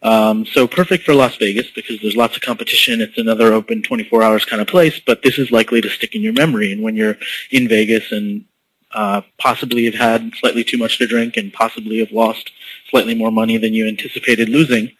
Um, 0.01 0.45
so 0.45 0.67
perfect 0.67 1.03
for 1.03 1.15
Las 1.15 1.35
Vegas 1.37 1.71
because 1.71 1.99
there's 2.01 2.15
lots 2.15 2.35
of 2.35 2.43
competition. 2.43 3.01
It's 3.01 3.17
another 3.17 3.53
open 3.53 3.81
24 3.81 4.21
hours 4.21 4.45
kind 4.45 4.61
of 4.61 4.67
place, 4.67 4.99
but 4.99 5.23
this 5.23 5.39
is 5.39 5.51
likely 5.51 5.81
to 5.81 5.89
stick 5.89 6.13
in 6.13 6.21
your 6.21 6.33
memory. 6.33 6.71
And 6.71 6.83
when 6.83 6.95
you're 6.95 7.17
in 7.51 7.67
Vegas 7.67 8.11
and 8.11 8.45
uh, 8.93 9.21
possibly 9.39 9.85
have 9.85 9.95
had 9.95 10.31
slightly 10.35 10.63
too 10.63 10.77
much 10.77 10.97
to 10.99 11.07
drink 11.07 11.37
and 11.37 11.51
possibly 11.51 11.99
have 11.99 12.11
lost 12.11 12.51
slightly 12.89 13.15
more 13.15 13.31
money 13.31 13.57
than 13.57 13.73
you 13.73 13.87
anticipated 13.87 14.47
losing, 14.47 14.91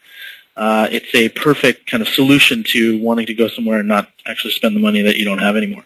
uh, 0.56 0.88
it's 0.90 1.14
a 1.14 1.28
perfect 1.30 1.86
kind 1.86 2.02
of 2.02 2.08
solution 2.08 2.64
to 2.64 3.00
wanting 3.02 3.26
to 3.26 3.34
go 3.34 3.48
somewhere 3.48 3.80
and 3.80 3.88
not 3.88 4.08
actually 4.26 4.52
spend 4.52 4.74
the 4.74 4.80
money 4.80 5.02
that 5.02 5.16
you 5.16 5.24
don't 5.24 5.38
have 5.38 5.56
anymore. 5.56 5.84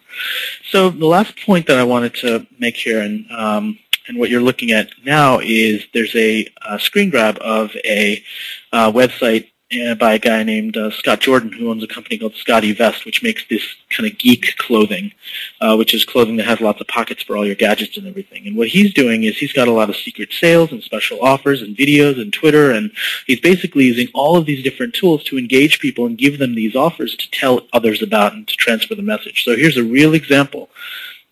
So 0.69 0.89
the 0.89 1.05
last 1.05 1.35
point 1.45 1.67
that 1.67 1.77
I 1.77 1.83
wanted 1.83 2.15
to 2.15 2.47
make 2.57 2.75
here, 2.75 3.01
and 3.01 3.29
um, 3.31 3.79
and 4.07 4.17
what 4.17 4.29
you're 4.29 4.41
looking 4.41 4.71
at 4.71 4.89
now 5.05 5.39
is 5.41 5.83
there's 5.93 6.15
a, 6.15 6.47
a 6.67 6.79
screen 6.79 7.09
grab 7.09 7.37
of 7.41 7.75
a 7.85 8.23
uh, 8.71 8.91
website 8.91 9.50
by 9.97 10.13
a 10.13 10.19
guy 10.19 10.43
named 10.43 10.75
uh, 10.75 10.91
Scott 10.91 11.21
Jordan, 11.21 11.51
who 11.51 11.69
owns 11.69 11.83
a 11.83 11.87
company 11.87 12.17
called 12.17 12.33
SCOTTeVEST, 12.33 13.05
which 13.05 13.23
makes 13.23 13.45
this 13.47 13.63
kind 13.89 14.09
of 14.09 14.17
geek 14.17 14.57
clothing, 14.57 15.13
uh, 15.61 15.75
which 15.75 15.93
is 15.93 16.03
clothing 16.03 16.35
that 16.37 16.45
has 16.45 16.59
lots 16.59 16.81
of 16.81 16.87
pockets 16.87 17.23
for 17.23 17.37
all 17.37 17.45
your 17.45 17.55
gadgets 17.55 17.97
and 17.97 18.05
everything. 18.05 18.45
And 18.47 18.57
what 18.57 18.67
he's 18.67 18.93
doing 18.93 19.23
is 19.23 19.37
he's 19.37 19.53
got 19.53 19.69
a 19.69 19.71
lot 19.71 19.89
of 19.89 19.95
secret 19.95 20.33
sales 20.33 20.71
and 20.71 20.83
special 20.83 21.21
offers 21.21 21.61
and 21.61 21.75
videos 21.75 22.21
and 22.21 22.33
Twitter, 22.33 22.71
and 22.71 22.91
he's 23.27 23.39
basically 23.39 23.85
using 23.85 24.09
all 24.13 24.35
of 24.35 24.45
these 24.45 24.63
different 24.63 24.93
tools 24.93 25.23
to 25.25 25.37
engage 25.37 25.79
people 25.79 26.05
and 26.05 26.17
give 26.17 26.37
them 26.37 26.53
these 26.53 26.75
offers 26.75 27.15
to 27.15 27.31
tell 27.31 27.61
others 27.71 28.01
about 28.01 28.33
and 28.33 28.47
to 28.49 28.55
transfer 28.57 28.95
the 28.95 29.01
message. 29.01 29.45
So 29.45 29.55
here's 29.55 29.77
a 29.77 29.83
real 29.83 30.13
example 30.13 30.69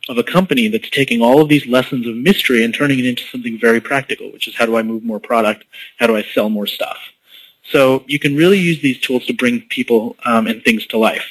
of 0.07 0.17
a 0.17 0.23
company 0.23 0.69
that's 0.69 0.89
taking 0.89 1.21
all 1.21 1.41
of 1.41 1.49
these 1.49 1.67
lessons 1.67 2.07
of 2.07 2.15
mystery 2.15 2.63
and 2.63 2.73
turning 2.73 2.99
it 2.99 3.05
into 3.05 3.23
something 3.23 3.59
very 3.59 3.81
practical, 3.81 4.31
which 4.31 4.47
is 4.47 4.55
how 4.55 4.65
do 4.65 4.77
I 4.77 4.81
move 4.81 5.03
more 5.03 5.19
product? 5.19 5.65
How 5.97 6.07
do 6.07 6.15
I 6.15 6.23
sell 6.23 6.49
more 6.49 6.67
stuff? 6.67 6.97
So 7.71 8.03
you 8.07 8.19
can 8.19 8.35
really 8.35 8.57
use 8.57 8.81
these 8.81 8.99
tools 8.99 9.25
to 9.27 9.33
bring 9.33 9.61
people 9.61 10.15
um, 10.25 10.47
and 10.47 10.63
things 10.63 10.85
to 10.87 10.97
life. 10.97 11.25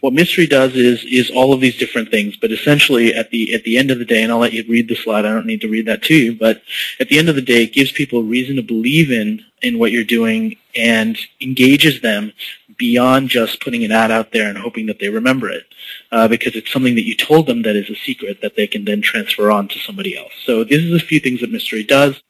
What 0.00 0.12
Mystery 0.12 0.46
does 0.46 0.74
is 0.74 1.04
is 1.04 1.30
all 1.30 1.52
of 1.52 1.60
these 1.60 1.76
different 1.76 2.10
things, 2.10 2.36
but 2.36 2.52
essentially 2.52 3.14
at 3.14 3.30
the 3.30 3.54
at 3.54 3.64
the 3.64 3.76
end 3.76 3.90
of 3.90 3.98
the 3.98 4.04
day, 4.04 4.22
and 4.22 4.32
I'll 4.32 4.38
let 4.38 4.52
you 4.52 4.64
read 4.68 4.88
the 4.88 4.94
slide. 4.94 5.26
I 5.26 5.32
don't 5.32 5.46
need 5.46 5.60
to 5.62 5.68
read 5.68 5.86
that 5.86 6.02
to 6.04 6.14
you, 6.14 6.34
but 6.34 6.62
at 7.00 7.08
the 7.08 7.18
end 7.18 7.28
of 7.28 7.34
the 7.34 7.42
day, 7.42 7.64
it 7.64 7.72
gives 7.72 7.92
people 7.92 8.20
a 8.20 8.22
reason 8.22 8.56
to 8.56 8.62
believe 8.62 9.10
in 9.10 9.44
in 9.62 9.78
what 9.78 9.92
you're 9.92 10.04
doing 10.04 10.56
and 10.76 11.18
engages 11.40 12.00
them 12.00 12.32
beyond 12.76 13.28
just 13.28 13.60
putting 13.60 13.84
an 13.84 13.92
ad 13.92 14.10
out 14.10 14.32
there 14.32 14.48
and 14.48 14.58
hoping 14.58 14.86
that 14.86 14.98
they 14.98 15.08
remember 15.08 15.48
it, 15.48 15.64
uh, 16.12 16.28
because 16.28 16.56
it's 16.56 16.72
something 16.72 16.94
that 16.94 17.06
you 17.06 17.16
told 17.16 17.46
them 17.46 17.62
that 17.62 17.76
is 17.76 17.88
a 17.88 17.94
secret 17.94 18.40
that 18.42 18.56
they 18.56 18.66
can 18.66 18.84
then 18.84 19.00
transfer 19.00 19.50
on 19.50 19.68
to 19.68 19.78
somebody 19.78 20.16
else. 20.16 20.32
So 20.44 20.64
this 20.64 20.82
is 20.82 20.92
a 20.94 21.06
few 21.06 21.20
things 21.20 21.40
that 21.40 21.52
Mystery 21.52 21.84
does. 21.84 22.20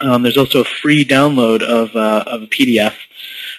Um, 0.00 0.22
there's 0.22 0.36
also 0.36 0.60
a 0.60 0.64
free 0.64 1.04
download 1.04 1.62
of, 1.62 1.94
uh, 1.94 2.24
of 2.26 2.42
a 2.42 2.46
PDF, 2.46 2.94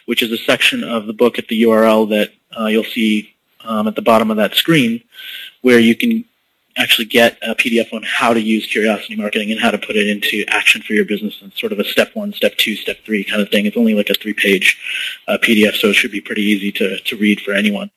which 0.06 0.24
is 0.24 0.32
a 0.32 0.38
section 0.38 0.84
of 0.84 1.06
the 1.06 1.14
book 1.14 1.38
at 1.38 1.48
the 1.48 1.64
URL 1.64 2.10
that 2.10 2.32
uh, 2.60 2.66
you'll 2.66 2.84
see 2.84 3.34
um, 3.64 3.88
at 3.88 3.96
the 3.96 4.02
bottom 4.02 4.32
of 4.32 4.38
that 4.38 4.56
screen, 4.56 5.04
where 5.62 5.80
you 5.80 5.96
can 5.96 6.26
actually 6.78 7.06
get 7.06 7.38
a 7.42 7.54
PDF 7.54 7.94
on 7.94 8.02
how 8.04 8.34
to 8.34 8.42
use 8.42 8.66
curiosity 8.66 9.16
marketing 9.16 9.52
and 9.52 9.60
how 9.60 9.72
to 9.72 9.78
put 9.78 9.96
it 9.96 10.08
into 10.08 10.44
action 10.48 10.82
for 10.82 10.94
your 10.94 11.06
business. 11.06 11.38
It's 11.42 11.60
sort 11.60 11.72
of 11.72 11.80
a 11.80 11.84
step 11.84 12.16
one, 12.16 12.34
step 12.34 12.56
two, 12.58 12.76
step 12.76 12.98
three 13.06 13.24
kind 13.24 13.42
of 13.42 13.50
thing. 13.50 13.66
It's 13.66 13.78
only 13.78 13.94
like 13.94 14.10
a 14.10 14.14
three-page 14.14 14.80
uh, 15.28 15.38
PDF, 15.42 15.76
so 15.76 15.90
it 15.90 15.94
should 15.94 16.12
be 16.12 16.22
pretty 16.22 16.44
easy 16.44 16.72
to, 16.74 16.98
to 17.00 17.18
read 17.18 17.42
for 17.42 17.54
anyone. 17.54 17.92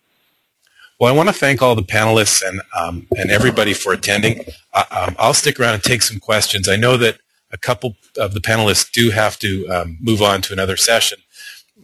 Well, 1.01 1.13
I 1.13 1.17
want 1.17 1.29
to 1.29 1.35
thank 1.35 1.61
all 1.61 1.75
the 1.75 1.83
panelists 1.83 2.47
and 2.47 2.61
um, 2.79 3.07
and 3.17 3.31
everybody 3.31 3.75
for 3.75 3.93
attending. 3.93 4.45
Uh, 4.73 4.85
um, 4.91 5.17
I'll 5.19 5.35
stick 5.35 5.59
around 5.59 5.75
and 5.75 5.83
take 5.83 6.03
some 6.03 6.21
questions. 6.21 6.69
I 6.69 6.77
know 6.77 6.97
that 6.97 7.19
a 7.55 7.59
couple 7.59 7.97
of 8.19 8.35
the 8.35 8.41
panelists 8.41 8.91
do 8.91 9.11
have 9.11 9.39
to 9.39 9.67
um, 9.69 9.97
move 10.01 10.21
on 10.21 10.43
to 10.43 10.53
another 10.53 10.77
session. 10.77 11.19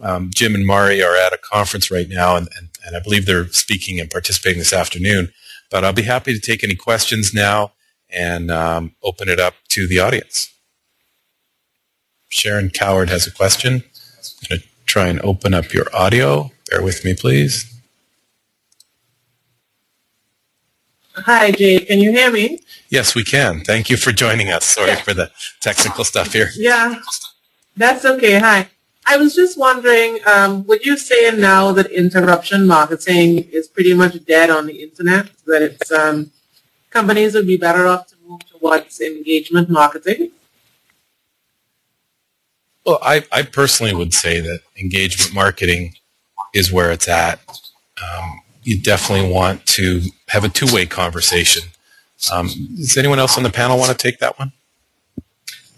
Um, 0.01 0.31
Jim 0.35 0.55
and 0.55 0.67
Mari 0.67 1.03
are 1.03 1.17
at 1.17 1.33
a 1.33 1.39
conference 1.39 1.91
right 1.91 2.09
now, 2.09 2.37
and, 2.37 2.49
and, 2.57 2.69
and 2.85 2.97
I 2.97 3.01
believe 3.01 3.25
they're 3.25 3.49
speaking 3.49 4.01
and 4.01 4.11
participating 4.11 4.59
this 4.59 4.73
afternoon. 4.73 5.33
But 5.71 5.85
I'll 5.85 5.93
be 5.93 6.03
happy 6.03 6.35
to 6.35 6.41
take 6.41 6.65
any 6.65 6.75
questions 6.75 7.33
now 7.33 7.73
and 8.09 8.51
um, 8.51 8.97
open 9.03 9.29
it 9.29 9.39
up 9.39 9.55
to 9.69 9.87
the 9.87 10.01
audience. 10.01 10.53
Sharon 12.29 12.71
Coward 12.71 13.09
has 13.09 13.27
a 13.27 13.31
question. 13.31 13.85
I'm 13.85 14.49
going 14.49 14.61
to 14.61 14.67
try 14.87 15.07
and 15.07 15.21
open 15.23 15.55
up 15.55 15.73
your 15.73 15.87
audio. 15.95 16.51
Bear 16.69 16.83
with 16.83 17.05
me, 17.05 17.15
please. 17.15 17.80
Hi, 21.27 21.51
Jay. 21.51 21.81
Can 21.81 22.01
you 22.01 22.13
hear 22.13 22.31
me? 22.31 22.61
Yes, 22.89 23.15
we 23.15 23.25
can. 23.25 23.61
Thank 23.61 23.91
you 23.91 23.97
for 23.97 24.13
joining 24.13 24.49
us. 24.49 24.65
Sorry 24.65 24.97
for 24.97 25.15
the 25.15 25.31
technical 25.61 26.05
stuff 26.05 26.33
here. 26.33 26.51
Yeah, 26.57 26.97
that's 27.77 28.05
okay. 28.05 28.39
Hi. 28.39 28.69
I 29.07 29.17
was 29.17 29.35
just 29.35 29.59
wondering, 29.59 30.19
um, 30.27 30.67
would 30.67 30.85
you 30.85 30.97
say 30.97 31.31
now 31.31 31.73
that 31.73 31.91
interruption 31.91 32.67
marketing 32.67 33.49
is 33.51 33.67
pretty 33.67 33.95
much 33.95 34.25
dead 34.25 34.51
on 34.51 34.67
the 34.67 34.83
internet? 34.83 35.31
That 35.47 35.63
it's 35.63 35.91
um, 35.91 36.31
companies 36.91 37.35
would 37.35 37.47
be 37.47 37.57
better 37.57 37.87
off 37.87 38.07
to 38.09 38.17
move 38.27 38.41
towards 38.51 39.01
engagement 39.01 39.69
marketing? 39.69 40.31
Well, 42.85 42.99
I, 43.03 43.25
I 43.33 43.43
personally 43.43 43.95
would 43.95 44.15
say 44.15 44.41
that 44.41 44.61
engagement 44.79 45.35
marketing 45.35 45.95
is 46.55 46.73
where 46.73 46.91
it's 46.91 47.09
at. 47.09 47.41
Um, 48.03 48.41
you 48.71 48.81
definitely 48.81 49.29
want 49.29 49.67
to 49.67 50.01
have 50.29 50.45
a 50.45 50.49
two-way 50.49 50.87
conversation. 50.87 51.65
Um, 52.33 52.47
does 52.77 52.97
anyone 52.97 53.19
else 53.19 53.37
on 53.37 53.43
the 53.43 53.51
panel 53.51 53.77
want 53.77 53.91
to 53.91 53.99
take 53.99 54.21
that 54.21 54.39
one? 54.39 54.53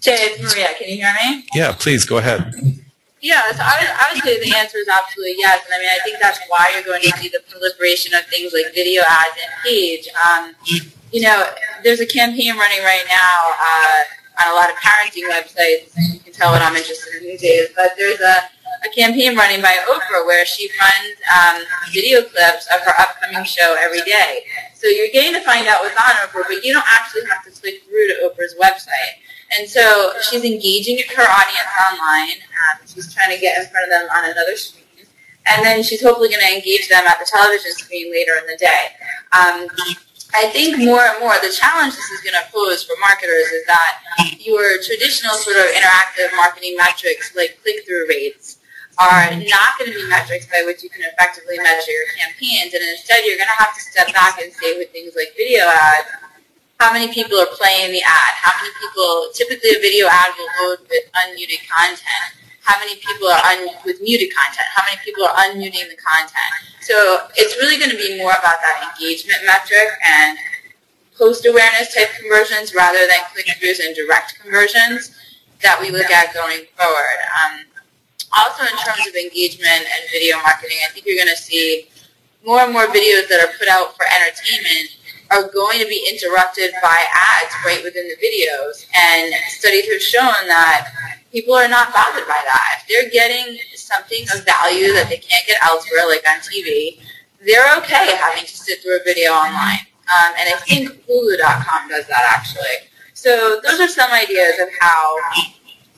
It's 0.05 0.39
Maria. 0.43 0.67
Can 0.77 0.89
you 0.89 0.97
hear 0.97 1.13
me? 1.25 1.43
Yeah, 1.55 1.71
please 1.71 2.05
go 2.05 2.17
ahead. 2.17 2.53
Yeah, 3.19 3.41
so 3.53 3.63
I, 3.63 3.87
I 3.97 4.13
would 4.13 4.23
say 4.23 4.37
the 4.37 4.55
answer 4.55 4.77
is 4.77 4.87
absolutely 4.87 5.35
yes. 5.39 5.65
And 5.65 5.73
I 5.73 5.79
mean, 5.79 5.89
I 5.89 6.03
think 6.03 6.17
that's 6.21 6.39
why 6.49 6.71
you're 6.75 6.83
going 6.83 7.01
to 7.01 7.17
see 7.17 7.29
the 7.29 7.41
proliferation 7.49 8.13
of 8.13 8.27
things 8.27 8.53
like 8.53 8.75
video 8.75 9.01
ads 9.09 9.37
and 9.41 9.51
page. 9.65 10.07
Um, 10.13 10.53
you 11.11 11.21
know, 11.21 11.49
there's 11.83 11.99
a 11.99 12.05
campaign 12.05 12.55
running 12.57 12.83
right 12.83 13.05
now 13.09 13.39
uh, 13.57 14.43
on 14.43 14.53
a 14.53 14.55
lot 14.55 14.69
of 14.69 14.75
parenting 14.75 15.25
websites. 15.31 15.89
You 16.13 16.19
can 16.19 16.33
tell 16.33 16.51
what 16.51 16.61
I'm 16.61 16.75
interested 16.75 17.23
in 17.23 17.23
these 17.23 17.41
days. 17.41 17.69
But 17.75 17.93
there's 17.97 18.19
a, 18.19 18.35
a 18.83 18.89
campaign 18.89 19.35
running 19.35 19.61
by 19.61 19.77
Oprah 19.89 20.25
where 20.25 20.45
she 20.45 20.69
runs 20.79 21.15
um, 21.31 21.63
video 21.91 22.21
clips 22.21 22.67
of 22.73 22.81
her 22.81 22.93
upcoming 22.99 23.43
show 23.43 23.75
every 23.79 24.01
day. 24.01 24.43
So 24.73 24.87
you're 24.87 25.11
getting 25.11 25.33
to 25.33 25.41
find 25.41 25.67
out 25.67 25.81
what's 25.81 25.95
on 25.95 26.15
Oprah, 26.27 26.43
but 26.47 26.63
you 26.63 26.73
don't 26.73 26.85
actually 26.87 27.25
have 27.29 27.43
to 27.45 27.51
click 27.51 27.83
through 27.83 28.07
to 28.09 28.29
Oprah's 28.29 28.55
website. 28.61 29.23
And 29.57 29.69
so 29.69 30.13
she's 30.29 30.43
engaging 30.43 30.97
her 31.15 31.23
audience 31.23 31.69
online. 31.91 32.41
Um, 32.41 32.87
she's 32.87 33.13
trying 33.13 33.33
to 33.33 33.39
get 33.39 33.61
in 33.61 33.69
front 33.69 33.85
of 33.85 33.91
them 33.91 34.09
on 34.15 34.31
another 34.31 34.55
screen. 34.55 34.83
And 35.45 35.63
then 35.63 35.83
she's 35.83 36.01
hopefully 36.01 36.29
going 36.29 36.41
to 36.41 36.55
engage 36.55 36.87
them 36.87 37.03
at 37.05 37.19
the 37.19 37.25
television 37.29 37.71
screen 37.73 38.11
later 38.11 38.31
in 38.39 38.47
the 38.47 38.57
day. 38.57 38.95
Um, 39.33 39.67
I 40.33 40.49
think 40.49 40.81
more 40.81 41.01
and 41.01 41.19
more 41.21 41.37
the 41.41 41.53
challenge 41.53 41.93
this 41.93 42.09
is 42.09 42.21
going 42.25 42.33
to 42.33 42.45
pose 42.49 42.83
for 42.83 42.97
marketers 42.99 43.53
is 43.53 43.65
that 43.69 44.01
your 44.41 44.81
traditional 44.81 45.37
sort 45.37 45.57
of 45.57 45.69
interactive 45.77 46.33
marketing 46.35 46.75
metrics 46.75 47.35
like 47.37 47.61
click-through 47.61 48.09
rates 48.09 48.57
are 48.97 49.29
not 49.29 49.77
going 49.77 49.93
to 49.93 49.97
be 49.97 50.05
metrics 50.09 50.45
by 50.49 50.61
which 50.65 50.81
you 50.81 50.89
can 50.89 51.05
effectively 51.05 51.57
measure 51.61 51.93
your 51.93 52.09
campaigns. 52.17 52.73
And 52.73 52.81
instead 52.81 53.25
you're 53.25 53.37
going 53.37 53.49
to 53.49 53.61
have 53.61 53.73
to 53.73 53.81
step 53.81 54.09
back 54.13 54.41
and 54.41 54.51
say 54.53 54.77
with 54.77 54.89
things 54.89 55.13
like 55.13 55.33
video 55.37 55.65
ads, 55.69 56.09
how 56.81 56.91
many 56.93 57.13
people 57.13 57.37
are 57.37 57.53
playing 57.53 57.93
the 57.93 58.01
ad, 58.01 58.33
how 58.41 58.57
many 58.57 58.73
people, 58.81 59.29
typically 59.33 59.77
a 59.77 59.79
video 59.79 60.09
ad 60.09 60.33
will 60.37 60.49
load 60.61 60.81
with 60.89 61.05
unmuted 61.13 61.61
content, 61.69 62.29
how 62.65 62.79
many 62.79 62.97
people 62.97 63.27
are 63.29 63.41
un, 63.53 63.69
with 63.85 64.01
muted 64.01 64.33
content, 64.33 64.65
how 64.73 64.83
many 64.85 64.97
people 65.05 65.23
are 65.23 65.35
unmuting 65.45 65.87
the 65.89 65.99
content. 66.01 66.72
So 66.83 67.27
it's 67.35 67.55
really 67.57 67.79
going 67.79 67.91
to 67.91 67.97
be 67.97 68.17
more 68.17 68.31
about 68.31 68.59
that 68.59 68.91
engagement 68.91 69.39
metric 69.45 69.95
and 70.05 70.37
post-awareness 71.17 71.95
type 71.95 72.09
conversions 72.19 72.75
rather 72.75 73.07
than 73.07 73.23
click-throughs 73.31 73.79
and 73.79 73.95
direct 73.95 74.39
conversions 74.41 75.15
that 75.61 75.79
we 75.79 75.91
look 75.91 76.11
at 76.11 76.33
going 76.33 76.67
forward. 76.75 77.19
Um, 77.31 77.65
also 78.35 78.63
in 78.63 78.75
terms 78.83 79.07
of 79.07 79.15
engagement 79.15 79.87
and 79.87 80.01
video 80.11 80.37
marketing, 80.43 80.77
I 80.83 80.91
think 80.91 81.05
you're 81.05 81.15
going 81.15 81.33
to 81.33 81.41
see 81.41 81.87
more 82.45 82.59
and 82.59 82.73
more 82.73 82.87
videos 82.87 83.29
that 83.29 83.39
are 83.39 83.53
put 83.57 83.69
out 83.69 83.95
for 83.95 84.03
entertainment 84.03 84.97
are 85.33 85.49
going 85.49 85.79
to 85.79 85.87
be 85.87 86.05
interrupted 86.11 86.71
by 86.81 87.05
ads 87.13 87.53
right 87.65 87.83
within 87.83 88.07
the 88.07 88.15
videos. 88.21 88.85
And 88.95 89.33
studies 89.49 89.91
have 89.91 90.01
shown 90.01 90.47
that 90.47 90.89
people 91.31 91.55
are 91.55 91.67
not 91.67 91.93
bothered 91.93 92.27
by 92.27 92.41
that. 92.45 92.79
If 92.79 92.87
they're 92.87 93.09
getting 93.09 93.57
something 93.75 94.23
of 94.33 94.45
value 94.45 94.93
that 94.93 95.09
they 95.09 95.17
can't 95.17 95.45
get 95.47 95.57
elsewhere, 95.63 96.05
like 96.07 96.23
on 96.29 96.39
TV, 96.39 96.99
they're 97.45 97.75
okay 97.77 98.15
having 98.15 98.45
to 98.45 98.57
sit 98.57 98.81
through 98.81 98.97
a 98.97 99.03
video 99.03 99.31
online. 99.31 99.79
Um, 100.07 100.33
and 100.37 100.53
I 100.53 100.57
think 100.67 100.89
Hulu.com 101.07 101.89
does 101.89 102.07
that 102.07 102.23
actually. 102.35 102.89
So 103.13 103.61
those 103.67 103.79
are 103.79 103.87
some 103.87 104.11
ideas 104.11 104.59
of 104.59 104.67
how 104.79 105.17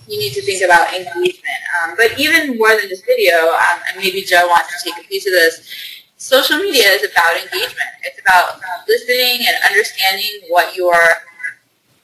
you 0.07 0.19
need 0.19 0.33
to 0.33 0.41
think 0.41 0.63
about 0.63 0.93
engagement. 0.93 1.61
Um, 1.83 1.95
but 1.97 2.19
even 2.19 2.57
more 2.57 2.69
than 2.69 2.87
just 2.87 3.05
video, 3.05 3.33
um, 3.49 3.79
and 3.89 3.97
maybe 3.97 4.21
Joe 4.21 4.47
wants 4.47 4.69
to 4.71 4.89
take 4.89 5.03
a 5.03 5.07
piece 5.07 5.25
of 5.25 5.33
this, 5.33 5.94
social 6.17 6.57
media 6.57 6.87
is 6.89 7.09
about 7.09 7.35
engagement. 7.35 7.89
It's 8.03 8.19
about 8.19 8.59
listening 8.87 9.47
and 9.47 9.55
understanding 9.69 10.31
what 10.49 10.75
your 10.75 10.95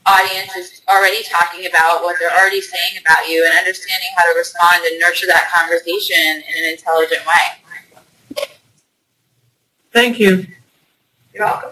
audience 0.05 0.55
is 0.55 0.81
already 0.89 1.23
talking 1.23 1.65
about, 1.65 2.03
what 2.03 2.17
they're 2.19 2.31
already 2.31 2.61
saying 2.61 3.01
about 3.01 3.27
you, 3.29 3.45
and 3.45 3.57
understanding 3.57 4.09
how 4.17 4.31
to 4.31 4.37
respond 4.37 4.83
and 4.85 4.99
nurture 4.99 5.27
that 5.27 5.49
conversation 5.55 6.17
in 6.17 6.63
an 6.63 6.71
intelligent 6.71 7.21
way. 7.25 8.45
Thank 9.93 10.19
you. 10.19 10.47
You're 11.33 11.45
welcome. 11.45 11.71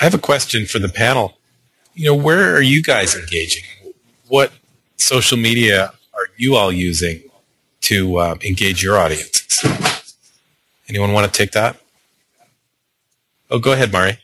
I 0.00 0.04
have 0.04 0.14
a 0.14 0.18
question 0.18 0.66
for 0.66 0.78
the 0.78 0.88
panel. 0.88 1.38
You 1.94 2.06
know, 2.06 2.14
where 2.14 2.54
are 2.54 2.62
you 2.62 2.82
guys 2.82 3.14
engaging? 3.14 3.62
What 4.26 4.52
social 4.96 5.38
media 5.38 5.92
are 6.12 6.28
you 6.36 6.56
all 6.56 6.72
using 6.72 7.22
to 7.82 8.16
uh, 8.18 8.34
engage 8.42 8.82
your 8.82 8.98
audiences? 8.98 10.03
Anyone 10.88 11.12
want 11.12 11.32
to 11.32 11.36
take 11.36 11.52
that? 11.52 11.76
Oh, 13.50 13.58
go 13.58 13.72
ahead, 13.72 13.92
Mari. 13.92 14.18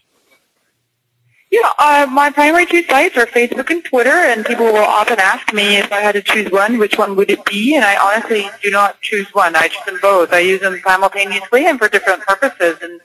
Yeah, 1.51 1.73
uh, 1.79 2.07
my 2.09 2.31
primary 2.31 2.65
two 2.65 2.85
sites 2.85 3.17
are 3.17 3.27
Facebook 3.27 3.71
and 3.71 3.85
Twitter, 3.85 4.11
and 4.11 4.47
people 4.47 4.67
will 4.67 4.77
often 4.77 5.19
ask 5.19 5.53
me 5.53 5.79
if 5.79 5.91
I 5.93 6.01
had 6.01 6.13
to 6.13 6.23
choose 6.23 6.51
one, 6.53 6.79
which 6.79 6.97
one 6.97 7.17
would 7.17 7.29
it 7.29 7.45
be? 7.45 7.75
And 7.75 7.85
I 7.85 7.97
honestly 7.97 8.49
do 8.63 8.71
not 8.71 9.01
choose 9.01 9.27
one. 9.35 9.57
I 9.57 9.67
choose 9.67 9.85
them 9.85 9.99
both. 10.01 10.33
I 10.33 10.39
use 10.41 10.61
them 10.61 10.81
simultaneously 10.85 11.67
and 11.67 11.77
for 11.77 11.89
different 11.89 12.23
purposes. 12.23 12.79
And 12.83 13.01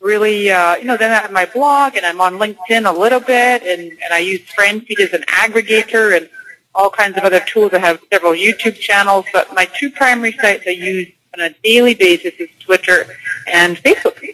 really, 0.00 0.50
uh, 0.50 0.74
you 0.76 0.84
know, 0.84 0.96
then 0.96 1.12
I 1.12 1.20
have 1.20 1.30
my 1.30 1.46
blog, 1.46 1.96
and 1.96 2.04
I'm 2.04 2.20
on 2.20 2.34
LinkedIn 2.34 2.84
a 2.88 2.98
little 2.98 3.20
bit, 3.20 3.62
and, 3.62 3.82
and 3.82 4.12
I 4.12 4.18
use 4.18 4.40
FriendFeed 4.58 4.98
as 4.98 5.12
an 5.12 5.22
aggregator, 5.28 6.16
and 6.16 6.28
all 6.74 6.90
kinds 6.90 7.16
of 7.16 7.24
other 7.24 7.40
tools. 7.40 7.72
I 7.72 7.78
have 7.78 8.00
several 8.12 8.32
YouTube 8.32 8.74
channels, 8.74 9.26
but 9.32 9.54
my 9.54 9.66
two 9.66 9.90
primary 9.90 10.32
sites 10.32 10.64
I 10.66 10.70
use 10.70 11.08
on 11.34 11.40
a 11.40 11.50
daily 11.62 11.94
basis 11.94 12.34
is 12.38 12.48
Twitter 12.60 13.06
and 13.52 13.76
Facebook. 13.78 14.33